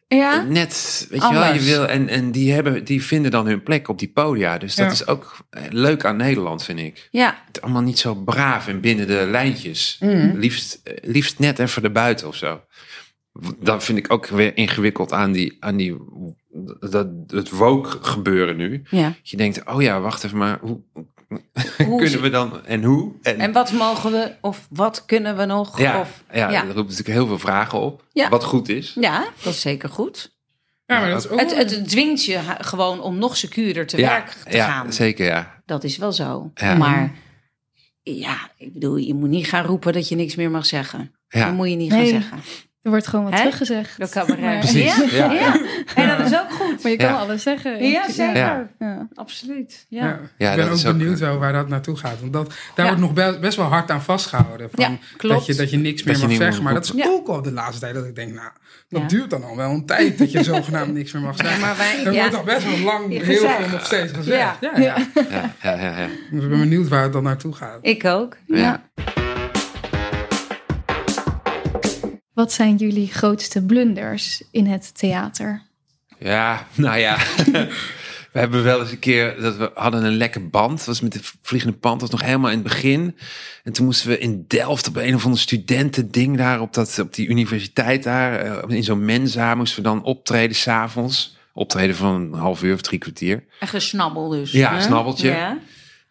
Ja? 0.08 0.42
net, 0.42 1.06
weet 1.10 1.22
je 1.22 1.34
wel, 1.34 1.54
je 1.54 1.60
wil, 1.60 1.88
en, 1.88 2.08
en 2.08 2.32
die, 2.32 2.52
hebben, 2.54 2.84
die 2.84 3.04
vinden 3.04 3.32
dan 3.32 3.48
hun 3.48 3.64
plek 3.64 3.88
op 3.88 4.00
die 4.00 4.12
podia. 4.12 4.58
Dus 4.58 4.76
dat 4.76 4.86
Ja. 4.86 4.92
is 4.92 5.08
ook 5.08 5.38
eh, 5.50 5.64
leuk 5.70 6.06
aan 6.06 6.16
Nederland, 6.18 6.64
vind 6.64 6.80
ik. 6.80 7.08
Ja. 7.12 7.44
Het 7.48 7.62
allemaal 7.62 7.82
niet 7.82 8.00
zo 8.00 8.16
braaf 8.16 8.68
en 8.68 8.80
binnen 8.82 9.08
de 9.08 9.28
lijntjes. 9.32 9.98
Mhm. 10.00 10.38
Liefst, 10.38 10.80
eh, 10.84 10.94
liefst 11.02 11.40
net 11.40 11.60
even 11.60 11.84
erbuiten 11.84 12.28
of 12.28 12.36
zo. 12.36 12.62
Dat 13.60 13.84
vind 13.84 13.98
ik 13.98 14.12
ook 14.12 14.28
weer 14.28 14.58
ingewikkeld 14.58 15.12
aan 15.14 15.32
die, 15.32 15.58
aan 15.60 15.78
die 15.78 15.98
dat, 16.80 17.08
het 17.28 17.50
woke 17.50 17.98
gebeuren 18.02 18.56
nu. 18.58 18.82
ja. 18.90 19.04
Dat 19.08 19.30
je 19.30 19.38
denkt, 19.38 19.66
oh 19.66 19.82
ja, 19.82 20.00
wacht 20.02 20.24
even, 20.24 20.38
maar 20.38 20.58
Hoe 20.62 20.82
kunnen 21.78 22.22
we 22.22 22.30
dan 22.30 22.66
en 22.66 22.84
hoe? 22.84 23.12
En, 23.22 23.40
En 23.40 23.52
wat 23.52 23.72
mogen 23.72 24.12
we, 24.12 24.36
of 24.42 24.68
wat 24.70 25.06
kunnen 25.06 25.38
we 25.38 25.46
nog? 25.46 25.80
ja, 25.80 26.00
Of, 26.00 26.24
ja, 26.34 26.50
ja. 26.50 26.62
dat 26.66 26.76
roept 26.76 26.90
natuurlijk 26.90 27.18
heel 27.18 27.28
veel 27.28 27.40
vragen 27.40 27.80
op. 27.80 28.06
Ja. 28.12 28.30
Wat 28.30 28.44
goed 28.44 28.70
is. 28.70 28.96
ja, 29.00 29.28
dat 29.44 29.54
is 29.54 29.62
zeker 29.62 29.90
goed. 29.90 30.36
Ja, 30.86 31.00
maar 31.00 31.10
dat 31.10 31.24
is 31.26 31.30
ook... 31.30 31.40
Het, 31.40 31.56
het 31.56 31.90
dwingt 31.90 32.24
je 32.26 32.40
gewoon 32.60 33.02
om 33.02 33.18
nog 33.18 33.38
secuurder 33.38 33.88
te 33.88 33.98
ja, 33.98 34.10
werk 34.10 34.30
te 34.30 34.56
ja, 34.58 34.66
gaan. 34.68 34.94
zeker 34.94 35.26
ja. 35.26 35.62
Dat 35.66 35.84
is 35.84 35.98
wel 35.98 36.12
zo. 36.12 36.52
Ja. 36.56 36.76
Maar 36.76 37.14
ja, 38.04 38.52
ik 38.58 38.74
bedoel, 38.74 38.96
je 38.96 39.14
moet 39.14 39.30
niet 39.30 39.48
gaan 39.48 39.66
roepen 39.66 39.94
dat 39.94 40.08
je 40.08 40.16
niks 40.16 40.36
meer 40.36 40.52
mag 40.52 40.66
zeggen. 40.66 41.16
Ja. 41.28 41.46
Dat 41.46 41.54
moet 41.54 41.70
je 41.70 41.76
niet 41.76 41.92
Nee. 41.92 42.12
gaan 42.12 42.22
zeggen. 42.22 42.40
Er 42.88 42.94
wordt 42.94 43.08
gewoon 43.08 43.26
wat 43.26 43.34
Hè? 43.34 43.40
teruggezegd. 43.40 43.98
Door 44.00 44.10
cabaret. 44.10 44.40
Maar, 44.42 44.60
Precies. 44.60 44.96
Ja, 45.12 45.32
Ja, 45.32 45.32
ja. 45.32 45.62
En 45.96 46.08
dat 46.18 46.20
is 46.32 46.34
ook 46.40 46.52
goed. 46.52 46.84
maar 46.84 46.92
je 46.92 46.98
kan 46.98 47.08
Ja. 47.08 47.16
alles 47.18 47.44
zeggen. 47.44 47.84
Ja, 47.90 48.12
zeker. 48.12 48.36
Ja. 48.36 48.68
Ja. 48.80 49.08
Absoluut. 49.16 49.86
Ja. 49.90 50.06
Ja. 50.06 50.20
Ja, 50.38 50.50
ik 50.50 50.56
ben 50.56 50.58
dat 50.58 50.68
ook 50.68 50.74
is 50.80 50.86
ook- 50.86 50.98
benieuwd 50.98 51.20
wel 51.20 51.38
waar 51.38 51.54
dat 51.54 51.68
naartoe 51.68 51.98
gaat. 51.98 52.20
Want 52.20 52.34
dat, 52.34 52.48
daar 52.48 52.58
Ja. 52.76 52.84
wordt 52.86 53.00
nog 53.00 53.14
best, 53.14 53.40
best 53.40 53.58
wel 53.58 53.66
hard 53.66 53.92
aan 53.92 54.02
vastgehouden. 54.02 54.70
Van 54.74 54.84
Ja, 54.92 54.98
klopt. 55.18 55.36
Dat, 55.36 55.46
je, 55.46 55.56
dat 55.56 55.70
je 55.70 55.78
niks 55.78 56.04
meer 56.04 56.14
je 56.16 56.20
mag 56.22 56.30
niet 56.30 56.38
mag 56.38 56.48
zeggen. 56.48 56.64
Maar 56.64 56.74
dat 56.74 56.84
is 56.84 56.90
roepen. 56.92 57.12
ook 57.12 57.28
al 57.28 57.42
de 57.42 57.52
laatste 57.52 57.80
tijd 57.80 57.94
dat 57.94 58.06
ik 58.06 58.16
denk, 58.16 58.34
nou, 58.34 58.50
dat 58.90 59.02
Ja. 59.02 59.08
duurt 59.08 59.30
dan 59.30 59.44
al 59.44 59.56
wel 59.56 59.70
een 59.72 59.86
tijd 59.86 60.18
dat 60.18 60.32
je 60.32 60.44
zogenaamd 60.54 60.94
niks 60.94 61.12
meer 61.12 61.22
mag 61.22 61.36
zeggen. 61.38 61.60
Ja, 61.60 61.66
maar 61.66 61.78
wij- 61.78 62.06
er 62.06 62.14
ja. 62.14 62.20
wordt 62.20 62.36
al 62.36 62.44
best 62.44 62.66
wel 62.66 62.80
lang 62.80 63.10
heel 63.10 63.20
gezegd. 63.20 63.56
veel 63.56 63.70
nog 63.70 63.86
steeds 63.86 64.12
gezegd. 64.14 64.38
Ja. 64.40 64.58
Ja. 64.62 64.80
Ja, 64.82 64.96
Ja, 65.30 65.54
ja, 65.62 65.82
ja, 65.82 66.00
ja. 66.00 66.08
Dus 66.32 66.44
ik 66.44 66.50
ben 66.50 66.60
benieuwd 66.60 66.88
waar 66.88 67.04
het 67.04 67.14
dan 67.14 67.24
naartoe 67.24 67.54
gaat. 67.54 67.78
Ik 67.82 68.06
ook. 68.06 68.38
Ja. 68.48 68.84
Wat 72.38 72.54
zijn 72.54 72.76
jullie 72.76 73.08
grootste 73.08 73.62
blunders 73.66 74.44
in 74.52 74.66
het 74.66 74.98
theater? 74.98 75.62
Ja, 76.20 76.68
nou 76.74 76.98
ja. 77.00 77.18
We 78.34 78.40
hebben 78.44 78.64
wel 78.64 78.80
eens 78.82 78.92
een 78.92 79.00
keer 79.00 79.42
dat 79.42 79.58
we 79.58 79.72
hadden 79.74 80.04
een 80.04 80.16
lekke 80.18 80.40
band. 80.40 80.78
Dat 80.78 80.86
was 80.86 81.02
met 81.02 81.14
de 81.14 81.20
vliegende 81.42 81.78
pand. 81.78 82.00
Dat 82.00 82.10
was 82.12 82.20
nog 82.20 82.30
helemaal 82.30 82.50
in 82.52 82.58
het 82.58 82.68
begin. 82.68 83.18
En 83.64 83.74
toen 83.74 83.86
moesten 83.86 84.10
we 84.10 84.20
in 84.20 84.46
Delft 84.48 84.88
op 84.88 84.96
een 84.96 85.16
of 85.16 85.24
ander 85.26 85.40
studentending 85.40 86.38
daar 86.38 86.62
op, 86.62 86.74
dat, 86.74 87.00
op 87.00 87.14
die 87.14 87.28
universiteit 87.28 88.04
daar. 88.04 88.40
eh, 88.40 88.76
In 88.76 88.84
zo'n 88.84 89.06
mensa 89.06 89.56
moesten 89.56 89.84
we 89.84 89.90
dan 89.90 90.04
optreden 90.04 90.56
s'avonds. 90.56 91.38
Optreden 91.54 91.96
van 91.96 92.16
een 92.16 92.34
half 92.34 92.64
uur 92.64 92.74
of 92.74 92.82
drie 92.82 93.00
kwartier. 93.00 93.44
Echt 93.60 93.74
een 93.74 93.82
snabbel 93.82 94.30
dus. 94.30 94.52
Ja, 94.52 94.74
hè? 94.76 94.82
snabbeltje. 94.82 95.28
Ja. 95.30 95.58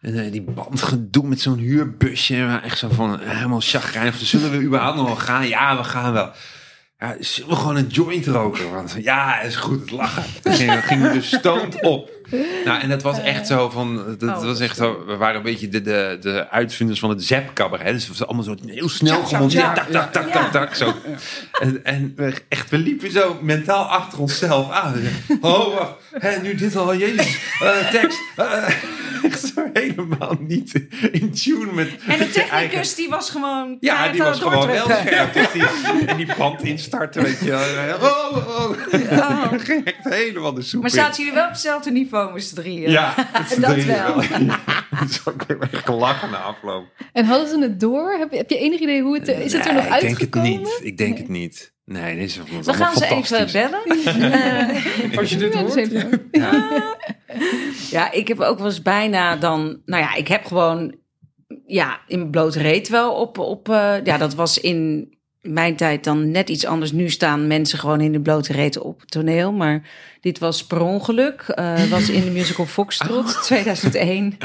En 0.01 0.25
eh, 0.25 0.31
die 0.31 0.41
bandgedoe 0.41 1.27
met 1.27 1.41
zo'n 1.41 1.57
huurbusje. 1.57 2.59
Echt 2.63 2.77
zo 2.77 2.89
van 2.89 3.21
eh, 3.21 3.29
helemaal 3.29 3.61
chagrijnig. 3.61 4.15
Zullen 4.15 4.51
we 4.51 4.61
überhaupt 4.61 4.97
nog 4.97 5.05
wel 5.05 5.15
gaan? 5.15 5.47
Ja, 5.47 5.77
we 5.77 5.83
gaan 5.83 6.13
wel. 6.13 6.31
Ja, 6.99 7.15
zullen 7.19 7.49
we 7.49 7.55
gewoon 7.55 7.75
een 7.75 7.87
joint 7.87 8.27
roken? 8.27 8.71
Want 8.71 8.95
ja, 8.99 9.41
is 9.41 9.55
goed, 9.55 9.79
het 9.79 9.91
lachen. 9.91 10.23
Toen 10.41 10.53
gingen, 10.53 10.83
gingen 10.83 11.07
we 11.07 11.13
dus 11.13 11.35
stoned 11.35 11.81
op. 11.81 12.11
Nou, 12.65 12.81
en 12.81 12.89
dat 12.89 13.01
was 13.01 13.19
echt 13.21 13.47
zo 13.47 13.69
van, 13.69 14.15
dat 14.17 14.37
Oh, 14.37 14.43
was 14.43 14.59
echt 14.59 14.75
zo, 14.77 15.03
we 15.05 15.15
waren 15.17 15.35
een 15.35 15.41
beetje 15.43 15.69
de, 15.69 15.81
de, 15.81 16.17
de 16.21 16.49
uitvinders 16.49 16.99
van 16.99 17.09
het 17.09 17.23
zep 17.23 17.53
cabaret. 17.53 17.93
Dus 17.93 18.07
het 18.07 18.17
was 18.17 18.27
allemaal 18.27 18.43
zo 18.43 18.55
heel 18.65 18.89
snel 18.89 19.23
tjak, 19.47 19.75
tak, 19.75 19.89
tak, 19.89 20.11
tak, 20.11 20.31
tak, 20.31 20.51
tak, 20.51 20.75
zo. 20.75 20.93
En, 21.59 21.79
en 21.85 22.13
we, 22.15 22.33
echt, 22.49 22.69
we 22.69 22.77
liepen 22.77 23.11
zo 23.11 23.37
mentaal 23.41 23.85
achter 23.85 24.19
onszelf 24.19 24.71
aan. 24.71 24.93
We 24.93 25.37
Oh, 25.41 25.77
wacht, 25.77 25.93
hè, 26.11 26.41
nu 26.41 26.55
dit 26.55 26.75
al, 26.75 26.95
jezus, 26.95 27.37
eh, 27.59 27.89
tekst. 27.91 28.19
eh, 28.35 28.67
echt 29.23 29.51
zo 29.55 29.69
helemaal 29.73 30.35
niet 30.39 30.85
in 31.11 31.31
tune 31.31 31.71
met 31.73 31.87
En 31.87 31.97
de 31.97 32.03
eigen- 32.13 32.31
technicus 32.31 32.95
die 32.95 33.09
was 33.09 33.29
gewoon... 33.29 33.77
ja, 33.79 34.07
die 34.09 34.21
was 34.23 34.39
gewoon 34.39 34.67
wel 34.67 34.85
scherp. 34.85 35.33
Dus 35.33 35.51
die, 35.51 35.63
en 36.05 36.17
die 36.17 36.27
band 36.37 36.61
instarten, 36.63 37.23
weet 37.23 37.39
je 37.39 37.49
wel. 37.49 37.59
Oh, 38.09 38.37
oh. 38.37 38.69
Oh. 39.11 39.51
helemaal 40.03 40.53
de 40.53 40.61
soep 40.61 40.81
Maar 40.81 40.89
zaten 40.91 41.17
jullie 41.17 41.33
wel 41.33 41.43
op 41.45 41.49
hetzelfde 41.49 41.91
niveau 41.91 42.16
met 42.33 42.43
z'n 42.43 42.55
drieën? 42.55 42.91
Ja, 42.91 43.13
Dat 43.59 43.75
deed 43.75 43.85
wel. 43.85 44.15
ook 45.25 45.43
weer 45.47 45.57
echt 45.71 45.85
gelachen 45.85 46.29
na 46.29 46.37
afloop. 46.37 46.85
En 47.13 47.25
hadden 47.25 47.47
ze 47.47 47.59
het 47.59 47.79
door? 47.79 48.11
Heb 48.19 48.31
je, 48.31 48.37
heb 48.37 48.49
je 48.49 48.57
enig 48.57 48.79
idee 48.79 49.01
hoe 49.01 49.15
het 49.19 49.27
is? 49.27 49.53
het 49.53 49.65
er 49.65 49.73
nog 49.73 49.89
Nee, 49.89 49.93
ik 49.93 50.01
denk 50.01 50.19
het 50.19 50.19
uitgekomen? 50.19 50.49
niet. 50.49 50.79
Ik 50.83 50.97
denk 50.97 51.11
Nee. 51.13 51.19
het 51.21 51.29
niet. 51.29 51.75
Nee, 51.85 52.15
dit 52.15 52.23
is 52.29 52.39
We 52.65 52.73
gaan 52.73 52.95
ze 52.95 53.05
even 53.05 53.51
bellen. 53.51 53.81
Eh, 55.11 55.17
Als 55.17 55.29
je 55.29 55.37
dit 55.37 55.53
hoort. 55.53 55.91
ja. 56.31 56.95
ja, 57.89 58.11
ik 58.11 58.27
heb 58.27 58.39
ook 58.39 58.57
wel 58.57 58.67
eens 58.67 58.81
bijna 58.81 59.35
dan... 59.35 59.81
Nou 59.85 60.03
ja, 60.03 60.15
ik 60.15 60.27
heb 60.27 60.45
gewoon... 60.45 60.95
Ja, 61.65 61.99
in 62.07 62.17
mijn 62.19 62.31
blote 62.31 62.59
reet 62.61 62.89
wel 62.89 63.13
op... 63.13 63.37
op 63.37 63.69
eh, 63.69 63.95
ja, 64.03 64.17
dat 64.17 64.35
was 64.35 64.57
in 64.59 65.16
mijn 65.47 65.75
tijd 65.75 66.03
dan 66.03 66.31
net 66.31 66.49
iets 66.49 66.65
anders. 66.65 66.91
Nu 66.91 67.09
staan 67.09 67.47
mensen 67.47 67.79
gewoon 67.79 68.01
in 68.01 68.11
de 68.11 68.19
blote 68.21 68.53
reet 68.53 68.79
op 68.79 68.99
het 68.99 69.11
toneel. 69.11 69.51
Maar 69.51 69.81
dit 70.21 70.39
was 70.39 70.65
per 70.65 70.81
ongeluk. 70.81 71.41
Eh 71.47 71.83
was 71.89 72.09
in 72.09 72.23
de 72.23 72.31
musical 72.31 72.65
Foxtrot 72.65 73.43
2001. 73.43 74.37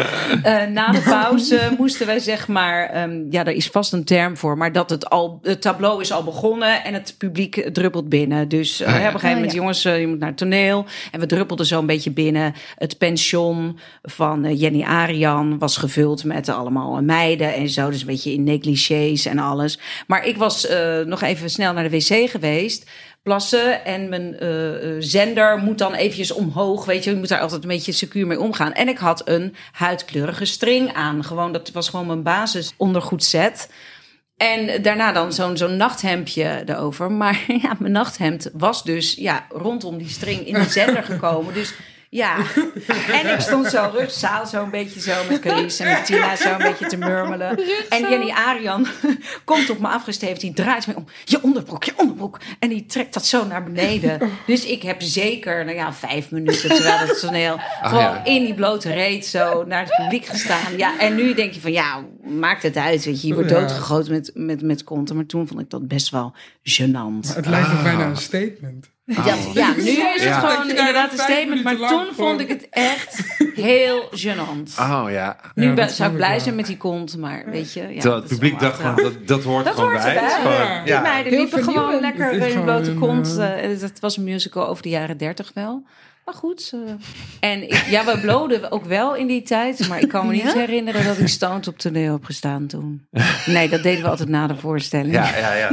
Eh, 0.42 0.66
na 0.66 0.90
de 0.90 1.00
pauze 1.00 1.60
moesten 1.78 2.06
wij 2.06 2.18
zeg 2.18 2.48
maar... 2.48 2.88
ehm, 2.88 3.20
ja, 3.30 3.42
daar 3.44 3.54
is 3.54 3.66
vast 3.66 3.92
een 3.92 4.04
term 4.04 4.36
voor. 4.36 4.56
Maar 4.56 4.72
dat 4.72 4.90
het 4.90 5.10
al... 5.10 5.38
Het 5.42 5.60
tableau 5.62 6.00
is 6.00 6.12
al 6.12 6.24
begonnen 6.24 6.84
en 6.84 6.94
het 6.94 7.14
publiek 7.18 7.68
druppelt 7.72 8.08
binnen. 8.08 8.48
Dus 8.48 8.80
eh, 8.80 8.94
Ah, 8.94 9.00
ja. 9.00 9.08
op 9.08 9.14
een 9.14 9.20
gegeven 9.20 9.28
Ah, 9.28 9.34
moment, 9.34 9.52
ja. 9.52 9.58
jongens, 9.58 9.82
je 9.82 10.06
moet 10.08 10.18
naar 10.18 10.28
het 10.28 10.36
toneel. 10.38 10.84
En 11.10 11.20
we 11.20 11.26
druppelden 11.26 11.66
zo 11.66 11.78
een 11.78 11.86
beetje 11.86 12.10
binnen. 12.10 12.54
Het 12.76 12.98
pension 12.98 13.78
van 14.02 14.56
Jenny 14.56 14.82
Arian 14.82 15.58
was 15.58 15.76
gevuld 15.76 16.24
met 16.24 16.48
allemaal 16.48 17.02
meiden 17.02 17.54
en 17.54 17.68
zo. 17.68 17.90
Dus 17.90 18.00
een 18.00 18.06
beetje 18.06 18.32
in 18.32 18.44
negligés 18.44 19.26
en 19.26 19.38
alles. 19.38 19.78
Maar 20.06 20.26
ik 20.26 20.36
was 20.36 20.66
eh, 20.66 20.91
nog 21.00 21.22
even 21.22 21.50
snel 21.50 21.72
naar 21.72 21.88
de 21.88 21.98
wc 21.98 22.30
geweest. 22.30 22.90
Plassen 23.22 23.84
en 23.84 24.08
mijn 24.08 24.38
eh, 24.38 24.74
eh, 24.74 24.96
zender 24.98 25.58
moet 25.58 25.78
dan 25.78 25.94
eventjes 25.94 26.32
omhoog. 26.32 26.84
Weet 26.84 27.04
je, 27.04 27.10
je 27.10 27.16
moet 27.16 27.28
daar 27.28 27.40
altijd 27.40 27.62
een 27.62 27.68
beetje 27.68 27.92
secuur 27.92 28.26
mee 28.26 28.40
omgaan. 28.40 28.72
En 28.72 28.88
ik 28.88 28.98
had 28.98 29.28
een 29.28 29.54
huidkleurige 29.72 30.44
string 30.44 30.92
aan. 30.92 31.24
Gewoon, 31.24 31.52
dat 31.52 31.70
was 31.70 31.88
gewoon 31.88 32.06
mijn 32.06 32.22
basis 32.22 32.74
ondergoedset. 32.76 33.68
En 34.36 34.82
daarna 34.82 35.12
dan 35.12 35.32
zo'n 35.32 35.56
zo'n 35.56 35.76
nachthemdje 35.76 36.62
erover. 36.66 37.12
Maar 37.12 37.44
ja, 37.62 37.76
mijn 37.78 37.92
nachthemd 37.92 38.50
was 38.52 38.84
dus 38.84 39.14
ja, 39.14 39.46
rondom 39.48 39.98
die 39.98 40.08
string 40.08 40.46
in 40.46 40.54
de 40.54 40.68
zender 40.68 41.02
gekomen. 41.02 41.54
Dus 41.54 41.74
ja, 42.14 42.36
en 43.22 43.32
ik 43.34 43.40
stond 43.40 43.66
zo 43.66 43.90
rugzaal, 43.94 44.46
zo 44.46 44.62
een 44.62 44.70
beetje 44.70 45.00
zo 45.00 45.12
met 45.28 45.40
Carice 45.40 45.84
en 45.84 45.92
met 45.92 46.04
Tina 46.06 46.36
zo 46.36 46.50
een 46.52 46.58
beetje 46.58 46.86
te 46.86 46.96
murmelen. 46.96 47.58
En 47.88 48.00
Jenny 48.10 48.30
Arian 48.30 48.86
komt 49.44 49.70
op 49.70 49.78
me 49.78 49.88
afgesteefd, 49.88 50.40
die 50.40 50.52
draait 50.52 50.86
me 50.86 50.96
om. 50.96 51.04
Je 51.24 51.42
onderbroek, 51.42 51.84
je 51.84 51.92
onderbroek. 51.96 52.38
En 52.58 52.68
die 52.68 52.86
trekt 52.86 53.14
dat 53.14 53.26
zo 53.26 53.46
naar 53.46 53.64
beneden. 53.64 54.30
Dus 54.46 54.64
ik 54.66 54.82
heb 54.82 55.02
zeker, 55.02 55.64
nou 55.64 55.76
ja, 55.76 55.92
vijf 55.92 56.30
minuten 56.30 56.68
terwijl 56.68 56.98
het 56.98 57.20
toneel 57.20 57.56
gewoon 57.82 58.02
ja. 58.02 58.24
in 58.24 58.44
die 58.44 58.54
blote 58.54 58.92
reet 58.92 59.26
zo 59.26 59.64
naar 59.64 59.82
het 59.84 59.94
publiek 59.96 60.24
gestaan. 60.26 60.76
Ja, 60.76 60.98
en 60.98 61.14
nu 61.14 61.34
denk 61.34 61.52
je 61.52 61.60
van, 61.60 61.72
ja, 61.72 62.04
maakt 62.24 62.62
het 62.62 62.76
uit, 62.76 63.04
weet 63.04 63.22
je. 63.22 63.28
Je 63.28 63.34
wordt 63.34 63.50
Ja. 63.50 63.60
doodgegoten 63.60 64.12
met, 64.12 64.30
met, 64.34 64.62
met 64.62 64.84
konten. 64.84 65.16
Maar 65.16 65.26
toen 65.26 65.46
vond 65.46 65.60
ik 65.60 65.70
dat 65.70 65.88
best 65.88 66.10
wel 66.10 66.34
gênant. 66.62 67.34
Het 67.34 67.46
lijkt 67.46 67.68
ook 67.68 67.74
Ah. 67.76 67.82
bijna 67.82 68.04
een 68.06 68.16
statement. 68.16 68.90
Ja, 69.04 69.34
ja, 69.54 69.72
nu 69.76 69.82
is 70.14 70.24
het 70.24 70.34
gewoon 70.34 70.68
inderdaad 70.68 71.12
een 71.12 71.18
statement. 71.18 71.62
Maar 71.62 71.76
toen 71.76 72.06
vond 72.14 72.40
ik 72.40 72.48
het 72.48 72.66
echt 72.70 73.22
heel 73.54 74.08
gênant. 74.10 74.78
Oh 74.80 75.04
ja. 75.10 75.36
Nu 75.54 75.72
ben- 75.74 75.90
zou 75.90 76.10
ik 76.10 76.16
blij 76.16 76.30
wel. 76.30 76.40
zijn 76.40 76.54
met 76.54 76.66
die 76.66 76.76
kont, 76.76 77.16
maar 77.16 77.44
weet 77.46 77.72
je. 77.72 77.94
Ja, 77.94 78.14
het 78.14 78.26
publiek 78.26 78.58
dacht 78.60 78.80
gewoon, 78.80 78.96
dat, 78.96 79.26
dat 79.26 79.44
hoort 79.44 79.64
Dat 79.64 79.74
gewoon 79.74 79.90
hoort 79.90 80.02
bij. 80.02 80.14
Het 80.14 80.32
gewoon- 80.32 80.52
Ja. 80.60 80.82
Die 80.84 81.00
meiden 81.00 81.32
Heel 81.32 81.40
liepen 81.42 81.62
gewoon 81.64 81.74
vernieuwend. 81.90 82.00
lekker 82.18 82.40
Het 82.40 82.50
gewoon 82.52 82.64
blote 82.64 82.94
kont. 82.94 83.36
eh, 83.38 83.72
eh, 83.72 83.80
dat 83.80 84.00
was 84.00 84.16
een 84.16 84.24
musical 84.24 84.68
over 84.68 84.82
de 84.82 84.88
jaren 84.88 85.16
dertig 85.16 85.50
wel. 85.54 85.82
Maar 86.24 86.34
goed. 86.34 86.72
eh, 86.74 87.50
en 87.50 87.62
ik, 87.62 87.84
ja, 87.88 88.04
we 88.04 88.18
bloden 88.20 88.70
ook 88.70 88.84
wel 88.84 89.14
in 89.16 89.26
die 89.26 89.42
tijd. 89.42 89.88
Maar 89.88 90.00
ik 90.00 90.08
kan 90.08 90.26
me 90.26 90.32
niet 90.32 90.42
Ja? 90.42 90.52
herinneren 90.52 91.04
dat 91.04 91.18
ik 91.18 91.28
stoned 91.28 91.68
op 91.68 91.78
toneel 91.78 92.12
heb 92.12 92.24
gestaan 92.24 92.66
toen. 92.66 93.06
Nee, 93.46 93.68
dat 93.68 93.82
deden 93.82 94.02
we 94.02 94.08
altijd 94.08 94.28
na 94.28 94.46
de 94.46 94.56
voorstelling. 94.56 95.12
Ja, 95.14 95.36
ja, 95.36 95.54
ja. 95.54 95.70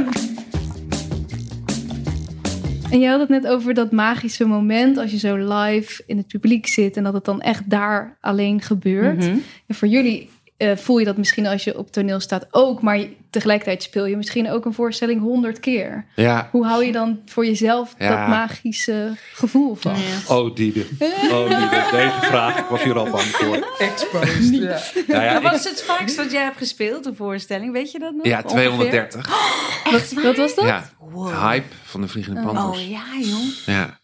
En 2.90 3.00
je 3.00 3.08
had 3.08 3.20
het 3.20 3.28
net 3.28 3.46
over 3.46 3.74
dat 3.74 3.92
magische 3.92 4.44
moment 4.44 4.96
als 4.96 5.10
je 5.10 5.18
zo 5.18 5.36
live 5.36 6.02
in 6.06 6.16
het 6.16 6.26
publiek 6.26 6.66
zit 6.66 6.96
en 6.96 7.04
dat 7.04 7.12
het 7.12 7.24
dan 7.24 7.40
echt 7.40 7.70
daar 7.70 8.16
alleen 8.20 8.60
gebeurt. 8.60 9.18
Mhm. 9.18 9.36
En 9.66 9.74
voor 9.74 9.88
jullie 9.88 10.28
eh, 10.60 10.76
voel 10.76 10.98
je 10.98 11.04
dat 11.04 11.16
misschien 11.16 11.46
als 11.46 11.64
je 11.64 11.78
op 11.78 11.92
toneel 11.92 12.20
staat 12.20 12.46
ook, 12.50 12.82
maar 12.82 12.98
je- 12.98 13.16
tegelijkertijd 13.30 13.82
speel 13.82 14.06
je 14.06 14.16
misschien 14.16 14.50
ook 14.50 14.64
een 14.64 14.72
voorstelling 14.74 15.20
honderd 15.20 15.60
keer. 15.60 16.04
Ja. 16.16 16.48
Hoe 16.50 16.66
hou 16.66 16.84
je 16.84 16.92
dan 16.92 17.20
voor 17.26 17.46
jezelf 17.46 17.94
Ja. 17.98 18.08
dat 18.08 18.28
magische 18.28 19.12
gevoel 19.32 19.74
van? 19.74 19.94
Oh, 20.28 20.54
Diede. 20.54 20.80
Oh, 21.32 21.48
Diede. 21.48 21.84
Deze 21.90 22.18
vraag, 22.20 22.58
ik 22.58 22.64
was 22.64 22.82
hier 22.82 22.98
al 22.98 23.10
bang 23.10 23.22
voor. 23.22 23.66
Exposed. 23.78 24.48
ja. 24.54 24.78
Ja, 25.06 25.22
ja, 25.22 25.40
wat 25.42 25.54
is 25.54 25.64
het 25.64 25.82
vaakst 25.82 26.16
wat 26.16 26.30
jij 26.32 26.42
hebt 26.42 26.56
gespeeld, 26.56 27.06
een 27.06 27.16
voorstelling? 27.16 27.72
Weet 27.72 27.90
je 27.92 27.98
dat 27.98 28.12
nog? 28.14 28.26
Ja, 28.26 28.36
Ongeveer? 28.44 28.48
230. 28.70 29.28
Wat, 29.92 30.12
wat 30.22 30.36
was 30.36 30.54
dat? 30.54 30.64
Ja. 30.64 30.90
Wow. 30.98 31.38
Hype 31.48 31.74
van 31.84 32.00
de 32.00 32.08
Vliegende 32.08 32.40
Panthers. 32.42 32.78
Oh 32.84 32.88
ja, 32.90 33.02
jong. 33.20 33.52
Ja. 33.66 33.98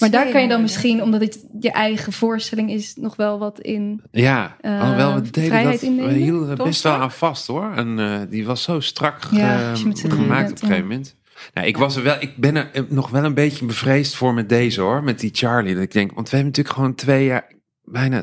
Maar 0.00 0.10
daar 0.10 0.30
kan 0.32 0.42
je 0.42 0.48
dan 0.48 0.56
200. 0.58 0.62
misschien, 0.62 1.02
omdat 1.02 1.20
het 1.20 1.44
je 1.60 1.70
eigen 1.70 2.12
voorstelling 2.12 2.70
is, 2.70 2.94
nog 2.96 3.16
wel 3.16 3.38
wat 3.38 3.60
in. 3.60 4.02
Ja, 4.10 4.56
Eh, 4.60 4.80
alhoewel 4.80 5.14
we 5.14 5.20
deden 5.20 5.44
vrijheid 5.50 5.80
dat, 5.80 5.88
innemen? 5.88 6.12
we 6.12 6.18
hielden 6.18 6.48
er 6.50 6.56
Toch 6.56 6.66
best 6.66 6.82
wel 6.82 6.92
aan 6.92 7.12
vast 7.12 7.46
hoor. 7.46 7.72
En 7.76 7.98
eh, 7.98 8.18
die 8.30 8.46
was 8.46 8.62
zo 8.62 8.80
strak 8.80 9.24
Ja, 9.30 9.74
ge- 9.74 9.92
gemaakt 10.08 10.44
bent, 10.44 10.50
op 10.56 10.62
een 10.62 10.68
gegeven 10.68 10.82
moment. 10.88 11.16
Nou, 11.54 11.66
ik, 11.66 11.76
was 11.76 11.96
er 11.96 12.02
wel, 12.02 12.16
ik 12.20 12.36
ben 12.36 12.56
er 12.56 12.86
nog 12.88 13.10
wel 13.10 13.24
een 13.24 13.34
beetje 13.34 13.64
bevreesd 13.64 14.14
voor 14.16 14.34
met 14.34 14.48
deze 14.48 14.80
hoor, 14.80 15.02
met 15.02 15.20
die 15.20 15.30
Charlie. 15.32 15.74
Dat 15.74 15.82
ik 15.82 15.92
denk, 15.92 16.12
want 16.14 16.30
we 16.30 16.36
hebben 16.36 16.52
natuurlijk 16.52 16.76
gewoon 16.76 16.94
twee 16.94 17.24
jaar, 17.24 17.52
bijna, 17.84 18.18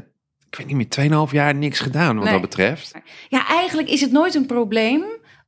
ik 0.49 0.57
weet 0.57 0.67
niet 0.67 0.75
meer, 0.75 0.89
tweeënhalf 0.89 1.31
jaar 1.31 1.55
niks 1.55 1.79
gedaan 1.79 2.15
wat 2.15 2.23
Nee. 2.23 2.33
dat 2.33 2.41
betreft. 2.41 2.91
Ja, 3.29 3.47
eigenlijk 3.47 3.89
is 3.89 4.01
het 4.01 4.11
nooit 4.11 4.35
een 4.35 4.45
probleem 4.45 5.03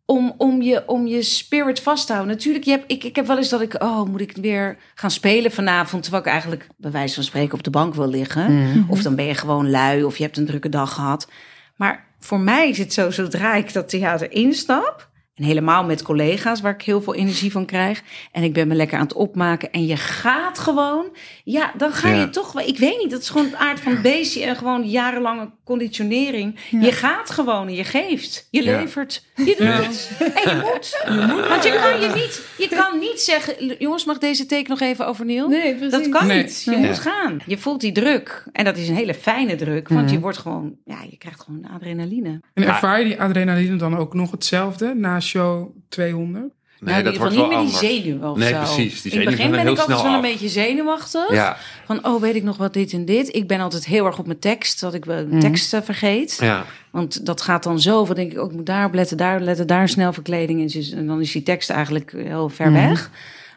om, 0.09 0.33
om, 0.37 0.61
je, 0.61 0.83
om 0.85 1.07
je 1.07 1.21
spirit 1.21 1.79
vast 1.79 2.05
te 2.05 2.13
houden. 2.13 2.35
Natuurlijk, 2.35 2.65
je 2.65 2.71
hebt, 2.71 2.91
ik, 2.91 3.03
ik 3.03 3.15
heb 3.15 3.27
wel 3.27 3.37
eens 3.37 3.49
dat 3.49 3.61
ik, 3.61 3.83
oh, 3.83 4.03
moet 4.03 4.21
ik 4.21 4.37
weer 4.41 4.77
gaan 4.95 5.11
spelen 5.11 5.51
vanavond? 5.51 6.03
Terwijl 6.03 6.23
ik 6.23 6.29
eigenlijk 6.29 6.67
bij 6.77 6.91
wijze 6.91 7.15
van 7.15 7.23
spreken 7.23 7.53
op 7.53 7.63
de 7.63 7.69
bank 7.69 7.95
wil 7.95 8.09
liggen. 8.09 8.55
Mhm. 8.55 8.83
Of 8.87 9.01
dan 9.01 9.15
ben 9.15 9.25
je 9.25 9.33
gewoon 9.33 9.69
lui 9.69 10.03
of 10.03 10.17
je 10.17 10.23
hebt 10.23 10.37
een 10.37 10.45
drukke 10.45 10.69
dag 10.69 10.93
gehad. 10.93 11.27
Maar 11.75 12.05
voor 12.19 12.39
mij 12.39 12.69
is 12.69 12.77
het 12.77 12.93
zo, 12.93 13.11
zodra 13.11 13.55
ik 13.55 13.73
dat 13.73 13.89
theater 13.89 14.31
instap... 14.31 15.08
en 15.39 15.45
helemaal 15.45 15.83
met 15.83 16.01
collega's 16.01 16.61
waar 16.61 16.73
ik 16.73 16.81
heel 16.81 17.01
veel 17.01 17.15
energie 17.15 17.51
van 17.51 17.65
krijg... 17.65 18.01
en 18.31 18.43
ik 18.43 18.53
ben 18.53 18.67
me 18.67 18.75
lekker 18.75 18.97
aan 18.97 19.03
het 19.03 19.13
opmaken 19.13 19.71
en 19.71 19.85
je 19.85 19.97
gaat 19.97 20.59
gewoon... 20.59 21.05
ja, 21.43 21.71
dan 21.77 21.91
ga 21.91 22.09
Ja. 22.09 22.15
je 22.19 22.29
toch... 22.29 22.51
wel- 22.51 22.67
Ik 22.67 22.77
weet 22.77 22.97
niet, 23.01 23.11
dat 23.11 23.21
is 23.21 23.29
gewoon 23.29 23.45
het 23.45 23.55
aard 23.55 23.79
van 23.79 23.91
het 23.91 24.01
beestje... 24.01 24.43
en 24.43 24.55
gewoon 24.55 24.89
jarenlange 24.89 25.49
conditionering. 25.65 26.59
Je 26.69 26.91
gaat 26.91 27.29
gewoon 27.29 27.67
en 27.67 27.73
je 27.73 27.83
geeft. 27.83 28.47
Je 28.51 28.63
Ja. 28.63 28.79
levert. 28.79 29.25
Je 29.35 29.43
doet 29.45 29.57
het. 29.57 30.11
En 30.43 30.55
je 30.57 30.61
moet. 30.61 31.47
Want 31.49 31.63
je 31.63 31.79
kan, 31.81 32.01
je, 32.01 32.11
niet, 32.15 32.41
je 32.57 32.67
kan 32.75 32.99
niet 32.99 33.19
zeggen... 33.21 33.75
jongens, 33.79 34.05
mag 34.05 34.17
deze 34.17 34.45
take 34.45 34.69
nog 34.69 34.79
even 34.79 35.07
overnieuw? 35.07 35.47
Nee, 35.47 35.75
precies. 35.75 35.91
Dat 35.91 36.09
kan 36.09 36.27
Nee. 36.27 36.43
niet. 36.43 36.61
Je 36.63 36.71
Nee. 36.71 36.87
moet 36.87 36.99
gaan. 36.99 37.39
Je 37.45 37.57
voelt 37.57 37.81
die 37.81 37.91
druk. 37.91 38.43
En 38.51 38.65
dat 38.65 38.77
is 38.77 38.87
een 38.89 38.95
hele 38.95 39.13
fijne 39.13 39.55
druk. 39.55 39.87
Want 39.89 40.11
je 40.11 40.19
wordt 40.19 40.37
gewoon... 40.37 40.75
Ja, 40.85 40.97
je 41.09 41.17
krijgt 41.17 41.41
gewoon 41.41 41.65
adrenaline. 41.73 42.41
En 42.53 42.63
ervaar 42.63 42.99
je 42.99 43.05
die 43.05 43.21
adrenaline 43.21 43.75
dan 43.75 43.97
ook 43.97 44.13
nog 44.13 44.31
hetzelfde 44.31 44.93
na 44.95 45.19
show 45.29 45.75
200? 45.89 46.43
Nee, 46.79 46.93
nou, 46.93 47.03
dat 47.03 47.17
wordt 47.17 47.35
niet 47.35 47.47
meer 47.47 47.59
die 47.59 47.69
zenuwen 47.69 48.29
of 48.29 48.37
Nee, 48.37 48.49
zo. 48.49 48.57
precies. 48.57 49.01
Die 49.01 49.11
In 49.11 49.19
het 49.19 49.29
begin 49.29 49.51
ben 49.51 49.59
heel 49.59 49.71
ik 49.71 49.79
altijd 49.79 50.01
wel 50.01 50.13
een 50.13 50.21
beetje 50.21 50.49
zenuwachtig. 50.49 51.31
Ja, 51.33 51.57
Van, 51.85 52.05
oh, 52.05 52.21
weet 52.21 52.35
ik 52.35 52.43
nog 52.43 52.57
wat 52.57 52.73
dit 52.73 52.93
en 52.93 53.05
dit. 53.05 53.35
Ik 53.35 53.47
ben 53.47 53.59
altijd 53.59 53.85
heel 53.85 54.05
erg 54.05 54.19
op 54.19 54.25
mijn 54.25 54.39
tekst. 54.39 54.79
Dat 54.79 54.93
ik 54.93 55.05
wel 55.05 55.25
Mhm. 55.27 55.39
teksten 55.39 55.83
vergeet. 55.83 56.37
ja. 56.41 56.65
Want 56.91 57.25
dat 57.25 57.41
gaat 57.41 57.63
dan 57.63 57.79
zo. 57.79 58.05
Dan 58.05 58.15
denk 58.15 58.31
ik, 58.31 58.37
ook 58.37 58.49
ik 58.49 58.55
moet 58.55 58.65
daar 58.65 58.85
op 58.85 58.93
letten, 58.93 59.17
daar 59.17 59.35
op 59.35 59.41
letten, 59.41 59.67
daar 59.67 59.89
snel 59.89 60.13
verkleding. 60.13 60.73
En, 60.73 60.97
en 60.97 61.07
dan 61.07 61.21
is 61.21 61.31
die 61.31 61.43
tekst 61.43 61.69
eigenlijk 61.69 62.11
heel 62.11 62.49
ver 62.49 62.71
Mhm. 62.71 62.87
weg. 62.87 63.11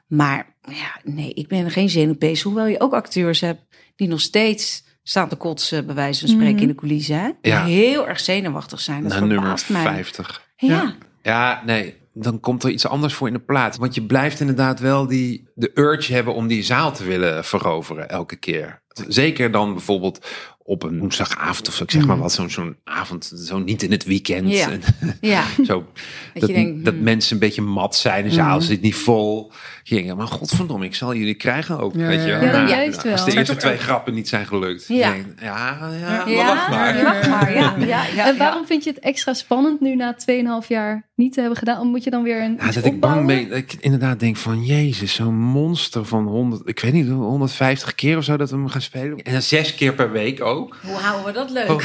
Maar 0.07 0.55
ja, 0.69 1.01
nee, 1.05 1.35
ik 1.35 1.49
ben 1.49 1.71
geen 1.71 1.91
zenuwpees. 1.91 2.43
Hoewel 2.43 2.67
je 2.67 2.81
ook 2.81 2.93
acteurs 2.93 3.41
hebt 3.41 3.61
die 3.97 4.09
nog 4.09 4.21
steeds 4.21 4.85
staan 5.03 5.29
te 5.29 5.37
kotsen, 5.37 5.87
bij 5.87 5.95
wijze 5.95 6.21
van 6.21 6.29
spreken, 6.29 6.61
in 6.61 6.69
de 6.69 6.75
coulissen. 6.75 7.17
Hè? 7.19 7.31
Ja. 7.43 7.65
heel 7.65 8.09
erg 8.09 8.21
zenuwachtig 8.21 8.81
zijn. 8.81 9.03
Dat 9.03 9.13
Na 9.13 9.19
nummer 9.19 9.39
verbaast 9.39 9.69
mij. 9.69 9.83
50. 9.83 10.43
Ja. 10.57 10.95
Ja. 11.23 11.63
Nee, 11.67 11.95
dan 12.13 12.41
komt 12.41 12.63
er 12.63 12.71
iets 12.71 12.87
anders 12.87 13.15
voor 13.15 13.27
in 13.27 13.33
de 13.33 13.41
plaats. 13.41 13.79
Want 13.79 13.95
je 13.95 14.03
blijft 14.03 14.41
inderdaad 14.41 14.81
wel 14.81 15.07
die, 15.07 15.49
de 15.55 15.71
urge 15.75 16.13
hebben 16.13 16.35
om 16.35 16.47
die 16.47 16.63
zaal 16.63 16.93
te 16.93 17.05
willen 17.05 17.45
veroveren 17.45 18.09
elke 18.09 18.37
keer. 18.37 18.81
Zeker 19.09 19.51
dan 19.51 19.73
bijvoorbeeld 19.73 20.27
op 20.65 20.83
een 20.83 20.99
woensdagavond 20.99 21.69
of 21.69 21.75
zo. 21.75 21.83
Ik 21.83 21.91
zeg 21.91 22.07
maar 22.07 22.19
wat, 22.19 22.33
zo'n 22.33 22.51
zo'n 22.51 22.77
avond, 22.85 23.33
zo 23.37 23.59
niet 23.59 23.83
in 23.83 23.91
het 23.91 24.05
weekend. 24.05 24.51
Ja. 24.51 24.71
En 24.71 24.83
ja. 25.21 25.45
zo, 25.65 25.87
dat, 26.35 26.49
denkt, 26.49 26.85
dat 26.85 26.95
hmm. 26.95 27.03
mensen 27.03 27.33
een 27.33 27.39
beetje 27.39 27.63
mat 27.63 27.97
zijn. 27.97 28.25
De 28.25 28.31
zaal 28.31 28.61
zit 28.61 28.81
niet 28.81 28.95
vol. 28.95 29.53
Je 29.83 29.95
denkt, 29.95 30.17
maar 30.17 30.27
godverdomme, 30.27 30.85
ik 30.85 30.95
zal 30.95 31.15
jullie 31.15 31.35
krijgen 31.35 31.79
ook. 31.79 31.95
Ja, 31.95 32.07
weet 32.07 32.23
je 32.23 32.29
ja, 32.29 32.41
Nou, 32.41 32.69
juist 32.69 33.03
wel. 33.03 33.13
Als 33.13 33.25
de 33.25 33.37
eerste 33.37 33.57
twee 33.57 33.77
grappen 33.77 34.15
niet 34.15 34.29
zijn 34.29 34.47
gelukt. 34.47 34.85
Ja. 34.89 35.15
ja, 35.41 35.91
ja, 36.01 36.25
Ja. 36.27 36.47
wacht 36.47 36.69
maar. 36.69 36.97
ja, 36.97 37.03
wacht 37.03 37.29
maar. 37.29 37.55
Ja, 37.55 37.75
ja, 37.79 38.07
ja, 38.15 38.27
en 38.27 38.37
waarom 38.37 38.67
vind 38.67 38.85
je 38.85 38.91
het 38.91 38.99
extra 38.99 39.35
spannend 39.35 39.81
nu 39.81 39.95
na 39.97 40.17
2,5 40.63 40.69
jaar 40.69 41.11
niet 41.15 41.33
te 41.33 41.41
hebben 41.41 41.59
gedaan? 41.59 41.87
Moet 41.87 42.05
je 42.05 42.11
dan 42.11 42.23
weer 42.23 42.43
een 42.43 42.57
Ja, 42.59 42.67
iets 42.67 42.75
dat 42.75 42.85
ik 42.85 43.01
bang 43.01 43.27
ben. 43.27 43.49
Dat 43.49 43.59
ik 43.59 43.77
inderdaad 43.81 44.21
denk 44.21 44.37
van, 44.37 44.65
jezus, 44.65 45.15
zo'n 45.15 45.39
monster 45.43 46.05
van 46.05 46.27
100, 46.27 46.63
ik 46.69 46.81
weet 46.81 46.93
niet, 46.93 47.09
150 47.09 47.95
keer 47.95 48.17
of 48.17 48.25
zo 48.25 48.37
dat 48.37 48.51
we 48.51 48.57
hem 48.57 48.69
gaan 48.69 48.81
spelen. 48.83 49.19
En 49.19 49.33
dan 49.33 49.43
zes 49.43 49.75
keer 49.75 49.93
per 49.95 50.11
week 50.13 50.41
ook. 50.43 50.77
Hoe 50.83 50.95
houden 50.97 51.25
we 51.27 51.33
dat 51.33 51.51
leuk? 51.51 51.71
Oh, 51.71 51.77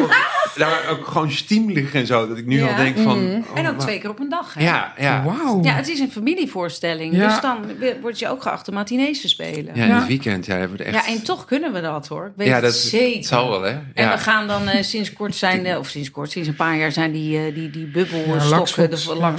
oh. 0.00 0.10
Daar 0.56 0.88
ook 0.90 1.06
gewoon 1.06 1.30
stiemelig 1.30 1.94
en 1.94 2.06
zo, 2.06 2.28
dat 2.28 2.38
ik 2.38 2.46
nu 2.46 2.58
Ja. 2.58 2.68
al 2.68 2.76
denk 2.76 2.98
van... 2.98 3.24
Mhm. 3.24 3.36
oh, 3.50 3.58
En 3.58 3.66
ook 3.68 3.76
maar- 3.76 3.86
twee 3.86 3.98
keer 3.98 4.10
op 4.10 4.20
een 4.20 4.28
dag. 4.28 4.54
Hè? 4.54 4.62
Ja, 4.62 4.92
ja. 4.98 5.22
Wauw. 5.24 5.62
Ja, 5.62 5.72
het 5.74 5.88
is 5.88 5.98
een 5.98 6.10
familievoorstelling. 6.10 7.16
Ja. 7.16 7.28
Dus 7.28 7.40
dan 7.40 7.56
word 8.00 8.18
je 8.18 8.28
ook 8.28 8.42
geacht 8.42 8.68
om 8.68 8.74
matinees 8.74 9.20
te 9.20 9.28
spelen. 9.28 9.64
Ja, 9.64 9.72
Ja, 9.74 9.82
in 9.82 9.88
Ja. 9.88 9.98
het 9.98 10.06
weekend, 10.06 10.46
ja, 10.46 10.56
hebben 10.56 10.76
we 10.78 10.84
er 10.84 10.94
echt... 10.94 11.06
en 11.06 11.22
toch 11.24 11.44
kunnen 11.44 11.72
we 11.72 11.80
dat 11.80 12.08
hoor. 12.08 12.26
Ik 12.26 12.32
Weet 12.36 12.46
ja, 12.48 12.54
het 12.54 12.62
dat 12.62 12.74
zeker. 12.74 13.16
het 13.16 13.26
zal 13.26 13.50
wel, 13.50 13.62
hè? 13.62 13.70
En 13.70 13.82
Ja. 13.94 14.12
we 14.12 14.18
gaan 14.18 14.46
dan 14.48 14.68
eh, 14.68 14.82
sinds 14.82 15.12
kort 15.12 15.34
zijn, 15.34 15.66
eh, 15.66 15.78
of 15.78 15.88
sinds 15.88 16.10
kort, 16.10 16.30
sinds 16.30 16.48
een 16.48 16.56
paar 16.56 16.76
jaar 16.76 16.92
zijn 16.92 17.12
die, 17.12 17.38
eh, 17.46 17.54
die, 17.54 17.70
die 17.70 17.86
bubbelstokken, 17.86 18.90
de 18.90 18.96
ja. 19.18 19.34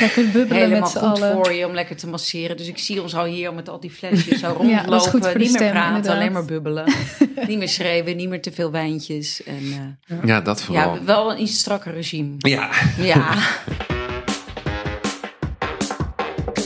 Lekker 0.00 0.24
bubbelen 0.30 0.56
helemaal 0.62 0.80
met 0.80 0.88
z'n 0.90 0.98
goed 0.98 1.06
allen. 1.22 1.32
voor 1.32 1.52
je 1.52 1.66
om 1.66 1.74
lekker 1.74 1.96
te 1.96 2.06
masseren. 2.06 2.56
Dus 2.56 2.68
ik 2.68 2.78
zie 2.84 3.02
ons 3.02 3.14
al 3.14 3.24
hier 3.24 3.54
met 3.54 3.68
al 3.68 3.80
die 3.80 3.90
flesjes 3.90 4.38
zo 4.40 4.48
rondlopen. 4.58 5.22
niet 5.22 5.34
meer 5.36 5.46
stem, 5.48 5.70
praten, 5.70 5.86
inderdaad. 5.96 6.16
alleen 6.16 6.32
maar 6.32 6.44
bubbelen. 6.44 6.84
niet 7.48 7.58
meer 7.58 7.68
schreeuwen, 7.68 8.16
niet 8.16 8.28
meer 8.28 8.42
te 8.42 8.52
veel 8.52 8.70
wijntjes. 8.70 9.42
En, 9.42 9.96
eh, 10.06 10.16
ja, 10.24 10.40
dat 10.40 10.62
vooral. 10.62 10.94
ja, 10.94 11.04
wel 11.04 11.32
een 11.32 11.40
iets 11.42 11.58
strakker 11.58 11.92
regime. 11.92 12.34
Ja, 12.38 12.70
Ja, 12.98 13.34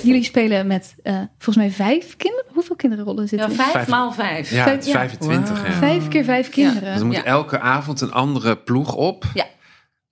Jullie 0.03 0.25
spelen 0.25 0.67
met 0.67 0.95
eh, 1.03 1.15
volgens 1.39 1.57
mij 1.57 1.71
vijf 1.71 2.17
kinderen. 2.17 2.45
Hoeveel 2.55 2.77
kinderrollen 2.77 3.23
ja 3.23 3.29
zitten 3.29 3.49
er? 3.49 3.55
vijf, 3.55 3.71
Vijf. 3.73 3.89
maal 3.89 4.13
vijf. 4.13 4.51
ja, 4.51 4.71
Ja. 4.71 4.81
25, 4.81 5.61
Wauw. 5.61 5.67
ja. 5.67 5.73
Vijf 5.73 6.09
keer 6.09 6.25
vijf 6.25 6.49
kinderen. 6.51 6.91
Dus 6.93 7.01
er 7.01 7.07
moet 7.07 7.15
Ja. 7.15 7.25
elke 7.25 7.59
avond 7.61 8.01
een 8.01 8.13
andere 8.13 8.57
ploeg 8.57 8.95
op. 8.95 9.25
Ja. 9.35 9.45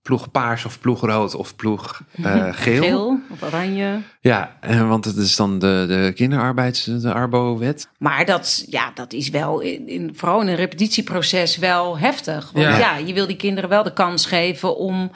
Ploeg 0.07 0.31
paars 0.31 0.65
of 0.65 0.81
ploeg 0.81 1.01
rood 1.01 1.35
of 1.35 1.57
ploeg 1.57 2.03
eh, 2.23 2.47
geel. 2.51 2.83
Geel 2.83 3.21
of 3.31 3.43
oranje. 3.43 4.01
Ja, 4.21 4.57
eh, 4.61 4.89
want 4.89 5.05
het 5.05 5.17
is 5.17 5.37
dan 5.37 5.59
de, 5.59 5.85
de 5.89 6.13
kinderarbeids, 6.15 6.85
de 6.85 7.13
Arbo-wet. 7.13 7.89
Maar 7.99 8.25
dat, 8.25 8.65
ja, 8.69 8.91
dat 8.95 9.13
is 9.13 9.29
wel, 9.31 9.61
in, 9.61 9.89
in, 9.89 10.13
vooral 10.15 10.41
in 10.41 10.49
een 10.49 10.55
repetitieproces, 10.55 11.57
wel 11.57 11.99
heftig. 11.99 12.51
Want 12.53 12.67
Ja. 12.67 12.79
ja. 12.79 12.97
je 12.97 13.13
wil 13.13 13.27
die 13.27 13.37
kinderen 13.37 13.71
wel 13.71 13.83
de 13.83 13.93
kans 13.93 14.27
geven 14.27 14.77
om 14.77 15.11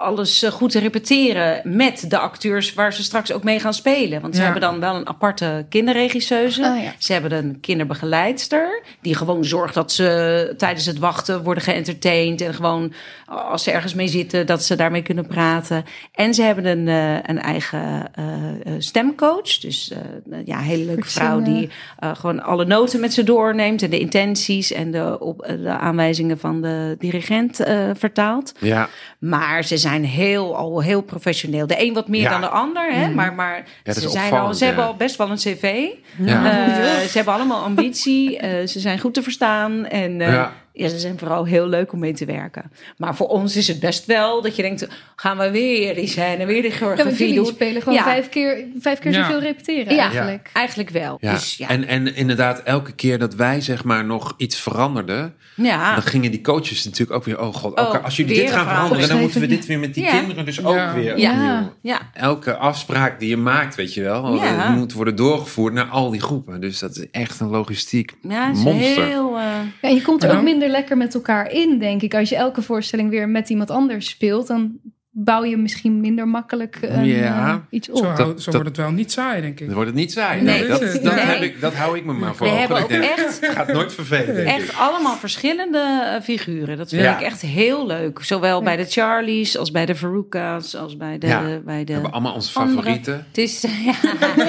alles 0.00 0.42
eh, 0.42 0.50
goed 0.50 0.70
te 0.70 0.78
repeteren 0.78 1.60
met 1.76 2.04
de 2.10 2.18
acteurs 2.18 2.74
waar 2.74 2.92
ze 2.92 3.02
straks 3.02 3.32
ook 3.32 3.42
mee 3.44 3.60
gaan 3.60 3.74
spelen. 3.74 4.20
Want 4.20 4.34
ze 4.34 4.40
Ja. 4.40 4.44
hebben 4.50 4.70
dan 4.70 4.80
wel 4.80 4.94
een 4.94 5.08
aparte 5.08 5.66
kinderregisseuse. 5.68 6.60
Oh, 6.62 6.82
ja. 6.82 6.92
Ze 6.98 7.12
hebben 7.12 7.32
een 7.32 7.60
kinderbegeleidster 7.60 8.82
die 9.00 9.14
gewoon 9.14 9.44
zorgt 9.44 9.74
dat 9.74 9.92
ze 9.92 10.54
tijdens 10.56 10.86
het 10.86 10.98
wachten 10.98 11.42
worden 11.42 11.62
geëntertained. 11.62 12.40
En 12.40 12.54
gewoon 12.54 12.92
als 13.26 13.62
ze 13.62 13.70
ergens 13.70 13.94
mee 13.94 14.08
zitten, 14.08 14.46
dat 14.46 14.62
ze 14.64 14.76
daarmee 14.76 15.02
kunnen 15.02 15.26
praten. 15.26 15.84
En 16.12 16.34
ze 16.34 16.42
hebben 16.42 16.64
een, 16.66 16.88
eh, 16.88 17.14
een 17.22 17.40
eigen 17.40 18.04
eh, 18.14 18.24
eh, 18.24 18.72
stemcoach. 18.78 19.58
Dus 19.58 19.90
eh, 19.92 19.98
ja, 20.44 20.58
een 20.58 20.64
hele 20.64 20.84
leuke 20.84 21.08
vrouw 21.08 21.42
die 21.42 21.70
eh, 21.98 22.10
gewoon 22.14 22.42
alle 22.42 22.64
noten 22.64 23.00
met 23.00 23.12
ze 23.14 23.24
doorneemt. 23.24 23.82
En 23.82 23.90
de 23.90 23.98
intenties 23.98 24.72
en 24.72 24.90
de, 24.90 25.16
op, 25.20 25.42
eh, 25.42 25.56
de 25.62 25.68
aanwijzingen 25.70 26.38
van 26.38 26.62
de 26.62 26.96
dirigent 26.98 27.60
eh, 27.60 27.90
vertaalt. 27.94 28.52
Ja, 28.60 28.88
Maar 29.18 29.37
ze 29.64 29.76
zijn 29.76 30.04
heel, 30.04 30.56
al 30.56 30.82
heel 30.82 31.00
professioneel. 31.00 31.66
De 31.66 31.82
een 31.84 31.94
wat 31.94 32.08
meer 32.08 32.20
Ja. 32.20 32.30
dan 32.30 32.40
de 32.40 32.48
ander. 32.48 32.92
Hè? 32.92 33.08
Maar, 33.10 33.32
maar 33.32 33.64
dat 33.82 33.96
ze, 33.96 34.08
zijn 34.08 34.32
al, 34.32 34.54
ze 34.54 34.64
hebben 34.64 34.84
al 34.84 34.94
best 34.94 35.16
wel 35.16 35.30
een 35.30 35.36
cv. 35.36 35.86
ja. 36.18 36.50
Eh, 36.50 37.00
ze 37.06 37.16
hebben 37.16 37.34
allemaal 37.34 37.62
ambitie. 37.62 38.38
eh, 38.38 38.66
ze 38.66 38.80
zijn 38.80 38.98
goed 38.98 39.14
te 39.14 39.22
verstaan. 39.22 39.86
En 39.86 40.20
eh, 40.20 40.46
Ja. 40.78 40.84
ja. 40.84 40.88
ze 40.90 40.98
zijn 40.98 41.18
vooral 41.18 41.44
heel 41.44 41.66
leuk 41.66 41.92
om 41.92 41.98
mee 41.98 42.12
te 42.12 42.24
werken. 42.24 42.70
Maar 42.96 43.16
voor 43.16 43.26
ons 43.28 43.56
is 43.56 43.68
het 43.68 43.80
best 43.80 44.06
wel 44.06 44.42
dat 44.42 44.56
je 44.56 44.62
denkt... 44.62 44.88
gaan 45.16 45.38
we 45.38 45.50
weer 45.50 45.94
die 45.94 46.06
scène, 46.06 46.46
weer 46.46 46.62
die 46.62 46.70
Ja, 46.70 46.76
choreografie 46.76 47.18
jullie 47.26 47.34
doen. 47.34 47.46
spelen 47.46 47.82
gewoon 47.82 47.98
Ja. 47.98 48.04
vijf 48.04 48.28
keer, 48.28 48.64
vijf 48.80 48.98
keer 48.98 49.12
Ja. 49.12 49.22
zoveel 49.24 49.40
repeteren 49.40 49.94
Ja. 49.94 50.00
eigenlijk. 50.02 50.50
Eigenlijk 50.52 50.90
wel. 50.90 51.16
Ja. 51.20 51.32
Dus, 51.32 51.56
ja. 51.56 51.68
En, 51.68 51.86
en 51.86 52.14
inderdaad, 52.16 52.62
elke 52.62 52.92
keer 52.92 53.18
dat 53.18 53.34
wij 53.34 53.60
zeg 53.60 53.84
maar 53.84 54.04
nog 54.04 54.34
iets 54.36 54.60
veranderden, 54.60 55.34
ja. 55.54 55.94
dan 55.94 56.02
gingen 56.02 56.30
die 56.30 56.40
coaches 56.40 56.84
natuurlijk 56.84 57.12
ook 57.18 57.24
weer, 57.24 57.40
oh 57.40 57.54
god, 57.54 57.80
Oh, 57.80 58.04
als 58.04 58.16
jullie 58.16 58.34
dit 58.34 58.50
gaan 58.50 58.66
veranderen, 58.68 59.08
dan 59.08 59.20
moeten 59.20 59.40
we 59.40 59.46
dit 59.46 59.66
weer 59.66 59.78
met 59.78 59.94
die 59.94 60.04
Ja. 60.04 60.10
kinderen 60.18 60.44
dus 60.44 60.64
ook 60.64 60.74
Ja. 60.74 60.94
weer 60.94 61.18
Ja. 61.18 61.70
ja. 61.82 62.00
Elke 62.14 62.56
afspraak 62.56 63.20
die 63.20 63.28
je 63.28 63.36
maakt, 63.36 63.74
weet 63.74 63.94
je 63.94 64.02
wel, 64.02 64.34
Ja. 64.34 64.70
moet 64.70 64.92
worden 64.92 65.16
doorgevoerd 65.16 65.72
naar 65.74 65.86
al 65.86 66.10
die 66.10 66.20
groepen. 66.20 66.60
Dus 66.60 66.78
dat 66.78 66.96
is 66.96 67.06
echt 67.10 67.40
een 67.40 67.48
logistiek 67.48 68.14
Ja, 68.22 68.46
monster. 68.48 69.04
heel... 69.04 69.36
eh, 69.36 69.42
Ja, 69.82 69.88
en 69.88 69.94
je 69.94 70.02
komt 70.02 70.22
er 70.22 70.30
Ja. 70.30 70.36
ook 70.36 70.42
minder 70.42 70.67
lekker 70.68 70.96
met 70.96 71.14
elkaar 71.14 71.50
in, 71.52 71.78
denk 71.78 72.02
ik. 72.02 72.14
Als 72.14 72.28
je 72.28 72.36
elke 72.36 72.62
voorstelling 72.62 73.10
weer 73.10 73.28
met 73.28 73.48
iemand 73.48 73.70
anders 73.70 74.08
speelt, 74.08 74.46
dan 74.46 74.78
bouw 75.10 75.44
je 75.44 75.56
misschien 75.56 76.00
minder 76.00 76.28
makkelijk 76.28 76.78
een, 76.82 77.04
Ja. 77.04 77.48
eh, 77.48 77.54
iets 77.70 77.90
op. 77.90 77.96
Zo, 77.96 78.02
Dat- 78.02 78.16
zo 78.16 78.24
dat- 78.44 78.54
wordt 78.54 78.68
het 78.68 78.76
wel 78.76 78.90
niet 78.90 79.12
saai, 79.12 79.40
denk 79.40 79.60
ik. 79.60 79.66
Dan 79.66 79.74
wordt 79.74 79.90
het 79.90 79.98
niet 79.98 80.12
saai. 80.12 80.42
Nee. 80.42 80.58
Nee, 80.58 80.68
dat, 80.68 80.80
Nee. 80.80 80.92
dat, 81.00 81.14
Nee. 81.14 81.24
heb 81.24 81.42
ik, 81.42 81.60
dat 81.60 81.74
hou 81.74 81.96
ik 81.96 82.04
me 82.04 82.12
maar 82.12 82.34
voor 82.34 82.46
We 82.46 82.52
hebben 82.52 82.88
denk, 82.88 83.02
ook 83.04 83.08
echt- 83.18 83.40
Het 83.40 83.50
gaat 83.50 83.72
nooit 83.72 83.92
vervelen, 83.92 84.34
denk 84.34 84.48
ik. 84.48 84.54
Echt 84.54 84.76
allemaal 84.76 85.16
verschillende 85.16 86.02
eh, 86.14 86.22
figuren. 86.22 86.76
Dat 86.76 86.88
vind 86.88 87.02
Ja. 87.02 87.16
ik 87.18 87.22
echt 87.24 87.40
heel 87.40 87.86
leuk. 87.86 88.18
Zowel 88.22 88.62
bij 88.62 88.76
de 88.76 88.84
Charlies 88.84 89.58
als 89.58 89.70
bij 89.70 89.86
de 89.86 89.94
Veruca's 89.94 90.74
als 90.74 90.96
bij 90.96 91.18
de... 91.18 91.26
Ja. 91.26 91.42
bij 91.64 91.78
We 91.78 91.84
de 91.84 91.92
hebben 91.92 92.12
allemaal 92.12 92.34
onze 92.34 92.58
andere- 92.58 92.76
favorieten. 92.76 93.24
Het 93.28 93.38
is... 93.38 93.60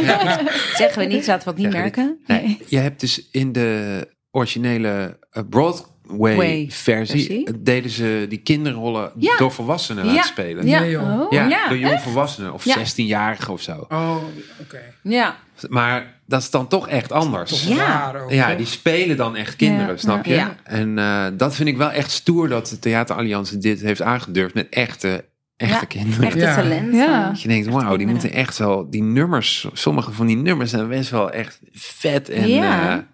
Ja. 0.02 0.40
Zeggen 0.76 1.00
we 1.02 1.06
niet, 1.08 1.28
laten 1.28 1.44
we 1.48 1.50
het 1.50 1.58
niet 1.64 1.72
Zeggen 1.74 1.92
we 1.96 2.02
merken. 2.02 2.20
Nee, 2.28 2.58
je 2.68 2.78
hebt 2.78 3.00
dus 3.00 3.28
in 3.32 3.52
de 3.52 4.08
originele 4.32 5.20
eh, 5.32 5.44
Broadway 5.50 5.88
Way 6.18 6.68
versie, 6.72 7.26
versie. 7.26 7.46
eh, 7.46 7.54
deden 7.60 7.92
ze 7.92 8.26
die 8.30 8.38
kinderrollen 8.38 9.12
Ja. 9.18 9.38
door 9.38 9.52
volwassenen 9.52 10.06
Ja. 10.06 10.12
laten 10.12 10.28
spelen. 10.30 10.68
Ja. 10.68 10.80
Nee, 10.80 10.90
joh. 10.92 11.20
Oh. 11.22 11.32
Ja, 11.32 11.68
door 11.70 11.78
jongvolwassenen 11.78 12.54
of 12.54 12.66
Ja. 12.66 12.74
16-jarigen 12.78 13.54
of 13.54 13.62
zo. 13.62 13.86
Oh, 13.90 14.16
oké. 14.62 14.82
Ja. 15.04 15.36
Maar 15.70 16.20
dat 16.26 16.42
is 16.42 16.50
dan 16.50 16.68
toch 16.68 16.88
echt 16.88 17.12
anders. 17.12 17.50
Toch 17.68 17.78
Ja. 17.78 17.86
raar 17.86 18.22
ook, 18.24 18.32
Ja, 18.32 18.56
die 18.56 18.66
spelen 18.66 19.18
dan 19.18 19.36
echt 19.36 19.56
kinderen, 19.56 19.92
Ja. 19.92 19.98
snap 19.98 20.26
je? 20.26 20.34
Ja. 20.34 20.56
En 20.64 20.98
eh, 21.00 21.26
dat 21.34 21.56
vind 21.56 21.70
ik 21.70 21.78
wel 21.78 21.92
echt 21.92 22.12
stoer 22.12 22.50
dat 22.50 22.68
de 22.68 22.80
Theateralliantie 22.80 23.58
dit 23.58 23.82
heeft 23.82 24.02
aangedurfd 24.02 24.54
met 24.54 24.70
echte, 24.70 25.26
echte 25.58 25.74
Ja, 25.76 25.86
kinderen. 25.86 26.26
Echte 26.26 26.40
Ja. 26.40 26.56
talent. 26.56 26.94
Ja. 26.94 27.28
Dat 27.30 27.42
je 27.42 27.48
denkt, 27.48 27.66
wauw, 27.68 27.80
die 27.80 27.88
kinderen. 27.90 28.12
moeten 28.22 28.32
echt 28.34 28.58
wel, 28.58 28.90
die 28.90 29.04
nummers, 29.04 29.68
sommige 29.74 30.12
van 30.12 30.26
die 30.28 30.36
nummers 30.38 30.70
zijn 30.70 30.88
best 30.88 31.10
wel 31.10 31.32
echt 31.32 31.60
vet. 31.72 32.30
En 32.30 32.48
Ja. 32.50 33.08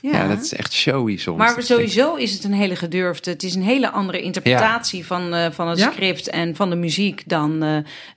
Ja, 0.00 0.10
ja 0.10 0.28
dat 0.28 0.40
is 0.40 0.54
echt 0.54 0.72
showy 0.72 1.16
soms. 1.16 1.38
Maar 1.38 1.62
sowieso 1.62 2.14
is 2.14 2.32
het 2.32 2.44
een 2.44 2.52
hele 2.52 2.76
gedurfde. 2.76 3.30
Het 3.30 3.42
is 3.42 3.54
een 3.54 3.62
hele 3.62 3.90
andere 3.90 4.20
interpretatie 4.20 5.06
van, 5.06 5.34
eh, 5.34 5.46
van 5.50 5.68
het 5.68 5.78
Ja? 5.78 5.90
script 5.90 6.28
en 6.30 6.56
van 6.56 6.70
de 6.70 6.76
muziek 6.76 7.22
dan 7.26 7.62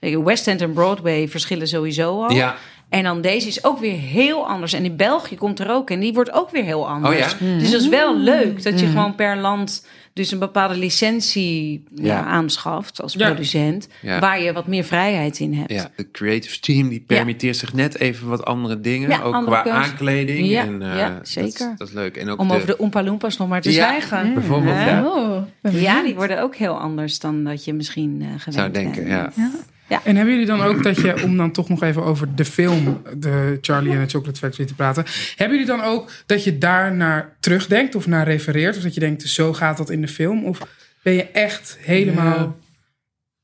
eh, 0.00 0.16
West 0.24 0.46
End 0.48 0.60
en 0.60 0.72
Broadway 0.72 1.28
verschillen 1.28 1.68
sowieso 1.68 2.22
al. 2.22 2.32
Ja, 2.32 2.56
En 2.88 3.02
dan 3.02 3.20
deze 3.20 3.48
is 3.48 3.64
ook 3.64 3.78
weer 3.78 3.98
heel 3.98 4.48
anders. 4.48 4.72
En 4.72 4.84
in 4.84 4.96
België 4.96 5.36
komt 5.36 5.60
er 5.60 5.70
ook 5.70 5.90
en 5.90 6.00
die 6.00 6.12
wordt 6.12 6.32
ook 6.32 6.50
weer 6.50 6.64
heel 6.64 6.88
anders. 6.88 7.32
Oh 7.32 7.38
ja? 7.40 7.58
Dus 7.58 7.70
dat 7.70 7.80
is 7.80 7.88
wel 7.88 8.16
leuk 8.16 8.62
dat 8.62 8.80
je 8.80 8.86
gewoon 8.86 9.14
per 9.14 9.36
land 9.36 9.86
dus 10.14 10.30
een 10.30 10.38
bepaalde 10.38 10.76
licentie 10.76 11.84
ja. 11.94 12.04
Ja. 12.04 12.24
aanschaft 12.24 13.02
als 13.02 13.12
Ja. 13.12 13.26
producent. 13.26 13.88
Ja. 14.02 14.18
Waar 14.18 14.42
je 14.42 14.52
wat 14.52 14.66
meer 14.66 14.84
vrijheid 14.84 15.38
in 15.38 15.54
hebt. 15.54 15.72
ja, 15.72 15.90
de 15.96 16.10
creative 16.10 16.60
team 16.60 16.88
die 16.88 17.00
permitteert 17.00 17.56
zich 17.56 17.72
net 17.72 17.98
even 17.98 18.28
wat 18.28 18.44
andere 18.44 18.80
dingen. 18.80 19.08
Ja, 19.08 19.22
ook 19.22 19.34
andere 19.34 19.60
qua 19.62 19.62
keuzes. 19.62 19.90
aankleding. 19.90 20.46
Ja, 20.48 20.62
en, 20.62 20.82
eh, 20.82 20.98
ja, 20.98 21.08
dat 21.10 21.22
is- 21.26 21.32
zeker. 21.32 21.74
Dat 21.76 21.88
is, 21.88 21.94
leuk. 21.94 22.16
En 22.16 22.28
ook 22.30 22.38
Om 22.40 22.48
de, 22.48 22.54
over 22.54 22.66
de 22.66 22.78
Oompa 22.80 23.02
Loompas 23.02 23.36
nog 23.36 23.48
maar 23.48 23.60
te 23.60 23.72
Ja. 23.72 23.86
zwijgen. 23.86 24.34
bijvoorbeeld, 24.34 24.76
ja. 24.76 25.04
Oh, 25.06 25.42
Ja, 25.72 26.02
die 26.02 26.14
worden 26.14 26.42
ook 26.42 26.56
heel 26.56 26.78
anders 26.78 27.18
dan 27.18 27.44
dat 27.44 27.64
je 27.64 27.72
misschien 27.74 28.18
eh 28.20 28.26
gewend 28.36 28.54
zou 28.54 28.70
denken, 28.70 29.04
bent. 29.04 29.34
ja. 29.36 29.50
En 29.88 30.16
hebben 30.16 30.34
jullie 30.34 30.46
dan 30.46 30.62
ook 30.62 30.82
dat 30.82 30.96
je, 31.00 31.22
om 31.22 31.36
dan 31.36 31.52
toch 31.52 31.68
nog 31.68 31.82
even 31.82 32.04
over 32.04 32.34
de 32.34 32.44
film, 32.44 33.02
de 33.16 33.58
Charlie 33.60 33.96
and 33.96 34.08
the 34.08 34.16
Chocolate 34.16 34.38
Factory 34.38 34.66
te 34.66 34.74
praten, 34.74 35.04
hebben 35.36 35.58
jullie 35.58 35.76
dan 35.76 35.84
ook 35.84 36.10
dat 36.26 36.44
je 36.44 36.58
daar 36.58 36.94
naar 36.94 37.36
terugdenkt 37.40 37.94
of 37.94 38.06
naar 38.06 38.24
refereert? 38.24 38.76
Of 38.76 38.82
dat 38.82 38.94
je 38.94 39.00
denkt, 39.00 39.22
zo 39.22 39.52
gaat 39.52 39.76
dat 39.76 39.90
in 39.90 40.00
de 40.00 40.08
film? 40.08 40.44
Of 40.44 40.58
ben 41.02 41.12
je 41.12 41.24
echt 41.24 41.78
helemaal... 41.80 42.56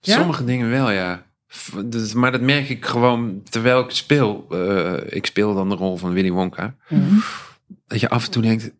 Ja? 0.00 0.16
Sommige 0.16 0.44
dingen 0.44 0.70
wel, 0.70 0.90
ja. 0.90 1.22
Dus, 1.84 2.12
maar 2.12 2.32
dat 2.32 2.40
merk 2.40 2.68
ik 2.68 2.84
gewoon 2.84 3.42
terwijl 3.48 3.80
ik 3.80 3.90
speel. 3.90 4.46
Eh, 4.50 4.94
ik 5.06 5.26
speel 5.26 5.54
dan 5.54 5.68
de 5.68 5.74
rol 5.74 5.96
van 5.96 6.12
Willy 6.12 6.30
Wonka. 6.30 6.74
Dat 7.86 8.00
je 8.00 8.08
af 8.08 8.24
en 8.24 8.30
toe 8.30 8.42
denkt, 8.42 8.70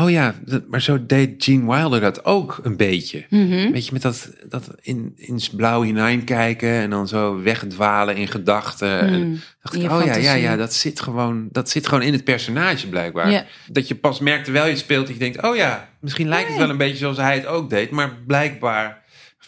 oh 0.00 0.10
ja, 0.10 0.34
maar 0.68 0.82
zo 0.82 1.06
deed 1.06 1.44
Gene 1.44 1.72
Wilder 1.72 2.00
dat 2.00 2.24
ook 2.24 2.60
een 2.62 2.76
beetje. 2.76 3.24
Mhm. 3.30 3.70
Weet 3.72 3.86
je, 3.86 3.92
met 3.92 4.02
dat, 4.02 4.30
dat 4.48 4.70
in, 4.80 5.12
in 5.16 5.34
het 5.34 5.56
blauw 5.56 5.82
hineinkijken 5.82 6.68
en 6.68 6.90
dan 6.90 7.08
zo 7.08 7.42
wegdwalen 7.42 8.16
in 8.16 8.28
gedachten. 8.28 9.00
En 9.00 9.42
dacht 9.62 9.74
In 9.74 9.80
ik, 9.80 9.90
je 9.90 9.96
oh 9.96 10.04
ja, 10.04 10.16
ja, 10.16 10.32
ja, 10.32 10.56
dat 10.56 10.74
zit, 10.74 11.00
gewoon, 11.00 11.48
dat 11.52 11.70
zit 11.70 11.86
gewoon 11.86 12.02
in 12.02 12.12
het 12.12 12.24
personage 12.24 12.88
blijkbaar. 12.88 13.46
Dat 13.68 13.88
je 13.88 13.94
pas 13.94 14.20
merkt 14.20 14.44
terwijl 14.44 14.64
je 14.64 14.70
het 14.70 14.80
speelt, 14.80 15.06
dat 15.06 15.14
je 15.14 15.22
denkt, 15.22 15.42
oh 15.42 15.56
ja, 15.56 15.88
misschien 16.00 16.28
lijkt 16.28 16.48
het 16.48 16.58
wel 16.58 16.70
een 16.70 16.76
beetje 16.76 16.96
zoals 16.96 17.16
hij 17.16 17.34
het 17.34 17.46
ook 17.46 17.70
deed, 17.70 17.90
maar 17.90 18.16
blijkbaar 18.26 19.02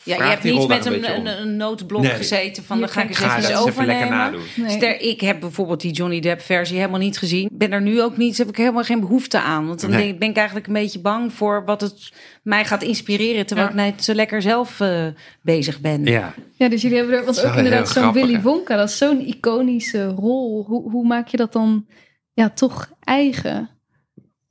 Ja, 0.06 0.16
je 0.16 0.22
hebt 0.22 0.42
niet 0.42 0.68
met 0.68 0.84
een 0.86 1.26
een, 1.26 1.56
Nee. 2.00 2.10
gezeten 2.10 2.64
van 2.64 2.80
dan 2.80 2.88
ga 2.88 3.02
ik 3.02 3.08
eens 3.08 3.18
ga 3.18 3.36
even 3.38 3.50
even 3.50 3.60
overnemen. 3.62 4.34
Nee. 4.56 4.70
Ster, 4.70 5.00
ik 5.00 5.20
heb 5.20 5.40
bijvoorbeeld 5.40 5.80
die 5.80 5.92
Johnny 5.92 6.20
Depp 6.20 6.40
versie 6.40 6.76
helemaal 6.76 6.98
niet 7.00 7.18
gezien. 7.18 7.48
Ben 7.52 7.72
er 7.72 7.82
nu 7.82 8.02
ook 8.02 8.16
niet, 8.16 8.38
heb 8.38 8.48
ik 8.48 8.56
helemaal 8.56 8.82
geen 8.82 9.00
behoefte 9.00 9.40
aan. 9.40 9.66
Want 9.66 9.80
dan 9.80 9.90
Nee. 9.90 10.14
ben 10.14 10.28
ik 10.28 10.36
eigenlijk 10.36 10.66
een 10.66 10.72
beetje 10.72 11.00
bang 11.00 11.32
voor 11.32 11.64
wat 11.64 11.80
het 11.80 12.12
mij 12.42 12.64
gaat 12.64 12.82
inspireren. 12.82 13.46
Terwijl 13.46 13.68
Ja. 13.68 13.74
ik 13.74 13.80
net 13.94 14.04
zo 14.04 14.14
lekker 14.14 14.42
zelf 14.42 14.80
eh, 14.80 15.06
bezig 15.42 15.80
ben. 15.80 16.04
Ja, 16.04 16.34
Ja, 16.56 16.68
dus 16.68 16.82
jullie 16.82 16.96
hebben 16.96 17.16
er, 17.18 17.24
want 17.24 17.44
ook 17.44 17.54
inderdaad 17.54 17.88
zo'n 17.88 18.12
Willy 18.12 18.34
hè? 18.34 18.40
Wonka, 18.40 18.76
dat 18.76 18.88
is 18.88 18.98
zo'n 18.98 19.26
iconische 19.26 20.06
rol. 20.06 20.64
Hoe, 20.66 20.90
hoe 20.90 21.06
maak 21.06 21.28
je 21.28 21.36
dat 21.36 21.52
dan 21.52 21.86
ja, 22.32 22.50
toch 22.50 22.90
eigen? 23.00 23.70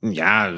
ja, 0.00 0.52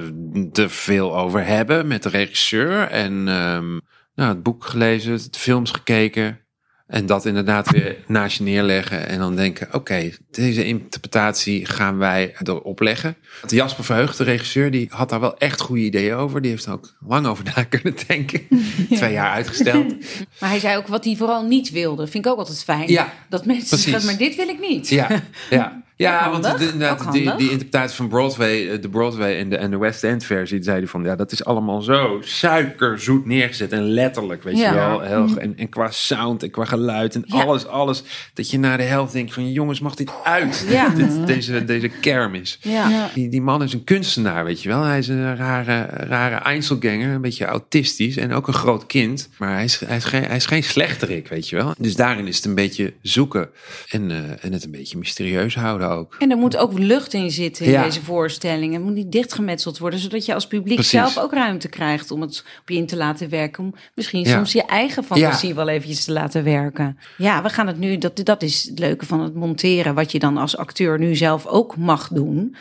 er 0.52 0.70
veel 0.70 1.18
over 1.18 1.46
hebben 1.46 1.86
met 1.86 2.02
de 2.02 2.08
regisseur. 2.08 2.80
En 2.88 3.28
ehm, 3.28 3.78
nou, 4.18 4.30
het 4.30 4.42
boek 4.42 4.64
gelezen, 4.64 5.16
de 5.16 5.38
films 5.38 5.70
gekeken. 5.70 6.38
En 6.86 7.06
dat 7.06 7.24
inderdaad 7.24 7.70
weer 7.70 7.96
naast 8.06 8.38
je 8.38 8.44
neerleggen. 8.44 9.06
En 9.06 9.18
dan 9.18 9.36
denken, 9.36 9.74
oké, 9.74 10.10
deze 10.30 10.64
interpretatie 10.64 11.66
gaan 11.66 11.98
wij 11.98 12.34
erop 12.42 12.80
leggen. 12.80 13.16
Jasper 13.46 13.84
Verheugd, 13.84 14.18
de 14.18 14.24
regisseur, 14.24 14.70
die 14.70 14.86
had 14.90 15.08
daar 15.08 15.20
wel 15.20 15.38
echt 15.38 15.60
goede 15.60 15.82
ideeën 15.82 16.14
over. 16.14 16.40
Die 16.42 16.50
heeft 16.50 16.64
er 16.64 16.72
ook 16.72 16.96
lang 17.06 17.26
over 17.26 17.44
na 17.56 17.62
kunnen 17.62 17.94
denken. 18.06 18.48
Twee 18.96 19.12
jaar 19.12 19.32
uitgesteld. 19.32 19.94
Maar 20.40 20.48
hij 20.50 20.58
zei 20.58 20.76
ook 20.76 20.86
wat 20.86 21.04
hij 21.04 21.16
vooral 21.16 21.46
niet 21.46 21.70
wilde. 21.70 22.06
Vind 22.06 22.24
ik 22.24 22.32
ook 22.32 22.38
altijd 22.38 22.64
fijn. 22.64 22.88
Ja, 22.88 23.12
dat 23.28 23.46
mensen 23.46 23.78
zeggen, 23.78 24.04
maar 24.04 24.16
dit 24.16 24.36
wil 24.36 24.48
ik 24.48 24.60
niet. 24.60 24.88
Ja, 24.88 25.22
ja. 25.50 25.82
Ja, 25.98 26.30
want 26.30 26.58
de, 26.58 26.68
inderdaad, 26.72 27.12
die, 27.12 27.50
interpretatie 27.50 27.96
van 27.96 28.08
Broadway, 28.08 28.68
eh, 28.68 28.82
de 28.82 28.88
Broadway 28.88 29.38
en 29.38 29.48
de, 29.48 29.56
en 29.56 29.70
de 29.70 29.78
West 29.78 30.04
End 30.04 30.24
versie, 30.24 30.62
zei 30.62 30.78
hij 30.78 30.86
van, 30.86 31.04
ja, 31.04 31.16
dat 31.16 31.32
is 31.32 31.44
allemaal 31.44 31.82
zo 31.82 32.18
suikerzoet 32.20 33.26
neergezet. 33.26 33.72
En 33.72 33.82
letterlijk, 33.82 34.42
weet 34.42 34.58
Ja. 34.58 34.68
je 34.68 34.74
wel. 34.74 35.00
Heel, 35.00 35.36
en, 35.38 35.56
en 35.56 35.68
qua 35.68 35.90
sound 35.90 36.42
en 36.42 36.50
qua 36.50 36.64
geluid 36.64 37.14
en 37.14 37.22
Ja. 37.26 37.42
alles, 37.42 37.66
alles. 37.66 38.02
Dat 38.34 38.50
je 38.50 38.58
na 38.58 38.76
de 38.76 38.82
helft 38.82 39.12
denkt 39.12 39.32
van, 39.34 39.52
jongens, 39.52 39.80
mag 39.80 39.94
dit 39.94 40.10
uit? 40.24 40.66
Ja. 40.68 40.88
Dit, 40.98 41.26
deze, 41.26 41.64
deze 41.64 41.88
kermis. 41.88 42.58
Ja. 42.62 42.88
Ja. 42.88 43.10
Die, 43.14 43.28
die 43.28 43.42
man 43.42 43.62
is 43.62 43.72
een 43.72 43.84
kunstenaar, 43.84 44.44
weet 44.44 44.62
je 44.62 44.68
wel. 44.68 44.82
Hij 44.82 44.98
is 44.98 45.08
een 45.08 45.36
rare, 45.36 45.82
rare 45.90 46.34
Einzelganger, 46.36 47.14
een 47.14 47.20
beetje 47.20 47.44
autistisch 47.44 48.16
en 48.16 48.32
ook 48.32 48.46
een 48.48 48.54
groot 48.54 48.86
kind. 48.86 49.28
Maar 49.38 49.52
hij 49.54 49.64
is, 49.64 49.80
hij 49.86 49.96
is, 49.96 50.04
geen, 50.04 50.24
hij 50.24 50.36
is 50.36 50.46
geen 50.46 50.62
slechterik, 50.64 51.28
weet 51.28 51.48
je 51.48 51.56
wel. 51.56 51.74
Dus 51.78 51.96
daarin 51.96 52.26
is 52.26 52.36
het 52.36 52.44
een 52.44 52.54
beetje 52.54 52.92
zoeken 53.02 53.48
en, 53.88 54.10
eh, 54.10 54.44
en 54.44 54.52
het 54.52 54.64
een 54.64 54.70
beetje 54.70 54.98
mysterieus 54.98 55.54
houden 55.54 55.87
ook. 55.88 56.16
En 56.18 56.30
er 56.30 56.36
moet 56.36 56.56
ook 56.56 56.78
lucht 56.78 57.12
in 57.12 57.30
zitten 57.30 57.64
in 57.64 57.70
Ja. 57.70 57.82
deze 57.82 58.02
voorstelling. 58.02 58.72
Het 58.72 58.82
moet 58.82 58.94
niet 58.94 59.12
dichtgemetseld 59.12 59.78
worden, 59.78 59.98
zodat 59.98 60.24
je 60.26 60.34
als 60.34 60.46
publiek 60.46 60.74
Precies. 60.74 60.92
zelf 60.92 61.18
ook 61.18 61.32
ruimte 61.32 61.68
krijgt 61.68 62.10
om 62.10 62.20
het 62.20 62.44
op 62.60 62.68
je 62.68 62.76
in 62.76 62.86
te 62.86 62.96
laten 62.96 63.28
werken. 63.28 63.64
Om 63.64 63.74
misschien 63.94 64.20
Ja. 64.24 64.36
soms 64.36 64.52
je 64.52 64.64
eigen 64.64 65.04
fantasie 65.04 65.54
wel 65.54 65.68
eventjes 65.68 66.04
te 66.04 66.12
laten 66.12 66.44
werken. 66.44 66.98
Ja, 67.16 67.42
we 67.42 67.48
gaan 67.48 67.66
het 67.66 67.78
nu, 67.78 67.98
dat, 67.98 68.20
dat 68.24 68.42
is 68.42 68.62
het 68.68 68.78
leuke 68.78 69.06
van 69.06 69.20
het 69.20 69.34
monteren, 69.34 69.94
wat 69.94 70.12
je 70.12 70.18
dan 70.18 70.36
als 70.36 70.56
acteur 70.56 70.98
nu 70.98 71.16
zelf 71.16 71.46
ook 71.46 71.76
mag 71.76 72.08
doen. 72.08 72.56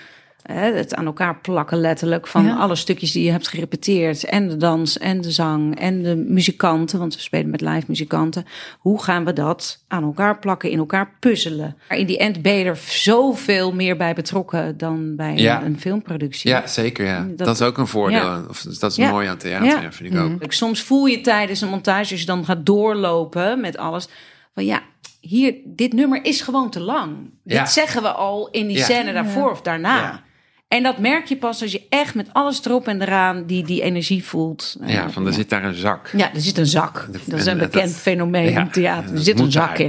Hè, 0.48 0.72
Het 0.74 0.96
aan 0.96 1.06
elkaar 1.06 1.40
plakken 1.40 1.78
letterlijk 1.80 2.28
van 2.28 2.46
Ja. 2.46 2.56
alle 2.56 2.76
stukjes 2.76 3.12
die 3.12 3.24
je 3.24 3.32
hebt 3.32 3.48
gerepeteerd. 3.48 4.24
En 4.24 4.48
de 4.48 4.58
dans 4.58 4.98
en 4.98 5.22
de 5.22 5.32
zang 5.32 5.80
en 5.80 6.02
de 6.04 6.16
muzikanten, 6.16 7.00
want 7.00 7.16
we 7.16 7.22
spelen 7.22 7.50
met 7.50 7.62
live 7.62 7.84
muzikanten. 7.88 8.46
Hoe 8.80 9.04
gaan 9.04 9.26
we 9.26 9.34
dat 9.34 9.84
aan 9.88 10.04
elkaar 10.04 10.40
plakken, 10.40 10.70
in 10.70 10.78
elkaar 10.78 11.12
puzzelen? 11.20 11.78
Maar 11.90 11.98
in 11.98 12.06
die 12.06 12.18
end 12.18 12.42
ben 12.42 12.54
je 12.54 12.64
er 12.66 12.80
zoveel 12.88 13.74
meer 13.74 13.98
bij 13.98 14.14
betrokken 14.14 14.78
dan 14.78 15.16
bij 15.16 15.30
een- 15.32 15.38
Ja. 15.38 15.64
een 15.64 15.80
filmproductie. 15.80 16.50
Ja, 16.50 16.68
zeker. 16.68 17.06
Ja. 17.06 17.26
Dat- 17.30 17.38
Dat, 17.48 17.56
is 17.56 17.62
ook 17.68 17.78
een 17.78 17.88
voordeel. 17.88 18.18
Ja. 18.20 18.44
Of, 18.50 18.62
dat 18.62 18.92
is 18.92 18.98
Ja. 18.98 19.10
mooi 19.12 19.28
aan 19.28 19.38
theater, 19.38 19.68
Ja. 19.68 19.82
ja. 19.82 19.92
vind 19.92 20.14
ik 20.14 20.20
ook. 20.20 20.40
Kijk, 20.40 20.54
Soms 20.54 20.82
voel 20.82 21.06
je 21.06 21.22
tijdens 21.22 21.62
een 21.62 21.70
montage, 21.70 22.12
als 22.12 22.20
je 22.20 22.26
dan 22.26 22.46
gaat 22.46 22.66
doorlopen 22.66 23.62
met 23.62 23.78
alles, 23.78 24.08
van 24.54 24.66
ja, 24.66 24.82
hier, 25.22 25.56
dit 25.66 25.94
nummer 25.94 26.26
is 26.26 26.42
gewoon 26.42 26.70
te 26.70 26.80
lang. 26.80 27.16
Ja. 27.44 27.60
Dit 27.60 27.70
zeggen 27.72 28.02
we 28.02 28.12
al 28.12 28.50
in 28.52 28.68
die 28.68 28.78
Ja. 28.78 28.84
scène 28.84 29.14
daarvoor 29.14 29.52
of 29.52 29.62
daarna. 29.62 30.26
En 30.68 30.84
dat 30.84 30.98
merk 30.98 31.26
je 31.26 31.38
pas 31.38 31.62
als 31.62 31.72
je 31.72 31.86
echt 31.90 32.16
met 32.16 32.28
alles 32.34 32.66
erop 32.66 32.88
en 32.88 33.02
eraan 33.02 33.46
die, 33.46 33.64
die 33.66 33.82
energie 33.82 34.24
voelt. 34.24 34.78
Ja, 34.86 35.10
van 35.10 35.28
er 35.28 35.34
zit 35.34 35.50
daar 35.50 35.64
een 35.64 35.74
zak. 35.74 36.10
Ja, 36.18 36.34
er 36.34 36.42
zit 36.42 36.58
een 36.58 36.66
zak. 36.66 36.94
Dat- 37.12 37.22
Dat 37.26 37.40
is 37.40 37.46
en 37.46 37.52
een 37.52 37.58
dat- 37.60 37.72
bekend 37.72 37.96
fenomeen 37.96 38.52
ja, 38.52 38.60
in 38.62 38.70
theater. 38.72 39.14
Er 39.16 39.20
zit 39.24 39.40
een 39.40 39.52
zak 39.52 39.64
eruit. 39.78 39.80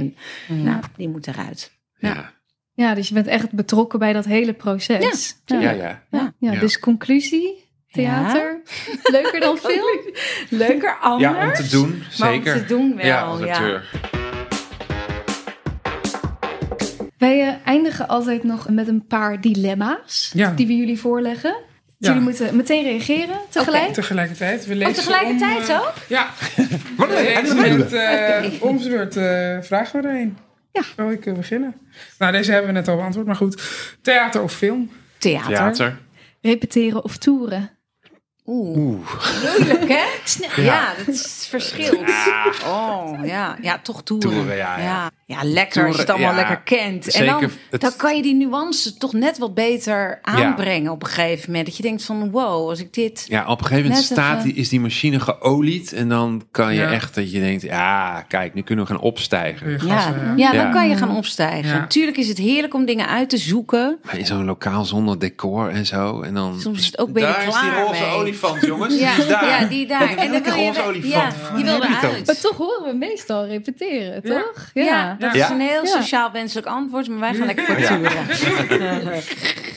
in. 0.47 0.63
Nou, 0.63 0.79
die 0.97 1.09
moet 1.09 1.27
eruit. 1.27 1.71
Ja. 1.97 2.13
Ja, 2.13 2.33
Ja, 2.73 2.93
dus 2.95 3.07
je 3.07 3.13
bent 3.13 3.27
echt 3.27 3.51
betrokken 3.51 3.99
bij 3.99 4.13
dat 4.13 4.25
hele 4.25 4.53
proces. 4.53 5.35
ja, 5.45 5.59
ja. 5.59 5.71
ja. 5.71 6.03
Ja, 6.11 6.33
ja, 6.39 6.51
Ja. 6.51 6.59
dus 6.59 6.79
conclusie, 6.79 7.65
theater, 7.91 8.61
leuker 9.03 9.39
dan 9.39 9.57
film? 9.71 9.99
Leuker, 10.49 10.97
anders. 11.01 11.33
Ja, 11.37 11.45
om 11.47 11.53
te 11.53 11.67
doen, 11.69 12.03
Maar 12.19 12.29
om 12.29 12.35
zeker. 12.35 12.53
te 12.53 12.65
doen 12.65 12.95
wel, 12.95 13.45
ja, 13.45 13.81
Wij 17.19 17.47
eh, 17.47 17.53
eindigen 17.65 18.07
altijd 18.07 18.43
nog 18.43 18.69
met 18.69 18.87
een 18.87 19.05
paar 19.07 19.41
dilemma's 19.41 20.31
Ja. 20.33 20.51
die 20.51 20.67
we 20.67 20.75
jullie 20.75 20.99
voorleggen. 20.99 21.51
Dus 21.53 21.95
Ja. 21.97 22.07
Jullie 22.07 22.21
moeten 22.23 22.55
meteen 22.55 22.83
reageren 22.83 23.37
tegelijk. 23.49 23.93
Tegelijkertijd. 23.93 24.65
We 24.65 24.75
lezen 24.75 24.89
Oh, 24.89 24.95
tegelijkertijd 24.95 25.69
om, 25.69 25.75
eh, 25.75 25.81
ook? 25.81 25.93
Ja. 26.07 26.29
Wat 26.97 27.09
lezen 27.09 27.77
met, 27.77 27.93
eh, 27.93 28.45
om 28.59 28.77
beurt 28.77 29.17
eh, 29.17 29.57
vragen 29.61 30.01
we 30.01 30.07
er 30.07 30.15
een. 30.15 30.37
Ja. 30.71 30.81
Wil 30.95 31.11
ik 31.11 31.33
beginnen? 31.33 31.75
Nou, 32.19 32.31
deze 32.31 32.51
hebben 32.51 32.73
we 32.73 32.77
net 32.77 32.87
al 32.87 32.95
beantwoord, 32.95 33.25
maar 33.27 33.35
goed. 33.35 33.61
Theater 34.01 34.41
of 34.41 34.53
film? 34.53 34.91
Theater. 35.17 35.49
Theater. 35.53 35.97
Repeteren 36.41 37.03
of 37.03 37.17
toeren. 37.17 37.69
Oeh. 38.51 38.77
Oeh. 38.77 38.97
Moeilijk, 39.57 39.87
hè? 39.87 40.03
Ja, 40.55 40.63
Ja. 40.63 40.93
dat 40.97 41.15
is 41.15 41.47
verschilt. 41.49 42.09
Oh, 42.65 43.19
ja. 43.25 43.57
Ja, 43.61 43.79
toch 43.83 44.03
toeren. 44.03 44.29
Toeren, 44.29 44.55
ja, 44.55 44.77
ja. 44.77 44.83
ja. 44.83 45.09
Ja, 45.25 45.37
lekker 45.43 45.85
als 45.85 45.95
je 45.95 46.01
het 46.01 46.09
allemaal 46.09 46.27
Toeren, 46.33 46.47
ja. 46.49 46.55
lekker 46.55 46.77
kent. 46.77 47.05
En 47.05 47.11
Zeker, 47.11 47.39
dan, 47.39 47.49
het- 47.69 47.81
dan 47.81 47.91
kan 47.97 48.15
je 48.15 48.21
die 48.21 48.35
nuance 48.35 48.97
toch 48.97 49.13
net 49.13 49.37
wat 49.37 49.53
beter 49.53 50.19
aanbrengen 50.21 50.91
op 50.91 51.03
een 51.03 51.09
gegeven 51.09 51.45
moment. 51.49 51.65
Dat 51.67 51.77
je 51.77 51.83
denkt 51.83 52.03
van, 52.03 52.31
wow, 52.31 52.69
als 52.69 52.79
ik 52.79 52.93
dit... 52.93 53.25
Ja, 53.27 53.45
op 53.47 53.59
een 53.59 53.65
gegeven 53.65 53.89
moment 53.89 54.05
staat 54.07 54.37
even- 54.37 54.47
die, 54.49 54.57
is 54.57 54.69
die 54.69 54.79
machine 54.79 55.19
geolied. 55.19 55.93
En 55.93 56.09
dan 56.09 56.43
kan 56.51 56.73
je 56.73 56.79
Ja. 56.81 56.91
echt 56.91 57.15
dat 57.15 57.31
je 57.31 57.39
denkt, 57.39 57.61
ja, 57.61 58.21
kijk, 58.27 58.53
nu 58.53 58.61
kunnen 58.61 58.85
we 58.85 58.91
gaan 58.91 59.01
opstijgen. 59.01 59.71
Ja, 59.71 59.77
ja. 59.87 60.33
ja, 60.35 60.51
dan 60.51 60.65
Ja. 60.65 60.71
kan 60.71 60.89
je 60.89 60.95
gaan 60.97 61.15
opstijgen. 61.15 61.69
Ja. 61.69 61.77
Natuurlijk 61.79 62.17
is 62.17 62.27
het 62.27 62.37
heerlijk 62.37 62.73
om 62.73 62.85
dingen 62.85 63.07
uit 63.07 63.29
te 63.29 63.37
zoeken. 63.37 63.99
Maar 64.03 64.17
in 64.17 64.25
zo'n 64.25 64.45
lokaal 64.45 64.85
zonder 64.85 65.19
decor 65.19 65.69
en 65.69 65.85
zo. 65.85 66.21
En 66.21 66.33
dan, 66.33 66.59
Soms 66.59 66.79
is 66.79 66.85
het 66.85 66.97
ook 66.99 67.11
ben 67.13 67.21
je 67.27 67.27
daar 67.33 67.47
is 67.47 67.53
die 67.59 67.69
klaar 67.71 67.81
roze. 67.83 68.03
Olifant, 68.43 68.65
jongens. 68.65 68.99
Ja, 68.99 69.15
die 69.15 69.23
is 69.23 69.29
daar. 69.29 69.45
ja, 69.61 69.65
die 69.67 69.87
daar. 69.87 70.17
En 70.17 70.31
dan 70.31 70.43
wil 70.43 70.53
je, 70.55 70.81
olifant. 70.83 71.13
ja, 71.13 71.31
die 71.55 71.63
wil 71.63 71.75
eruit. 71.83 72.25
Maar 72.25 72.39
toch 72.39 72.57
horen 72.57 72.91
we 72.91 72.97
meestal 72.97 73.45
repeteren, 73.45 74.19
Ja. 74.23 74.41
toch? 74.41 74.69
Ja, 74.73 75.15
dat 75.19 75.33
Ja. 75.35 75.43
is 75.45 75.49
een 75.51 75.59
heel 75.61 75.83
Ja. 75.85 76.01
sociaal 76.01 76.31
wenselijk 76.31 76.67
antwoord, 76.67 77.07
maar 77.07 77.19
wij 77.19 77.33
gaan 77.33 77.45
lekker 77.45 77.65
voor 77.65 77.75
toeren. 77.75 78.27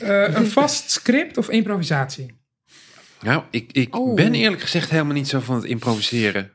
Eh, 0.03 0.35
een 0.35 0.47
vast 0.47 0.91
script 0.91 1.37
of 1.37 1.49
improvisatie? 1.49 2.41
Nou, 3.21 3.43
ik, 3.51 3.69
ik 3.71 3.95
Oh. 3.95 4.15
ben 4.15 4.33
eerlijk 4.33 4.61
gezegd 4.61 4.89
helemaal 4.89 5.13
niet 5.13 5.27
zo 5.27 5.39
van 5.39 5.55
het 5.55 5.63
improviseren. 5.63 6.51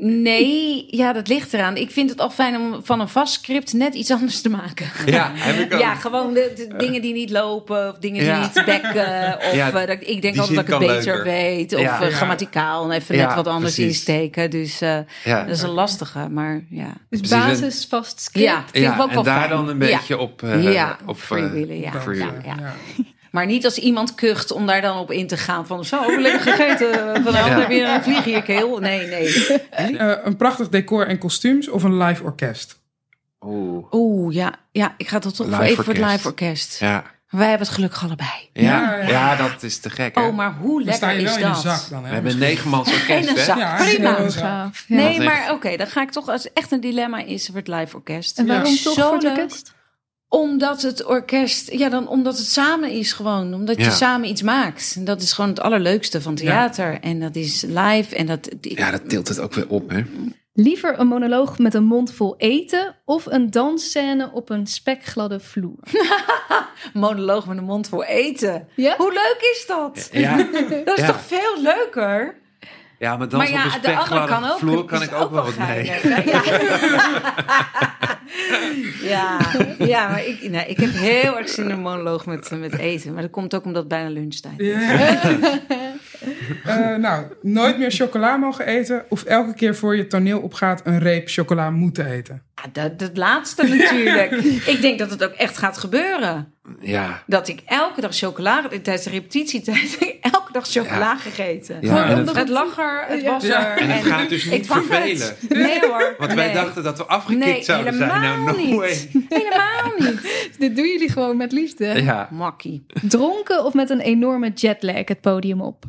Nee, 0.00 0.84
ja, 0.90 1.12
dat 1.12 1.28
ligt 1.28 1.52
eraan. 1.54 1.76
Ik 1.76 1.90
vind 1.90 2.10
het 2.10 2.20
al 2.20 2.30
fijn 2.30 2.56
om 2.56 2.80
van 2.84 3.00
een 3.00 3.08
vast 3.08 3.32
script 3.32 3.72
net 3.72 3.94
iets 3.94 4.10
anders 4.10 4.40
te 4.40 4.48
maken. 4.48 4.86
Ja, 5.06 5.30
heb 5.34 5.56
ik 5.66 5.74
ook. 5.74 5.80
Ja, 5.80 5.94
gewoon 5.94 6.32
de, 6.34 6.52
de 6.68 6.76
dingen 6.76 7.02
die 7.02 7.12
niet 7.12 7.30
lopen, 7.30 7.88
of 7.88 7.98
dingen 7.98 8.18
die 8.20 8.28
Ja. 8.28 8.40
niet 8.40 8.62
bekken. 8.64 9.36
Of 9.36 9.54
Ja, 9.54 9.72
eh, 9.72 9.86
dat, 9.86 9.96
ik 10.00 10.22
denk 10.22 10.36
altijd 10.38 10.56
dat 10.56 10.64
ik 10.66 10.70
het 10.70 10.78
beter 10.78 11.04
leuker. 11.04 11.24
weet. 11.24 11.74
Of 11.74 11.80
Ja. 11.80 12.00
eh, 12.02 12.08
grammaticaal 12.14 12.92
even 12.92 13.16
Ja, 13.16 13.26
net 13.26 13.34
wat 13.34 13.46
anders 13.46 13.74
precies. 13.74 13.92
insteken. 13.94 14.50
Dus 14.50 14.80
eh, 14.80 14.98
Ja. 15.24 15.42
dat 15.44 15.54
is 15.56 15.62
een 15.62 15.68
lastige, 15.70 16.28
maar 16.28 16.64
ja. 16.70 16.92
Dus 17.10 17.20
Precies, 17.20 17.36
basis 17.60 17.86
vast 17.88 18.20
script. 18.20 18.46
Ja, 18.46 18.64
vind 18.72 18.84
ik 18.94 19.00
ook 19.00 19.08
wel 19.10 19.18
en 19.18 19.22
daar 19.24 19.38
fijn. 19.38 19.50
dan 19.50 19.68
een 19.68 19.78
Ja. 19.88 19.96
beetje 19.96 20.18
op... 20.18 20.42
eh, 20.42 20.72
Ja, 20.72 20.98
op 21.06 21.18
freewheelen, 21.18 21.80
ja. 21.80 21.90
Dan, 21.90 22.16
eh. 23.28 23.32
Maar 23.34 23.46
niet 23.46 23.64
als 23.64 23.78
iemand 23.78 24.14
kucht 24.14 24.50
om 24.52 24.66
daar 24.66 24.80
dan 24.80 24.98
op 24.98 25.10
in 25.12 25.26
te 25.26 25.36
gaan. 25.36 25.66
Van 25.66 25.84
zo, 25.84 26.20
lekker 26.20 26.40
gegeten. 26.40 26.92
Vanavond 27.24 27.34
Ja. 27.52 27.58
heb 27.60 27.70
je 27.70 27.82
een 27.82 28.02
vlieg 28.02 28.26
in 28.26 28.32
je 28.32 28.42
keel. 28.42 28.78
Nee, 28.78 29.06
nee. 29.06 29.46
Eh, 29.70 30.16
een 30.24 30.36
prachtig 30.36 30.68
decor 30.68 31.06
en 31.06 31.18
kostuums 31.18 31.68
of 31.68 31.82
een 31.82 31.96
live 32.02 32.22
orkest? 32.24 32.80
Oeh. 33.40 33.86
Oeh, 33.92 34.34
ja, 34.34 34.54
ja, 34.72 34.94
ik 34.96 35.08
ga 35.08 35.18
toch 35.18 35.32
toch 35.32 35.46
Live 35.46 35.62
even 35.62 35.84
voor 35.84 35.94
het 35.94 36.02
live 36.10 36.26
orkest. 36.28 36.78
Ja. 36.80 37.04
Wij 37.28 37.48
hebben 37.48 37.66
het 37.66 37.74
gelukkig 37.76 38.04
allebei. 38.04 38.28
Ja. 38.52 38.62
Ja, 38.62 38.96
Ja, 38.96 39.08
ja. 39.08 39.36
dat 39.36 39.62
is 39.62 39.78
te 39.78 39.90
gek, 39.90 40.14
hè? 40.14 40.26
Oh, 40.26 40.36
maar 40.36 40.54
hoe 40.60 40.84
Dan 40.84 40.94
sta 40.94 41.06
lekker 41.06 41.24
is 41.26 41.36
in 41.36 41.42
een 41.42 41.52
dat? 41.52 41.60
zak 41.60 41.88
dan. 41.90 42.02
Hè? 42.02 42.08
We 42.08 42.14
hebben 42.14 42.32
een 42.32 42.38
negenmans 42.38 42.92
orkest, 42.92 43.08
En 43.10 43.28
een 43.28 43.36
hè? 43.36 43.44
zak. 43.44 43.58
Ja, 43.58 43.76
Prima. 43.76 44.18
Ja. 44.36 44.70
Nee, 44.86 45.16
Dat 45.16 45.24
maar 45.26 45.50
oké, 45.52 45.76
dan 45.76 45.86
ga 45.86 46.02
ik 46.02 46.10
toch 46.10 46.28
als 46.28 46.42
het 46.44 46.52
echt 46.52 46.72
een 46.72 46.80
dilemma 46.80 47.18
is 47.24 47.46
voor 47.46 47.56
het 47.56 47.68
live 47.68 47.96
orkest. 47.96 48.38
En 48.38 48.46
waarom 48.46 48.72
Ja. 48.72 48.82
toch 48.82 48.94
Zo 48.94 49.02
voor 49.02 49.12
het 49.14 49.22
leuk. 49.22 49.36
orkest? 49.38 49.74
Omdat 50.28 50.82
het 50.82 51.04
orkest, 51.04 51.72
ja, 51.72 51.88
dan 51.88 52.08
omdat 52.08 52.36
het 52.38 52.46
samen 52.46 52.90
is 52.90 53.12
gewoon. 53.12 53.54
Omdat 53.54 53.76
je 53.76 53.90
samen 53.90 54.28
iets 54.28 54.42
maakt. 54.42 54.92
En 54.96 55.04
dat 55.04 55.22
is 55.22 55.32
gewoon 55.32 55.50
het 55.50 55.60
allerleukste 55.60 56.22
van 56.22 56.34
theater. 56.34 57.00
En 57.00 57.20
dat 57.20 57.36
is 57.36 57.62
live. 57.62 58.16
En 58.16 58.26
dat, 58.26 58.48
Ja, 58.60 58.90
dat 58.90 59.08
tilt 59.08 59.28
het 59.28 59.40
ook 59.40 59.54
weer 59.54 59.68
op, 59.68 59.90
hè? 59.90 60.02
Liever 60.52 60.98
een 60.98 61.06
monoloog 61.06 61.58
met 61.58 61.74
een 61.74 61.84
mond 61.84 62.12
vol 62.12 62.34
eten 62.36 62.96
of 63.04 63.26
een 63.26 63.50
dansscène 63.50 64.30
op 64.32 64.50
een 64.50 64.66
spekgladde 64.66 65.40
vloer? 65.40 65.78
monoloog 66.94 67.46
met 67.46 67.58
een 67.58 67.64
mond 67.64 67.88
voor 67.88 68.04
eten. 68.04 68.68
Ja? 68.76 68.94
Hoe 68.96 69.12
leuk 69.12 69.38
is 69.54 69.64
dat? 69.66 70.08
Ja. 70.12 70.36
Dat 70.84 70.98
is 70.98 71.04
Ja. 71.04 71.06
toch 71.06 71.20
veel 71.26 71.62
leuker? 71.62 72.38
Ja, 72.98 73.16
maar 73.16 73.28
dan 73.28 73.38
Maar 73.38 73.48
op 73.48 73.54
een 73.64 73.70
spekgladde 73.70 74.54
vloer 74.58 74.84
kan 74.84 75.02
ik 75.02 75.12
ook 75.12 75.30
wel 75.30 75.44
wat 75.44 75.56
mee. 75.58 75.84
Ja. 75.84 75.96
ja, 79.02 79.38
ja, 79.78 80.08
maar 80.08 80.26
ik, 80.26 80.50
nee, 80.50 80.66
ik 80.66 80.76
heb 80.76 80.90
heel 80.92 81.38
erg 81.38 81.48
zin 81.48 81.64
in 81.64 81.70
een 81.70 81.80
monoloog 81.80 82.26
met, 82.26 82.50
met 82.50 82.78
eten. 82.78 83.12
Maar 83.12 83.22
dat 83.22 83.30
komt 83.30 83.54
ook 83.54 83.64
omdat 83.64 83.80
het 83.80 83.88
bijna 83.88 84.08
lunchtijd 84.08 84.60
is. 84.60 84.74
Eh, 86.64 86.94
nou, 86.96 87.24
nooit 87.42 87.78
meer 87.78 87.90
chocola 87.90 88.36
mogen 88.36 88.66
eten 88.66 89.04
of 89.08 89.24
elke 89.24 89.54
keer 89.54 89.74
voor 89.76 89.96
je 89.96 90.06
toneel 90.06 90.40
opgaat 90.40 90.80
een 90.84 90.98
reep 90.98 91.28
chocola 91.28 91.70
moeten 91.70 92.06
eten. 92.06 92.42
Ja, 92.54 92.68
dat, 92.72 92.98
dat 92.98 93.16
laatste 93.16 93.62
natuurlijk. 93.66 94.32
ik 94.74 94.78
denk 94.80 94.98
dat 94.98 95.10
het 95.10 95.24
ook 95.24 95.32
echt 95.32 95.58
gaat 95.58 95.78
gebeuren. 95.78 96.52
Ja. 96.80 97.22
Dat 97.26 97.48
ik 97.48 97.62
elke 97.66 98.00
dag 98.00 98.14
chocola... 98.16 98.62
Tijdens 98.68 99.02
de 99.04 99.10
repetitietijd 99.10 99.90
heb 99.98 100.00
ik 100.08 100.16
elke 100.20 100.52
dag 100.52 100.66
chocola 100.68 101.16
gegeten. 101.16 101.76
Ja, 101.80 102.08
en 102.08 102.16
het, 102.18 102.36
Het 102.36 102.48
lag 102.48 102.78
er, 102.78 103.04
het 103.08 103.22
was 103.24 103.46
Ja. 103.46 103.70
er. 103.70 103.78
en 103.78 103.90
het 103.90 104.04
gaat 104.06 104.28
dus 104.28 104.44
niet 104.44 104.66
vervelen. 104.66 105.26
het. 105.26 105.48
Nee 105.48 105.80
hoor. 105.80 106.14
Want 106.18 106.32
wij 106.34 106.44
nee. 106.46 106.54
dachten 106.54 106.82
dat 106.82 106.98
we 106.98 107.04
afgekikt 107.04 107.44
Nee, 107.44 107.62
zouden 107.62 107.94
zijn. 107.94 108.08
Nou, 108.08 108.20
helemaal 108.26 108.54
no 108.54 108.60
niet. 108.60 108.74
way. 108.74 109.08
Helemaal 109.28 109.92
niet. 109.98 110.54
Dit 110.58 110.76
doen 110.76 110.86
jullie 110.86 111.08
gewoon 111.10 111.36
met 111.36 111.52
liefde. 111.52 111.86
Ja. 112.02 112.28
Makkie. 112.30 112.86
Dronken 113.02 113.64
of 113.64 113.74
met 113.74 113.90
een 113.90 114.00
enorme 114.00 114.50
jetlag 114.54 114.96
het 115.08 115.20
podium 115.20 115.60
op? 115.60 115.84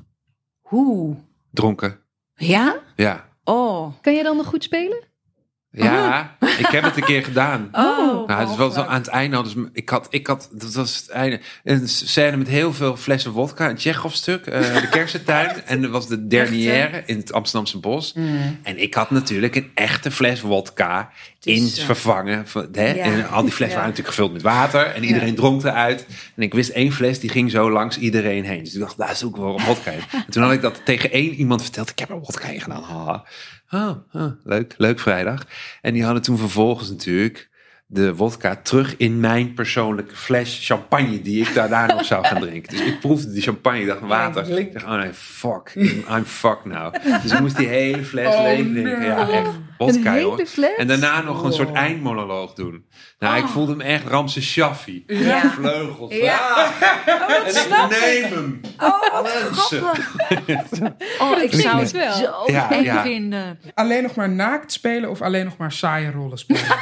Hoe? 0.70 1.16
Dronken. 1.52 2.00
Ja? 2.36 2.80
Ja. 2.96 3.30
Oh. 3.44 3.94
Kan 4.02 4.14
je 4.14 4.24
dan 4.24 4.38
nog 4.38 4.46
goed 4.46 4.64
spelen? 4.64 5.04
Ja, 5.72 6.36
ik 6.58 6.66
heb 6.68 6.84
het 6.84 6.98
een 6.98 7.04
keer 7.04 7.24
gedaan. 7.24 7.70
Oh. 7.72 8.28
Nou, 8.28 8.40
het 8.40 8.50
is 8.50 8.56
wel 8.56 8.72
zo 8.72 8.82
aan 8.82 8.98
het 8.98 9.08
einde 9.08 9.36
hadden 9.36 9.54
ze, 9.54 9.70
ik 9.74 9.90
had, 9.90 10.08
ik 10.10 10.28
had, 10.28 10.50
dat 10.52 10.74
was 10.74 10.96
het 10.98 11.10
einde, 11.10 11.40
een 11.64 11.90
scène 11.90 12.38
met 12.38 12.48
heel 12.48 12.74
veel 12.74 12.96
flessen 12.98 13.34
vodka, 13.34 13.70
een 13.70 13.76
Tsjechov 13.76 14.14
stuk, 14.14 14.46
eh, 14.46 14.82
de 14.82 14.88
kersentuin, 14.98 15.62
en 15.66 15.84
er 15.84 15.90
was 15.90 16.08
de 16.08 16.28
dernière 16.28 17.04
in 17.06 17.18
het 17.18 17.34
Amsterdamse 17.34 17.78
bos. 17.80 18.14
Mm. 18.14 18.60
En 18.64 18.82
ik 18.82 18.94
had 18.94 19.10
natuurlijk 19.12 19.56
een 19.56 19.72
echte 19.74 20.12
fles 20.12 20.40
vodka 20.40 21.10
in 21.44 21.64
Dus, 21.64 21.84
vervangen. 21.84 22.48
van- 22.48 22.68
Hè? 22.72 22.92
ja. 22.94 23.04
En 23.04 23.30
al 23.30 23.42
die 23.44 23.52
flessen 23.52 23.78
waren 23.78 23.90
natuurlijk 23.90 24.16
gevuld 24.16 24.34
met 24.34 24.42
water 24.42 24.86
en 24.86 25.04
iedereen 25.04 25.36
dronk 25.36 25.64
eruit. 25.64 26.06
En 26.36 26.44
ik 26.44 26.54
wist 26.54 26.70
één 26.70 26.92
fles, 26.92 27.20
die 27.20 27.30
ging 27.30 27.52
zo 27.52 27.72
langs 27.72 27.98
iedereen 27.98 28.44
heen. 28.44 28.64
Dus 28.64 28.74
ik 28.74 28.80
dacht, 28.80 28.98
daar 28.98 29.16
zoeken 29.16 29.42
we 29.42 29.48
wel 29.48 29.58
een 29.60 29.66
vodka 29.66 29.92
in. 29.92 30.00
En 30.12 30.26
toen 30.30 30.44
had 30.44 30.52
ik 30.52 30.62
dat 30.62 30.82
tegen 30.86 31.12
één 31.12 31.34
iemand 31.34 31.62
verteld, 31.62 31.90
ik 31.90 32.00
heb 32.00 32.10
er 32.10 32.16
een 32.16 32.26
vodka 32.26 32.48
in 32.48 32.62
gedaan. 32.62 33.24
Ah, 33.70 33.96
ah, 34.12 34.32
leuk, 34.44 34.76
leuk 34.78 35.00
vrijdag. 35.00 35.46
En 35.82 35.94
die 35.94 36.04
hadden 36.04 36.22
toen 36.22 36.38
vervolgens 36.38 36.90
natuurlijk 36.90 37.50
de 37.86 38.16
wodka 38.16 38.56
terug 38.56 38.98
in 38.98 39.20
mijn 39.20 39.54
persoonlijke 39.54 40.16
fles 40.16 40.60
champagne 40.66 41.22
die 41.22 41.42
ik 41.42 41.54
daarna 41.54 41.86
nog 41.86 42.06
zou 42.06 42.26
gaan 42.26 42.42
drinken. 42.42 42.78
Dus 42.78 42.86
ik 42.86 43.00
proefde 43.00 43.32
die 43.32 43.42
champagne, 43.42 43.86
dacht 43.86 44.02
water. 44.02 44.60
Ik 44.60 44.74
dacht, 44.74 44.86
oh 44.86 44.96
nee, 44.96 45.14
fuck, 45.14 45.72
I'm 46.16 46.26
fucked 46.26 46.66
now. 46.66 46.94
Dus 47.22 47.32
ik 47.32 47.40
moest 47.40 47.58
die 47.58 47.68
hele 47.68 48.04
fles 48.04 48.36
Oh, 48.36 48.42
leeg 48.42 48.58
drinken. 48.58 49.02
Ja, 49.02 49.30
echt 49.30 49.50
vodka, 49.80 50.10
een 50.12 50.18
hele 50.18 50.46
fles? 50.48 50.76
En 50.78 50.88
daarna 50.88 51.22
nog 51.22 51.44
een 51.44 51.54
soort 51.54 51.70
Oh. 51.70 51.78
eindmonoloog 51.78 52.54
doen. 52.54 52.86
Nou, 53.20 53.38
ik 53.38 53.46
voelde 53.48 53.76
me 53.76 53.84
echt 53.84 54.06
Ramse 54.08 54.42
Shaffi. 54.42 55.04
Ja. 55.08 55.50
Vleugels. 55.52 56.14
Ja. 56.16 56.38
Ah, 56.40 57.46
en 57.48 57.54
snap 57.54 57.92
ik 57.92 58.00
neem 58.00 58.24
hem. 58.34 58.62
Oh, 58.80 59.24
grappig. 59.52 60.16
Oh, 61.22 61.42
ik 61.42 61.54
zou 61.54 61.80
het 61.80 61.92
wel. 61.92 62.14
zo 62.14 62.44
Ja, 62.46 62.72
eng 62.72 62.84
ja. 62.84 63.02
vinden. 63.02 63.60
Alleen 63.74 64.04
nog 64.04 64.16
maar 64.16 64.30
naakt 64.30 64.72
spelen 64.72 65.10
of 65.10 65.22
alleen 65.22 65.46
nog 65.46 65.58
maar 65.58 65.72
saaie 65.72 66.12
rollen 66.12 66.38
spelen? 66.38 66.62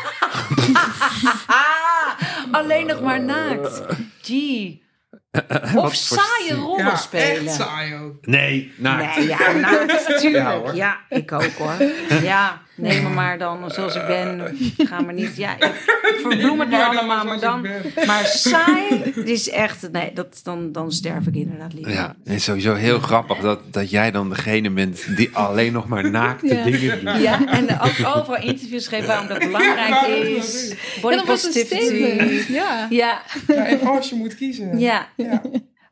Ah, 1.47 2.23
alleen 2.51 2.85
nog 2.87 3.01
maar 3.01 3.21
naakt. 3.23 3.83
Gee. 4.21 4.85
Of 5.75 5.93
saaie 5.95 6.53
rollen 6.55 6.85
ja, 6.85 6.95
spelen. 6.95 7.45
echt 7.45 7.55
saai 7.55 7.95
ook. 7.95 8.25
Nee, 8.25 8.73
naakt. 8.77 9.17
Nee, 9.17 9.27
ja, 9.27 9.51
naakt, 9.51 10.05
Ja, 10.07 10.17
tuurlijk. 10.19 10.45
hoor. 10.47 10.75
Ja, 10.75 10.97
ik 11.09 11.31
ook 11.31 11.51
hoor. 11.57 11.73
Ja, 12.21 12.61
neem 12.78 13.03
me 13.03 13.09
maar 13.09 13.38
dan 13.38 13.71
zoals 13.71 13.95
ik 13.95 14.05
ben. 14.07 14.57
Ga 14.78 15.01
maar 15.01 15.13
niet. 15.13 15.36
Ja, 15.36 15.55
ik 15.55 15.73
verbloem 16.21 16.59
het 16.59 16.69
nu 16.69 16.75
allemaal, 16.75 17.25
maar 17.25 17.39
dan. 17.39 17.67
Maar 18.05 18.25
saai, 18.47 18.95
is 19.25 19.49
echt. 19.49 19.91
Nee, 19.91 20.13
dat, 20.13 20.39
dan, 20.43 20.71
dan 20.71 20.91
sterf 20.91 21.28
ik 21.28 21.36
inderdaad 21.36 21.73
liever. 21.73 21.93
Ja, 21.93 22.15
is 22.23 22.43
sowieso 22.43 22.73
heel 22.73 22.99
grappig 22.99 23.39
dat, 23.39 23.59
dat 23.73 23.89
jij 23.89 24.11
dan 24.11 24.30
degene 24.30 24.69
bent 24.69 25.15
die 25.15 25.30
alleen 25.34 25.73
nog 25.73 25.88
maar 25.88 26.09
naakte 26.09 26.47
Ja. 26.55 26.63
dingen 26.63 27.05
doet. 27.05 27.21
Ja, 27.21 27.45
en 27.47 27.80
ook 27.80 28.15
overal 28.15 28.41
interviews 28.41 28.88
geven 28.88 29.07
waarom 29.07 29.28
dat 29.28 29.39
belangrijk 29.39 30.07
is. 30.07 30.73
Body 31.01 31.15
Ja, 31.15 31.23
positivity. 31.23 32.51
Ja. 32.53 32.88
Ja, 32.89 33.21
Ja, 33.47 33.65
en 33.65 33.82
als 33.88 34.09
je 34.09 34.15
moet 34.15 34.36
kiezen. 34.36 34.80
ja. 34.80 35.07
Ja. 35.15 35.41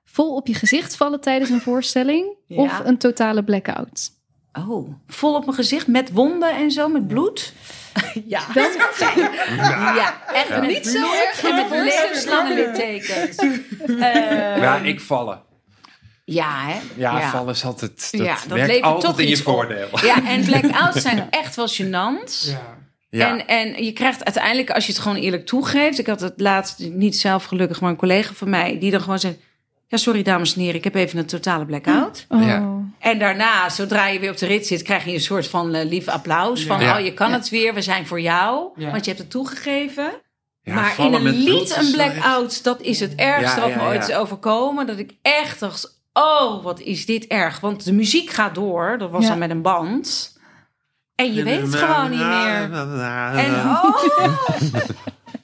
Vol 0.03 0.36
op 0.36 0.47
je 0.47 0.53
gezicht 0.53 0.95
vallen 0.95 1.21
tijdens 1.21 1.49
een 1.49 1.61
voorstelling 1.61 2.36
Ja. 2.47 2.57
of 2.61 2.81
een 2.83 2.97
totale 2.97 3.43
blackout? 3.43 4.11
Oh, 4.57 4.89
vol 5.07 5.35
op 5.35 5.45
mijn 5.45 5.57
gezicht 5.57 5.87
met 5.87 6.11
wonden 6.11 6.55
en 6.55 6.71
zo, 6.71 6.87
met 6.87 7.07
bloed. 7.07 7.53
Ja, 8.27 8.41
ja 9.95 10.21
echt 10.33 10.47
Ja. 10.47 10.61
Niet 10.61 10.87
zo 10.87 10.97
erg 11.13 11.43
met 11.43 11.51
voorstelling. 11.67 11.83
levenslange 11.83 12.53
littekens. 12.55 13.35
Eh, 14.05 14.57
Ja, 14.57 14.77
ik 14.77 15.01
vallen. 15.01 15.41
ja, 16.25 16.65
hè? 16.65 16.79
Ja, 16.95 17.29
vallen 17.29 17.53
is 17.53 17.63
altijd, 17.65 18.11
dat, 18.11 18.21
Ja, 18.21 18.33
dat 18.33 18.45
werkt 18.47 18.67
levert 18.67 18.83
altijd 18.85 19.03
toch 19.13 19.19
in 19.21 19.27
je 19.27 19.35
op. 19.37 19.41
voordeel. 19.43 19.87
Ja, 20.03 20.25
en 20.27 20.45
blackouts 20.45 21.01
zijn 21.01 21.27
echt 21.29 21.55
wel 21.55 21.67
gênant. 21.69 22.49
Ja. 22.49 22.77
Ja. 23.09 23.29
En, 23.37 23.47
en 23.47 23.83
je 23.83 23.91
krijgt 23.91 24.23
uiteindelijk, 24.23 24.69
als 24.71 24.85
je 24.85 24.91
het 24.91 25.01
gewoon 25.01 25.17
eerlijk 25.17 25.45
toegeeft... 25.45 25.99
Ik 25.99 26.07
had 26.07 26.19
het 26.21 26.33
laatst, 26.37 26.79
niet 26.79 27.17
zelf 27.17 27.43
gelukkig, 27.43 27.81
maar 27.81 27.89
een 27.89 27.95
collega 27.95 28.33
van 28.33 28.49
mij... 28.49 28.79
die 28.79 28.91
dan 28.91 29.01
gewoon 29.01 29.19
zegt... 29.19 29.35
Ja, 29.95 30.01
sorry 30.01 30.23
dames 30.23 30.55
en 30.55 30.61
heren, 30.61 30.75
ik 30.75 30.83
heb 30.83 30.95
even 30.95 31.19
een 31.19 31.25
totale 31.25 31.65
blackout. 31.65 32.25
Oh. 32.29 32.45
Ja. 32.45 32.73
En 32.99 33.19
daarna, 33.19 33.69
zodra 33.69 34.07
je 34.07 34.19
weer 34.19 34.29
op 34.31 34.37
de 34.37 34.45
rit 34.45 34.67
zit... 34.67 34.81
krijg 34.81 35.05
je 35.05 35.13
een 35.13 35.19
soort 35.21 35.47
van 35.47 35.73
eh, 35.73 35.85
lief 35.89 36.07
applaus. 36.07 36.65
Van, 36.65 36.79
Ja. 36.81 36.97
oh, 36.97 37.03
je 37.05 37.13
kan 37.13 37.31
het 37.31 37.49
weer, 37.49 37.73
we 37.73 37.81
zijn 37.81 38.07
voor 38.07 38.21
jou. 38.21 38.67
Ja. 38.75 38.91
Want 38.91 39.03
je 39.05 39.09
hebt 39.11 39.21
het 39.23 39.31
toegegeven. 39.31 40.11
Ja, 40.61 40.73
maar 40.73 40.95
in 40.99 41.13
een 41.13 41.23
lied 41.23 41.75
een 41.77 41.91
wel 41.91 41.99
echt- 42.05 42.13
blackout, 42.13 42.63
dat 42.63 42.81
is 42.81 42.99
het 42.99 43.15
ergste 43.15 43.59
Ja, 43.59 43.67
wat 43.67 43.75
me 43.75 43.81
ooit 43.87 44.07
ja. 44.07 44.13
is 44.13 44.19
overkomen. 44.21 44.87
Dat 44.87 44.97
ik 44.97 45.11
echt 45.21 45.59
dacht, 45.59 46.01
oh, 46.13 46.63
wat 46.63 46.79
is 46.79 47.05
dit 47.05 47.27
erg. 47.27 47.59
Want 47.59 47.83
de 47.85 47.93
muziek 47.93 48.29
gaat 48.29 48.55
door. 48.55 48.95
Dat 48.97 49.11
was 49.11 49.23
Ja. 49.23 49.29
dan 49.29 49.37
met 49.37 49.49
een 49.49 49.61
band. 49.61 50.37
En 51.15 51.33
je 51.33 51.43
weet 51.43 51.61
het 51.61 51.75
gewoon 51.75 52.09
niet 52.09 52.19
meer. 52.19 52.71
En 53.35 53.53
oh, 53.53 53.95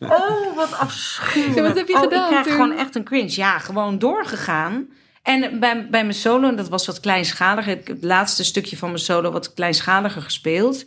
oh 0.09 0.55
wat 0.55 0.73
afschuwelijk. 0.77 1.55
Ja, 1.55 1.61
wat 1.61 1.75
heb 1.75 1.87
je 1.87 1.93
oh, 1.93 1.99
gedaan 1.99 2.23
Ik 2.23 2.27
krijg 2.27 2.45
toen? 2.45 2.53
gewoon 2.53 2.77
echt 2.77 2.95
een 2.95 3.03
cringe. 3.03 3.35
Ja, 3.35 3.59
gewoon 3.59 3.99
doorgegaan. 3.99 4.89
En 5.21 5.59
bij, 5.59 5.87
bij 5.89 6.03
mijn 6.03 6.13
solo, 6.13 6.47
en 6.47 6.55
dat 6.55 6.69
was 6.69 6.85
wat 6.85 6.99
kleinschaliger. 6.99 7.71
Ik 7.71 7.87
heb 7.87 7.95
het 7.95 8.05
laatste 8.05 8.43
stukje 8.43 8.77
van 8.77 8.89
mijn 8.89 9.01
solo 9.01 9.31
wat 9.31 9.53
kleinschaliger 9.53 10.21
gespeeld. 10.21 10.85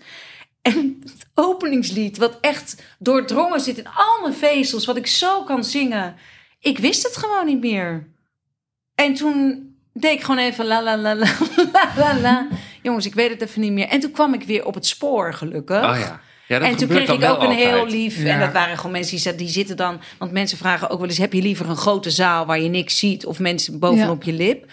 En 0.62 1.02
het 1.02 1.26
openingslied, 1.34 2.18
wat 2.18 2.38
echt 2.40 2.82
doordrongen 2.98 3.60
zit 3.60 3.78
in 3.78 3.86
al 3.86 4.20
mijn 4.20 4.34
vezels, 4.34 4.86
wat 4.86 4.96
ik 4.96 5.06
zo 5.06 5.44
kan 5.44 5.64
zingen. 5.64 6.16
Ik 6.60 6.78
wist 6.78 7.02
het 7.02 7.16
gewoon 7.16 7.46
niet 7.46 7.60
meer. 7.60 8.06
En 8.94 9.14
toen 9.14 9.68
deed 9.92 10.12
ik 10.12 10.20
gewoon 10.20 10.40
even 10.40 10.66
la 10.66 10.82
la 10.82 10.96
la 10.96 11.14
la 11.14 11.26
la 11.72 11.92
la 11.96 12.20
la. 12.20 12.48
Jongens, 12.82 13.06
ik 13.06 13.14
weet 13.14 13.30
het 13.30 13.40
even 13.40 13.60
niet 13.60 13.72
meer. 13.72 13.88
En 13.88 14.00
toen 14.00 14.10
kwam 14.10 14.34
ik 14.34 14.42
weer 14.42 14.64
op 14.64 14.74
het 14.74 14.86
spoor, 14.86 15.34
gelukkig. 15.34 15.84
Oh 15.84 15.98
ja. 15.98 16.20
Ja 16.48 16.58
dat 16.58 16.68
en 16.68 16.76
toen 16.76 16.88
kreeg 16.88 17.08
ik 17.08 17.24
ook 17.24 17.42
een 17.42 17.50
heel 17.50 17.86
lief. 17.86 18.22
Ja. 18.22 18.28
En 18.28 18.40
dat 18.40 18.52
waren 18.52 18.76
gewoon 18.76 18.92
mensen 18.92 19.22
die, 19.22 19.34
die 19.34 19.48
zitten 19.48 19.76
dan. 19.76 20.00
Want 20.18 20.32
mensen 20.32 20.58
vragen 20.58 20.90
ook 20.90 20.98
wel 20.98 21.08
eens: 21.08 21.18
heb 21.18 21.32
je 21.32 21.42
liever 21.42 21.68
een 21.68 21.76
grote 21.76 22.10
zaal 22.10 22.46
waar 22.46 22.60
je 22.60 22.68
niks 22.68 22.98
ziet? 22.98 23.26
Of 23.26 23.38
mensen 23.38 23.78
bovenop 23.78 24.22
je 24.22 24.32
lip? 24.32 24.66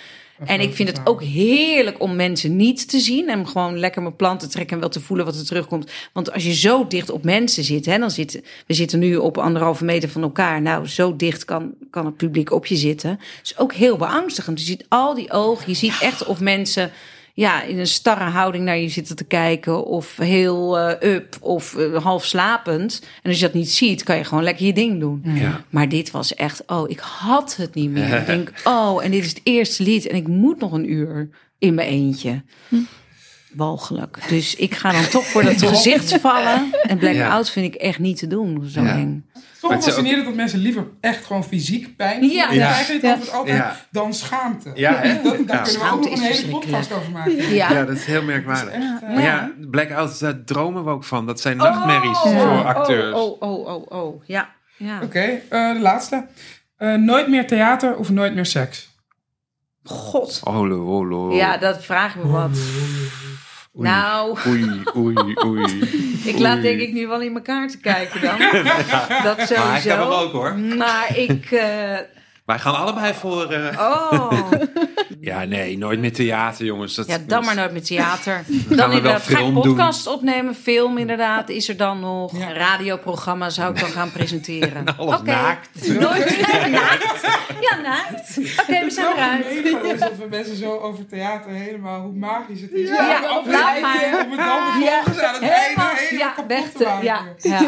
En 0.45 0.59
ik 0.59 0.74
vind 0.74 0.89
het 0.89 1.01
ook 1.03 1.24
heerlijk 1.24 1.99
om 1.99 2.15
mensen 2.15 2.55
niet 2.55 2.89
te 2.89 2.99
zien. 2.99 3.30
En 3.30 3.47
gewoon 3.47 3.80
lekker 3.80 4.01
mijn 4.01 4.15
plan 4.15 4.38
te 4.38 4.47
trekken 4.47 4.74
en 4.74 4.80
wel 4.80 4.89
te 4.89 4.99
voelen 4.99 5.26
wat 5.26 5.36
er 5.36 5.45
terugkomt. 5.45 5.91
Want 6.13 6.34
als 6.34 6.43
je 6.43 6.53
zo 6.53 6.88
dicht 6.88 7.09
op 7.09 7.24
mensen 7.24 7.63
zit, 7.63 7.86
hè, 7.86 7.97
dan 7.97 8.11
zitten 8.11 8.43
we 8.67 8.74
zitten 8.74 8.99
nu 8.99 9.15
op 9.15 9.38
anderhalve 9.38 9.86
meter 9.86 10.09
van 10.09 10.22
elkaar. 10.22 10.61
Nou, 10.61 10.88
zo 10.88 11.15
dicht 11.15 11.45
kan, 11.45 11.74
kan 11.89 12.05
het 12.05 12.17
publiek 12.17 12.51
op 12.51 12.65
je 12.65 12.76
zitten. 12.76 13.19
is 13.43 13.57
ook 13.57 13.74
heel 13.74 13.97
beangstigend. 13.97 14.59
Je 14.59 14.65
ziet 14.65 14.86
al 14.88 15.13
die 15.13 15.32
ogen. 15.32 15.69
Je 15.69 15.76
ziet 15.76 15.97
echt 16.01 16.26
of 16.26 16.39
mensen 16.39 16.91
ja, 17.41 17.63
in 17.63 17.79
een 17.79 17.87
starre 17.87 18.23
houding 18.29 18.63
naar 18.63 18.77
je 18.77 18.89
zitten 18.89 19.15
te 19.15 19.23
kijken. 19.23 19.85
Of 19.85 20.17
heel 20.17 20.79
eh, 20.79 21.11
up 21.13 21.37
of 21.39 21.75
eh, 21.75 22.03
half 22.03 22.25
slapend. 22.25 23.01
En 23.21 23.29
als 23.29 23.39
je 23.39 23.45
dat 23.45 23.53
niet 23.53 23.71
ziet, 23.71 24.03
kan 24.03 24.17
je 24.17 24.23
gewoon 24.23 24.43
lekker 24.43 24.65
je 24.65 24.73
ding 24.73 24.99
doen. 24.99 25.21
Ja. 25.23 25.63
Maar 25.69 25.89
dit 25.89 26.11
was 26.11 26.35
echt, 26.35 26.63
oh, 26.67 26.89
ik 26.89 26.99
had 26.99 27.55
het 27.55 27.73
niet 27.73 27.89
meer. 27.89 28.17
ik 28.19 28.25
denk, 28.25 28.51
oh, 28.63 29.03
en 29.03 29.11
dit 29.11 29.23
is 29.23 29.29
het 29.29 29.41
eerste 29.43 29.83
lied. 29.83 30.07
En 30.07 30.15
ik 30.15 30.27
moet 30.27 30.59
nog 30.59 30.71
een 30.71 30.91
uur 30.91 31.29
in 31.57 31.73
mijn 31.73 31.87
eentje. 31.87 32.43
Walgelijk. 33.53 34.19
Dus 34.29 34.55
ik 34.55 34.75
ga 34.75 34.91
dan 34.91 35.07
toch 35.09 35.25
voor 35.25 35.43
dat 35.43 35.61
gezicht 35.73 36.13
vallen. 36.19 36.73
En 36.83 36.97
blackout 36.97 37.49
vind 37.49 37.73
ik 37.73 37.81
echt 37.81 37.99
niet 37.99 38.17
te 38.17 38.27
doen. 38.27 38.69
Zo 38.69 38.81
Ja. 38.83 38.97
eng. 38.97 39.25
Is 39.70 39.84
fascinerend 39.84 40.26
dat 40.26 40.34
mensen 40.34 40.59
liever 40.59 40.88
echt 41.01 41.26
gewoon 41.26 41.43
fysiek 41.43 41.95
pijn 41.95 42.24
Ja. 42.24 42.51
Ja. 42.51 42.68
krijgen 42.72 42.99
Ja. 43.01 43.18
het 43.18 43.32
altijd 43.32 43.57
Ja. 43.57 43.76
dan 43.91 44.14
schaamte. 44.14 44.72
Ja, 44.74 44.95
hè? 44.95 45.22
Dat, 45.24 45.47
daar 45.47 45.57
Ja. 45.57 45.62
kunnen 45.64 45.82
we 45.82 45.91
ook 45.93 45.99
nog 46.09 46.20
een 46.20 46.30
is 46.30 46.38
hele 46.39 46.51
podcast 46.51 46.91
over 46.93 47.12
maken. 47.12 47.36
Ja. 47.53 47.72
Ja, 47.72 47.86
dat 47.86 47.95
is 47.97 48.05
heel 48.05 48.24
merkwaardig. 48.24 48.74
Maar 49.01 49.22
ja, 49.22 49.51
blackouts, 49.70 50.20
daar 50.20 50.43
dromen 50.43 50.84
we 50.84 50.89
ook 50.89 51.03
van. 51.03 51.26
Dat 51.26 51.41
zijn 51.41 51.57
nachtmerries 51.57 52.18
Oh, 52.24 52.39
voor 52.39 52.49
oh, 52.51 52.66
acteurs. 52.66 53.16
Oh, 53.16 53.41
oh, 53.41 53.68
oh, 53.68 53.91
oh, 53.91 54.24
Ja. 54.26 54.49
ja. 54.78 54.99
Oké, 55.03 55.20
eh, 55.49 55.74
de 55.74 55.80
laatste. 55.80 56.26
Eh, 56.78 56.93
nooit 56.93 57.28
meer 57.28 57.47
theater 57.47 57.95
of 57.95 58.09
nooit 58.09 58.34
meer 58.36 58.45
seks? 58.45 58.89
God. 59.84 60.41
Olo, 60.43 60.86
olo. 60.86 61.34
Ja, 61.36 61.57
dat 61.57 61.84
vraag 61.86 62.16
me 62.16 62.28
wat. 62.28 62.57
Oei. 63.80 63.89
Nou, 63.89 64.38
Oei, 64.47 64.82
oei, 64.97 65.36
oei. 65.45 65.80
ik 66.32 66.39
laat 66.39 66.53
Oei. 66.53 66.61
denk 66.61 66.80
ik 66.80 66.93
nu 66.93 67.07
wel 67.07 67.22
in 67.22 67.34
elkaar 67.36 67.67
te 67.67 67.78
kijken 67.80 68.22
dan. 68.22 68.38
Dat 69.24 69.39
sowieso. 69.39 69.55
Maar 69.55 69.72
hij 69.82 69.82
kan 69.82 69.99
hem 69.99 70.07
ook, 70.11 70.32
hoor. 70.32 70.55
Maar 70.57 71.17
ik... 71.17 71.51
eh, 71.51 71.97
Wij 72.51 72.59
gaan 72.59 72.75
allebei 72.75 73.13
voor... 73.13 73.51
eh, 73.51 73.79
oh, 73.79 74.51
Ja, 75.19 75.43
nee, 75.43 75.77
nooit 75.77 75.99
meer 75.99 76.13
theater, 76.13 76.65
jongens. 76.65 76.95
Dat, 76.95 77.07
ja, 77.07 77.17
dan 77.27 77.45
maar 77.45 77.55
nooit 77.55 77.73
met 77.73 77.85
theater. 77.85 78.33
gaan 78.43 78.45
Dan 78.47 78.67
we 78.69 78.75
wel 78.77 78.91
inderdaad, 78.91 79.21
ga 79.21 79.37
ik 79.39 79.45
doen. 79.45 79.53
podcast 79.53 80.07
opnemen, 80.07 80.55
film 80.55 80.97
inderdaad, 80.97 81.49
is 81.49 81.69
er 81.69 81.77
dan 81.77 81.99
nog. 81.99 82.37
Ja. 82.37 82.49
Een 82.49 82.53
radioprogramma 82.55 83.49
zou 83.49 83.73
ik 83.73 83.79
dan 83.79 83.89
gaan 83.89 84.11
presenteren. 84.11 84.83
Alles 84.97 85.15
Oké. 85.15 85.31
naakt. 85.31 85.87
Nooit 85.99 86.39
naakt. 86.71 87.21
Ja, 87.61 87.77
naakt. 87.83 88.37
Oké, 88.61 88.83
we 88.83 88.89
zijn 88.89 89.15
eruit. 89.15 89.45
is 89.93 89.99
dat 89.99 90.17
we 90.17 90.25
mensen 90.29 90.55
zo 90.55 90.77
over 90.77 91.05
theater 91.07 91.51
helemaal, 91.51 92.01
hoe 92.01 92.13
magisch 92.13 92.61
het 92.61 92.71
is. 92.71 92.89
Ja, 92.89 93.19
af- 93.19 93.45
laat 93.47 93.81
maar. 93.81 94.25
Om 94.25 94.31
het 94.31 94.39
dan 94.39 94.81
Ja, 94.83 95.01
vervolgens 95.03 95.19
aan 95.23 95.33
het 95.33 95.43
helemaal, 95.53 95.85
einde 95.87 96.01
helemaal 96.01 96.27
ja, 96.27 96.33
kapot 96.33 96.47
weg 96.47 96.71
te 96.71 96.83
maken. 96.83 97.03
ja, 97.05 97.21
ja. 97.37 97.61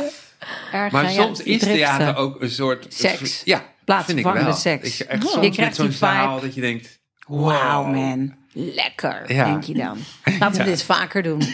Erg, 0.72 0.92
Maar 0.92 1.04
ja, 1.04 1.10
soms 1.10 1.42
is 1.44 1.60
theater 1.62 2.16
ook 2.16 2.42
een 2.42 2.50
soort... 2.52 2.86
Seks. 2.90 3.42
Ja, 3.44 3.64
Plaatsvervangende 3.86 4.54
seks. 4.54 5.02
Ik, 5.02 5.08
echt 5.08 5.22
Je 5.24 5.30
soms 5.30 5.44
met 5.46 5.54
krijgt 5.56 5.76
zo'n 5.76 5.92
zaal 5.92 6.40
dat 6.42 6.56
je 6.56 6.62
denkt... 6.62 7.02
Wauw, 7.28 7.84
man. 7.86 8.34
Lekker, 8.54 9.34
Ja. 9.34 9.46
denk 9.46 9.64
je 9.64 9.74
dan. 9.74 9.98
Laten 10.40 10.58
we 10.58 10.64
Ja. 10.64 10.70
dit 10.70 10.84
vaker 10.84 11.24
doen. 11.24 11.40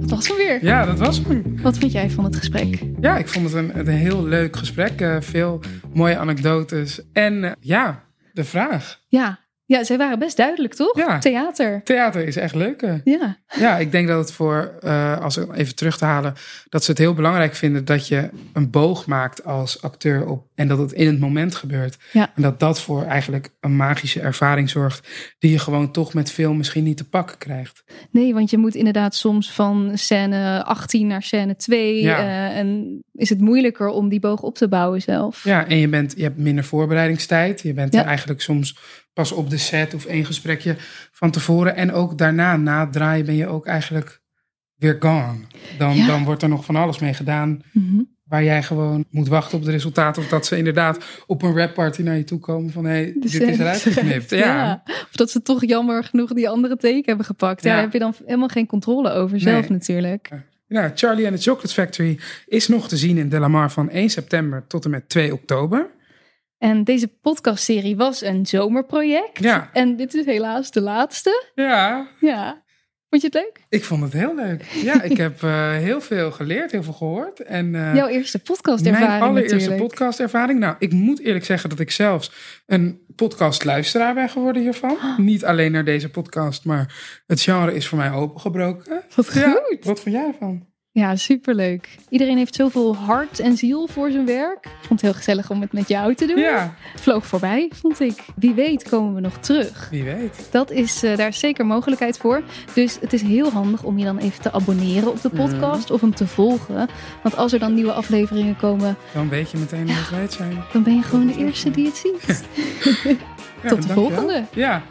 Dat 0.00 0.10
was 0.10 0.28
hem 0.28 0.36
weer. 0.36 0.64
Ja, 0.64 0.84
dat 0.86 0.98
was 0.98 1.18
hem. 1.18 1.62
Wat 1.62 1.78
vind 1.78 1.92
jij 1.92 2.10
van 2.10 2.24
het 2.24 2.36
gesprek? 2.36 2.82
Ja, 3.00 3.16
ik 3.16 3.28
vond 3.28 3.44
het 3.44 3.54
een, 3.54 3.78
een 3.78 3.86
heel 3.88 4.24
leuk 4.24 4.56
gesprek. 4.56 5.00
eh, 5.00 5.16
veel 5.20 5.60
mooie 5.92 6.16
anekdotes. 6.18 7.00
En 7.12 7.44
eh, 7.44 7.52
ja, 7.60 8.04
de 8.32 8.44
vraag. 8.44 9.00
Ja, 9.08 9.38
ja 9.68 9.84
zij 9.84 9.96
waren 9.98 10.18
best 10.18 10.36
duidelijk, 10.36 10.74
toch? 10.74 10.96
Ja. 10.96 11.18
Theater. 11.18 11.80
Theater 11.84 12.26
is 12.26 12.36
echt 12.36 12.54
leuk. 12.54 12.82
eh. 12.82 12.94
Ja. 13.04 13.36
Ja, 13.58 13.76
ik 13.78 13.92
denk 13.92 14.08
dat 14.08 14.18
het 14.18 14.32
voor, 14.32 14.74
eh, 14.80 15.20
als 15.20 15.36
we 15.36 15.46
even 15.54 15.74
terug 15.74 15.98
te 15.98 16.04
halen, 16.04 16.34
dat 16.68 16.84
ze 16.84 16.90
het 16.90 17.00
heel 17.00 17.14
belangrijk 17.14 17.54
vinden 17.54 17.84
dat 17.84 18.08
je 18.08 18.30
een 18.52 18.70
boog 18.70 19.06
maakt 19.06 19.44
als 19.44 19.82
acteur 19.82 20.26
op 20.26 20.46
en 20.54 20.68
dat 20.68 20.78
het 20.78 20.92
in 20.92 21.06
het 21.06 21.20
moment 21.20 21.54
gebeurt. 21.54 21.96
Ja. 22.12 22.30
En 22.34 22.42
dat 22.42 22.60
dat 22.60 22.80
voor 22.80 23.02
eigenlijk 23.04 23.48
een 23.60 23.76
magische 23.76 24.20
ervaring 24.20 24.70
zorgt 24.70 25.08
die 25.38 25.50
je 25.50 25.58
gewoon 25.58 25.92
toch 25.92 26.14
met 26.14 26.30
film 26.32 26.56
misschien 26.56 26.84
niet 26.84 26.96
te 26.96 27.08
pakken 27.08 27.38
krijgt. 27.38 27.84
Nee, 28.10 28.34
want 28.34 28.50
je 28.50 28.58
moet 28.58 28.74
inderdaad 28.74 29.14
soms 29.14 29.52
van 29.52 29.90
scène 29.94 30.64
18 30.64 31.06
naar 31.06 31.22
scène 31.22 31.56
2. 31.56 32.02
Ja. 32.02 32.18
eh, 32.18 32.58
en 32.58 33.00
is 33.12 33.28
het 33.28 33.40
moeilijker 33.40 33.88
om 33.88 34.08
die 34.08 34.20
boog 34.20 34.42
op 34.42 34.54
te 34.54 34.68
bouwen 34.68 35.02
zelf. 35.02 35.44
Ja, 35.44 35.66
en 35.66 35.76
je, 35.76 35.88
bent, 35.88 36.14
je 36.16 36.22
hebt 36.22 36.38
minder 36.38 36.64
voorbereidingstijd. 36.64 37.60
Je 37.60 37.72
bent 37.74 37.92
Ja. 37.92 38.00
er 38.00 38.06
eigenlijk 38.06 38.40
soms 38.40 38.78
pas 39.18 39.32
op 39.32 39.50
de 39.50 39.56
set 39.56 39.94
of 39.94 40.04
één 40.04 40.24
gesprekje 40.24 40.76
van 41.12 41.30
tevoren. 41.30 41.76
En 41.76 41.92
ook 41.92 42.18
daarna, 42.18 42.56
na 42.56 42.80
het 42.80 42.92
draaien, 42.92 43.26
ben 43.26 43.34
je 43.34 43.46
ook 43.46 43.66
eigenlijk 43.66 44.20
weer 44.76 44.96
gone. 45.00 45.38
Dan, 45.78 45.96
Ja. 45.96 46.06
dan 46.06 46.24
wordt 46.24 46.42
er 46.42 46.48
nog 46.48 46.64
van 46.64 46.76
alles 46.76 46.98
mee 46.98 47.14
gedaan. 47.14 47.62
Mhm. 47.72 48.02
Waar 48.24 48.44
jij 48.44 48.62
gewoon 48.62 49.04
moet 49.10 49.28
wachten 49.28 49.58
op 49.58 49.64
de 49.64 49.70
resultaten. 49.70 50.22
Of 50.22 50.28
dat 50.28 50.46
ze 50.46 50.56
inderdaad 50.56 51.04
op 51.26 51.42
een 51.42 51.56
rapparty 51.56 52.02
naar 52.02 52.16
je 52.16 52.24
toe 52.24 52.38
komen 52.38 52.70
van... 52.72 52.84
hé, 52.84 52.90
hey, 52.90 53.14
dit 53.20 53.24
is 53.34 53.58
eruit 53.58 53.80
geknipt. 53.80 54.30
Ja. 54.44 54.82
Of 54.86 55.10
dat 55.12 55.30
ze 55.30 55.42
toch 55.42 55.64
jammer 55.66 56.04
genoeg 56.04 56.32
die 56.32 56.48
andere 56.48 56.76
take 56.76 57.02
hebben 57.04 57.26
gepakt. 57.26 57.62
Ja, 57.62 57.68
Ja. 57.68 57.74
daar 57.74 57.84
heb 57.84 57.92
je 57.92 57.98
dan 57.98 58.14
helemaal 58.24 58.48
geen 58.48 58.66
controle 58.66 59.10
over 59.10 59.40
zelf 59.40 59.60
Nee. 59.60 59.70
natuurlijk. 59.78 60.30
Nou, 60.68 60.90
Charlie 60.94 61.26
and 61.28 61.36
the 61.36 61.42
Chocolate 61.42 61.74
Factory 61.74 62.18
is 62.46 62.68
nog 62.68 62.88
te 62.88 62.96
zien 62.96 63.16
in 63.18 63.28
Delamar 63.28 63.70
van 63.70 63.90
1 63.90 64.10
september 64.10 64.64
tot 64.66 64.84
en 64.84 64.90
met 64.90 65.08
2 65.08 65.32
oktober. 65.32 65.86
En 66.58 66.84
deze 66.84 67.08
podcastserie 67.08 67.96
was 67.96 68.22
een 68.22 68.46
zomerproject. 68.46 69.38
Ja. 69.38 69.70
En 69.72 69.96
dit 69.96 70.14
is 70.14 70.24
helaas 70.24 70.70
de 70.70 70.80
laatste. 70.80 71.44
Ja, 71.54 72.08
Ja. 72.20 72.66
Vond 73.10 73.22
je 73.22 73.28
het 73.28 73.36
leuk? 73.36 73.66
ik 73.68 73.84
vond 73.84 74.02
het 74.02 74.12
heel 74.12 74.34
leuk. 74.34 74.62
Ja, 74.64 75.02
ik 75.02 75.16
heb 75.26 75.42
eh, 75.42 75.70
heel 75.70 76.00
veel 76.00 76.30
geleerd, 76.30 76.70
heel 76.72 76.82
veel 76.82 76.92
gehoord. 76.92 77.40
En, 77.40 77.74
eh, 77.74 77.94
Jouw 77.94 78.06
eerste 78.06 78.38
podcastervaring 78.38 79.08
Mijn 79.08 79.22
allereerste 79.22 79.54
natuurlijk. 79.56 79.80
podcastervaring. 79.82 80.58
Nou, 80.60 80.76
ik 80.78 80.92
moet 80.92 81.20
eerlijk 81.20 81.44
zeggen 81.44 81.70
dat 81.70 81.78
ik 81.80 81.90
zelfs 81.90 82.32
een 82.66 83.00
podcastluisteraar 83.16 84.14
ben 84.14 84.28
geworden 84.28 84.62
hiervan. 84.62 84.96
Niet 85.16 85.44
alleen 85.44 85.72
naar 85.72 85.84
deze 85.84 86.08
podcast, 86.10 86.64
maar 86.64 86.94
het 87.26 87.40
genre 87.40 87.74
is 87.74 87.88
voor 87.88 87.98
mij 87.98 88.10
opengebroken. 88.12 89.02
Wat 89.14 89.32
Ja, 89.34 89.50
goed. 89.68 89.84
wat 89.84 90.00
vond 90.00 90.14
jij 90.14 90.26
ervan? 90.26 90.66
Ja, 90.98 91.16
superleuk. 91.16 91.88
Iedereen 92.08 92.36
heeft 92.36 92.54
zoveel 92.54 92.96
hart 92.96 93.38
en 93.40 93.56
ziel 93.56 93.86
voor 93.86 94.10
zijn 94.10 94.26
werk. 94.26 94.64
Ik 94.64 94.70
vond 94.86 94.88
het 94.88 95.00
heel 95.00 95.12
gezellig 95.12 95.50
om 95.50 95.60
het 95.60 95.72
met 95.72 95.88
jou 95.88 96.14
te 96.14 96.26
doen. 96.26 96.38
Ja, 96.38 96.74
Vloog 96.96 97.26
voorbij, 97.26 97.70
vond 97.74 98.00
ik. 98.00 98.24
Wie 98.36 98.54
weet 98.54 98.88
komen 98.88 99.14
we 99.14 99.20
nog 99.20 99.38
terug. 99.38 99.88
wie 99.90 100.02
weet. 100.04 100.48
Dat 100.50 100.70
is, 100.70 101.02
eh, 101.02 101.16
daar 101.16 101.28
is 101.28 101.38
zeker 101.38 101.66
mogelijkheid 101.66 102.18
voor. 102.18 102.42
Dus 102.74 102.98
het 103.00 103.12
is 103.12 103.22
heel 103.22 103.50
handig 103.50 103.82
om 103.82 103.98
je 103.98 104.04
dan 104.04 104.18
even 104.18 104.42
te 104.42 104.52
abonneren 104.52 105.10
op 105.10 105.20
de 105.22 105.30
podcast 105.30 105.90
of 105.90 106.00
hem 106.00 106.14
te 106.14 106.26
volgen. 106.26 106.88
Want 107.22 107.36
als 107.36 107.52
er 107.52 107.58
dan 107.58 107.74
nieuwe 107.74 107.92
afleveringen 107.92 108.56
komen, 108.56 108.96
Dan 109.14 109.28
weet 109.28 109.50
je 109.50 109.58
meteen 109.58 109.86
dat 109.86 110.08
wij 110.10 110.20
het 110.20 110.32
zijn. 110.32 110.62
dan 110.72 110.82
ben 110.82 110.94
je 110.94 111.02
gewoon 111.02 111.26
de 111.26 111.36
eerste 111.36 111.70
die 111.70 111.86
het 111.86 111.96
ziet. 111.96 112.44
Ja, 113.62 113.68
Tot 113.68 113.82
de 113.82 113.92
volgende. 113.92 114.44
Ja, 114.54 114.82